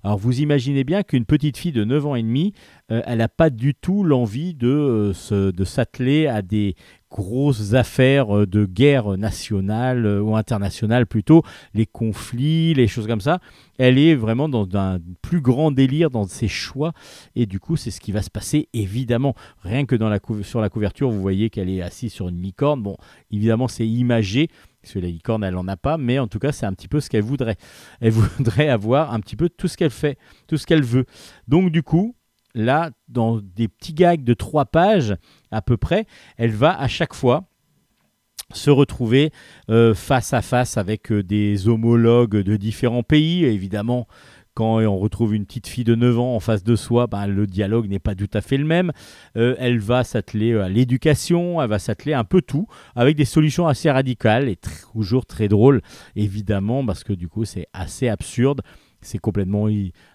[0.04, 2.54] Alors vous imaginez bien qu'une petite fille de 9 ans et demi,
[2.92, 6.76] euh, elle n'a pas du tout l'envie de, euh, de s'atteler à des
[7.10, 11.42] grosses affaires euh, de guerre nationale ou internationale plutôt,
[11.74, 13.40] les conflits, les choses comme ça.
[13.78, 16.92] Elle est vraiment dans un plus grand délire dans ses choix
[17.38, 19.36] et du coup c'est ce qui va se passer évidemment.
[19.62, 19.96] Rien que
[20.42, 22.84] sur la couverture vous voyez qu'elle est assise sur une licorne.
[22.84, 22.98] Bon
[23.32, 24.50] évidemment c'est imagé
[24.84, 26.88] parce que la licorne elle en a pas mais en tout cas c'est un petit
[26.88, 27.58] peu ce qu'elle voudrait.
[28.02, 31.06] Elle voudrait avoir un petit peu tout ce qu'elle fait, tout ce qu'elle veut.
[31.48, 32.16] Donc du coup
[32.54, 35.16] là dans des petits gags de trois pages
[35.52, 36.06] à peu près,
[36.38, 37.46] elle va à chaque fois
[38.52, 39.32] se retrouver
[39.70, 43.46] euh, face à face avec euh, des homologues de différents pays.
[43.46, 44.08] Évidemment,
[44.54, 47.48] quand on retrouve une petite fille de 9 ans en face de soi, ben, le
[47.48, 48.92] dialogue n'est pas tout à fait le même.
[49.38, 53.68] Euh, elle va s'atteler à l'éducation, elle va s'atteler un peu tout, avec des solutions
[53.68, 54.58] assez radicales et
[54.94, 55.82] toujours très drôles,
[56.16, 58.62] évidemment, parce que du coup c'est assez absurde.
[59.02, 59.68] C'est complètement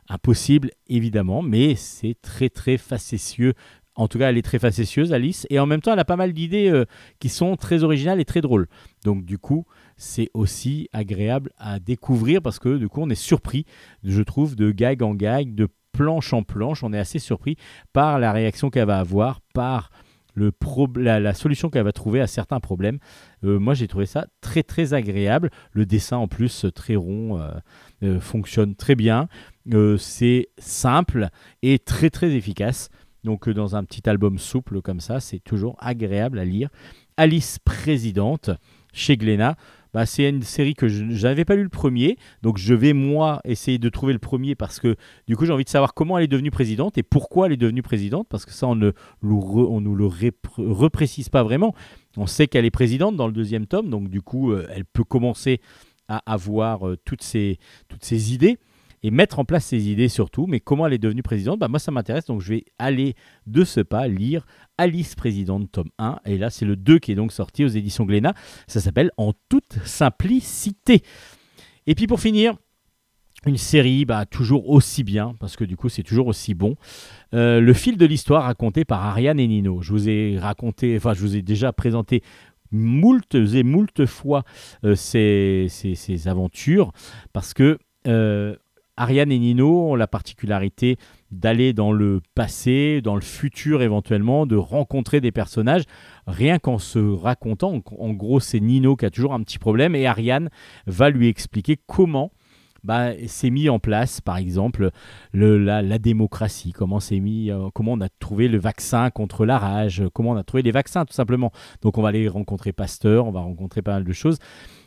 [0.08, 3.52] impossible, évidemment, mais c'est très très facétieux.
[3.98, 6.16] En tout cas, elle est très facétieuse, Alice, et en même temps, elle a pas
[6.16, 6.84] mal d'idées euh,
[7.18, 8.68] qui sont très originales et très drôles.
[9.04, 9.66] Donc, du coup,
[9.98, 13.66] c'est aussi agréable à découvrir parce que, du coup, on est surpris,
[14.04, 16.82] je trouve, de gag en gag, de planche en planche.
[16.82, 17.56] On est assez surpris
[17.92, 19.90] par la réaction qu'elle va avoir, par
[20.34, 22.98] le pro- la, solution qu'elle va trouver à certains problèmes.
[23.44, 25.50] Euh, moi, j'ai trouvé ça très, très agréable.
[25.72, 27.50] Le dessin, en plus, très rond, euh,
[28.04, 29.28] euh, fonctionne très bien.
[29.98, 31.28] C'est simple
[31.62, 32.88] et très, très efficace.
[33.24, 36.70] Donc, dans un petit album souple comme ça, c'est toujours agréable à lire.
[37.16, 38.50] Alice Présidente,
[38.92, 39.56] chez Glénat.
[39.94, 43.40] Bah, c'est une série que je n'avais pas lu le premier, donc je vais moi
[43.44, 44.96] essayer de trouver le premier parce que
[45.26, 47.56] du coup j'ai envie de savoir comment elle est devenue présidente et pourquoi elle est
[47.56, 48.92] devenue présidente parce que ça on ne
[49.22, 51.74] on nous le ré- reprécise pas vraiment.
[52.16, 55.04] On sait qu'elle est présidente dans le deuxième tome, donc du coup euh, elle peut
[55.04, 55.60] commencer
[56.08, 57.58] à avoir euh, toutes, ces,
[57.88, 58.58] toutes ces idées
[59.02, 60.46] et mettre en place ces idées surtout.
[60.46, 61.58] Mais comment elle est devenue présidente?
[61.58, 63.14] Bah, Moi ça m'intéresse, donc je vais aller
[63.46, 64.46] de ce pas lire
[64.76, 68.04] Alice présidente tome 1 et là c'est le 2 qui est donc sorti aux éditions
[68.04, 68.34] Glénat.
[68.66, 71.02] Ça s'appelle En toute simplicité.
[71.86, 72.54] Et puis pour finir,
[73.46, 76.74] une série bah, toujours aussi bien, parce que du coup c'est toujours aussi bon.
[77.34, 79.80] Euh, le fil de l'histoire raconté par Ariane et Nino.
[79.80, 82.22] Je vous ai raconté, enfin je vous ai déjà présenté
[82.72, 84.42] moultes et moultes fois
[84.84, 86.92] euh, ces, ces- ces aventures,
[87.32, 88.56] parce que euh,
[88.98, 90.96] Ariane et Nino ont la particularité
[91.30, 95.84] d'aller dans le passé, dans le futur éventuellement, de rencontrer des personnages,
[96.26, 97.80] rien qu'en se racontant.
[97.98, 100.50] En, gros, c'est Nino qui a toujours un petit problème et Ariane
[100.86, 102.32] va lui expliquer comment
[102.84, 104.90] bah, s'est mis en place, par exemple,
[105.32, 109.58] le- la, la démocratie, comment, mis, euh, comment on a trouvé le vaccin contre la
[109.58, 111.52] rage, comment on a trouvé les vaccins, tout simplement.
[111.82, 114.38] Donc on va aller rencontrer Pasteur, on va rencontrer pas mal de choses.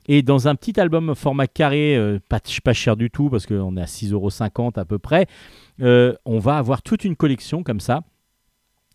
[0.07, 3.78] Et dans un petit album format carré, euh, pas, pas cher du tout, parce qu'on
[3.78, 5.28] est à 6,50€ à peu près,
[5.82, 8.02] euh, on va avoir toute une collection comme ça.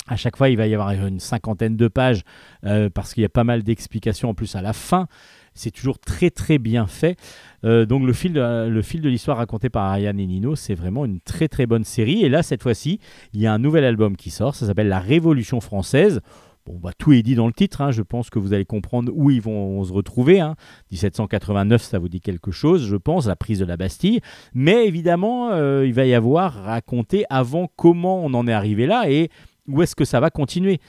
[0.09, 2.23] À chaque fois, il va y avoir une cinquantaine de pages,
[2.65, 5.09] euh, parce qu'il y a pas mal d'explications en plus à la fin.
[5.55, 7.19] C'est toujours très très bien fait.
[7.63, 11.07] Donc le fil de, le fil de l'histoire raconté par Ariane et Nino, c'est vraiment
[11.07, 12.23] une très très bonne série.
[12.23, 13.01] Et là, cette fois-ci,
[13.33, 14.55] il y a un nouvel album qui sort.
[14.55, 16.21] Ça s'appelle La Révolution française.
[16.67, 17.81] Bon, bah, tout est dit dans le titre.
[17.81, 17.93] hein.
[17.93, 20.41] Je pense que vous allez comprendre où ils vont se retrouver.
[20.41, 20.57] hein.
[20.91, 24.21] 1789, ça vous dit quelque chose, je pense, la prise de la Bastille.
[24.53, 29.09] Mais évidemment, euh, il va y avoir raconté avant comment on en est arrivé là
[29.09, 29.31] et
[29.69, 30.81] où est-ce que ça va continuer.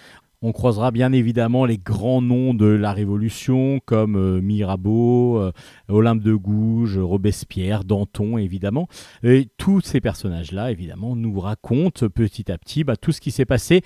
[0.44, 5.52] On croisera bien évidemment les grands noms de la Révolution comme euh, Mirabeau, euh,
[5.88, 8.88] Olympe de Gouges, Robespierre, Danton évidemment.
[9.24, 13.46] Et tous ces personnages-là évidemment nous racontent petit à petit bah, tout ce qui s'est
[13.46, 13.82] passé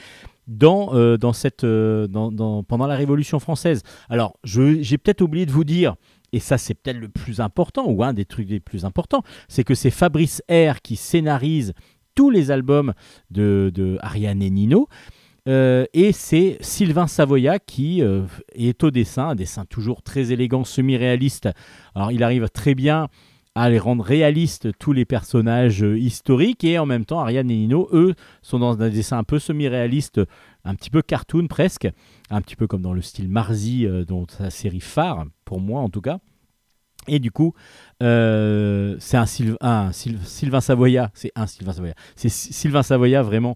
[0.61, 3.81] euh, pendant la Révolution française.
[4.09, 5.95] Alors j'ai peut-être oublié de vous dire,
[6.33, 9.63] et ça c'est peut-être le plus important ou un des trucs les plus importants, c'est
[9.63, 11.71] que c'est Fabrice R qui scénarise
[12.13, 12.93] tous les albums
[13.29, 14.89] de, de Ariane et Nino.
[15.47, 20.63] Euh, et c'est Sylvain Savoya qui euh, est au dessin, un dessin toujours très élégant,
[20.63, 21.49] semi-réaliste.
[21.95, 23.07] Alors il arrive très bien
[23.55, 27.55] à les rendre réalistes tous les personnages euh, historiques et en même temps Ariane et
[27.55, 28.13] Nino, eux,
[28.43, 30.22] sont dans un dessin un peu semi-réaliste,
[30.63, 31.89] un petit peu cartoon presque,
[32.30, 35.89] un petit peu comme dans le style Marzi, dont sa série phare, pour moi en
[35.89, 36.19] tout cas.
[37.07, 37.55] Et du coup,
[37.99, 43.23] c'est un, Syl- un Syl- Sylvain Savoya, c'est un Sylvain Savoya, c'est Sy- Sylvain Savoya
[43.23, 43.55] vraiment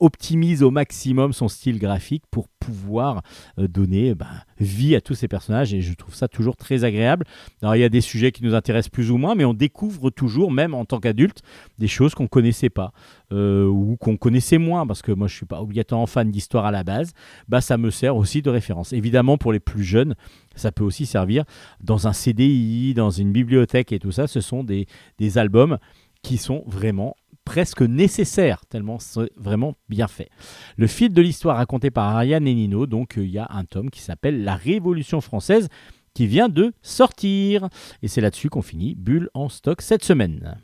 [0.00, 3.22] optimise au maximum son style graphique pour pouvoir
[3.58, 4.26] euh, donner bah,
[4.58, 7.26] vie à tous ces personnages et je trouve ça toujours très agréable.
[7.62, 10.10] Alors il y a des sujets qui nous intéressent plus ou moins, mais on découvre
[10.10, 11.42] toujours, même en tant qu'adulte,
[11.78, 12.92] des choses qu'on connaissait pas
[13.32, 16.70] euh, ou qu'on connaissait moins parce que moi je suis pas obligatoirement fan d'histoire à
[16.70, 17.12] la base.
[17.48, 18.92] Bah ça me sert aussi de référence.
[18.92, 20.14] Évidemment pour les plus jeunes,
[20.54, 21.44] ça peut aussi servir
[21.80, 24.26] dans un CDI, dans une bibliothèque et tout ça.
[24.26, 24.86] Ce sont des,
[25.18, 25.78] des albums
[26.22, 27.14] qui sont vraiment
[27.44, 30.30] presque nécessaires, tellement c'est vraiment bien fait.
[30.76, 33.64] Le fil de l'histoire raconté par Ariane et Nino, donc euh, il y a un
[33.64, 35.68] tome qui s'appelle La Révolution française
[36.14, 37.68] qui vient de sortir.
[38.02, 40.58] Et c'est là-dessus qu'on finit Bulle en stock cette semaine.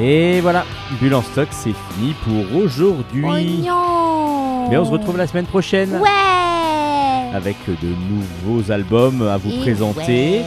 [0.00, 0.64] Et voilà,
[1.00, 3.24] Bulle en stock, c'est fini pour aujourd'hui.
[4.70, 6.08] Mais on se retrouve la semaine prochaine Ouais
[7.34, 10.40] avec de nouveaux albums à vous Et présenter.
[10.40, 10.44] ouais.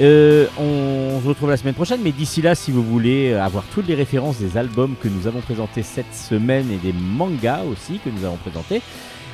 [0.00, 3.86] Euh, on se retrouve la semaine prochaine, mais d'ici là, si vous voulez avoir toutes
[3.86, 8.10] les références des albums que nous avons présentés cette semaine et des mangas aussi que
[8.10, 8.82] nous avons présentés,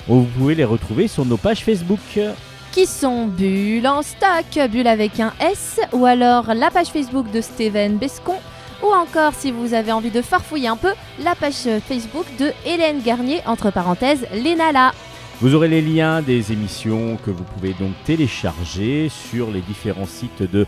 [0.07, 2.01] vous pouvez les retrouver sur nos pages Facebook.
[2.73, 7.40] Qui sont Bulle en stock, Bulle avec un S, ou alors la page Facebook de
[7.40, 8.36] Steven Bescon,
[8.82, 10.93] ou encore, si vous avez envie de farfouiller un peu,
[11.23, 14.93] la page Facebook de Hélène Garnier, entre parenthèses, Lénala.
[15.40, 20.43] Vous aurez les liens des émissions que vous pouvez donc télécharger sur les différents sites
[20.43, 20.66] de,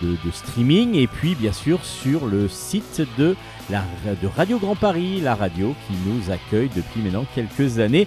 [0.00, 3.34] de, de streaming et puis bien sûr sur le site de,
[3.68, 3.82] la,
[4.22, 8.06] de Radio Grand Paris, la radio qui nous accueille depuis maintenant quelques années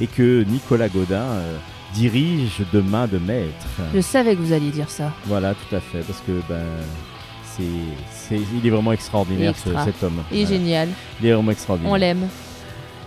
[0.00, 1.56] et que Nicolas Godin euh,
[1.94, 3.66] dirige de main de maître.
[3.94, 5.12] Je savais que vous alliez dire ça.
[5.26, 6.64] Voilà, tout à fait, parce que ben,
[7.56, 9.84] c'est, il est vraiment extraordinaire ce- Extra.
[9.84, 10.22] cet homme.
[10.32, 10.58] Il est Voilà.
[10.58, 10.88] génial,
[11.20, 11.92] Il est vraiment extraordinaire.
[11.92, 12.28] on l'aime.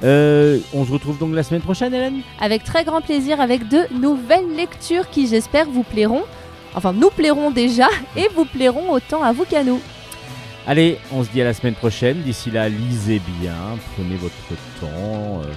[0.03, 2.22] Euh, on se retrouve donc la semaine prochaine, Hélène?
[2.40, 6.24] Avec très grand plaisir, avec de nouvelles lectures qui, j'espère, vous plairont.
[6.76, 9.82] Enfin, nous plairont déjà et vous plairont autant à vous qu'à nous.
[10.68, 12.22] Allez, on se dit à la semaine prochaine.
[12.22, 13.56] D'ici là, lisez bien,
[13.95, 14.36] prenez votre
[14.80, 15.41] temps.
[15.44, 15.52] euh,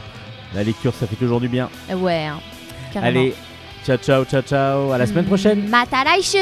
[0.55, 1.69] la lecture, ça fait toujours du bien.
[1.95, 2.39] Ouais, hein,
[2.95, 3.21] carrément.
[3.21, 3.35] Allez,
[3.85, 4.91] ciao, ciao, ciao, ciao.
[4.93, 5.69] À la semaine prochaine.
[5.69, 6.39] Matalaishu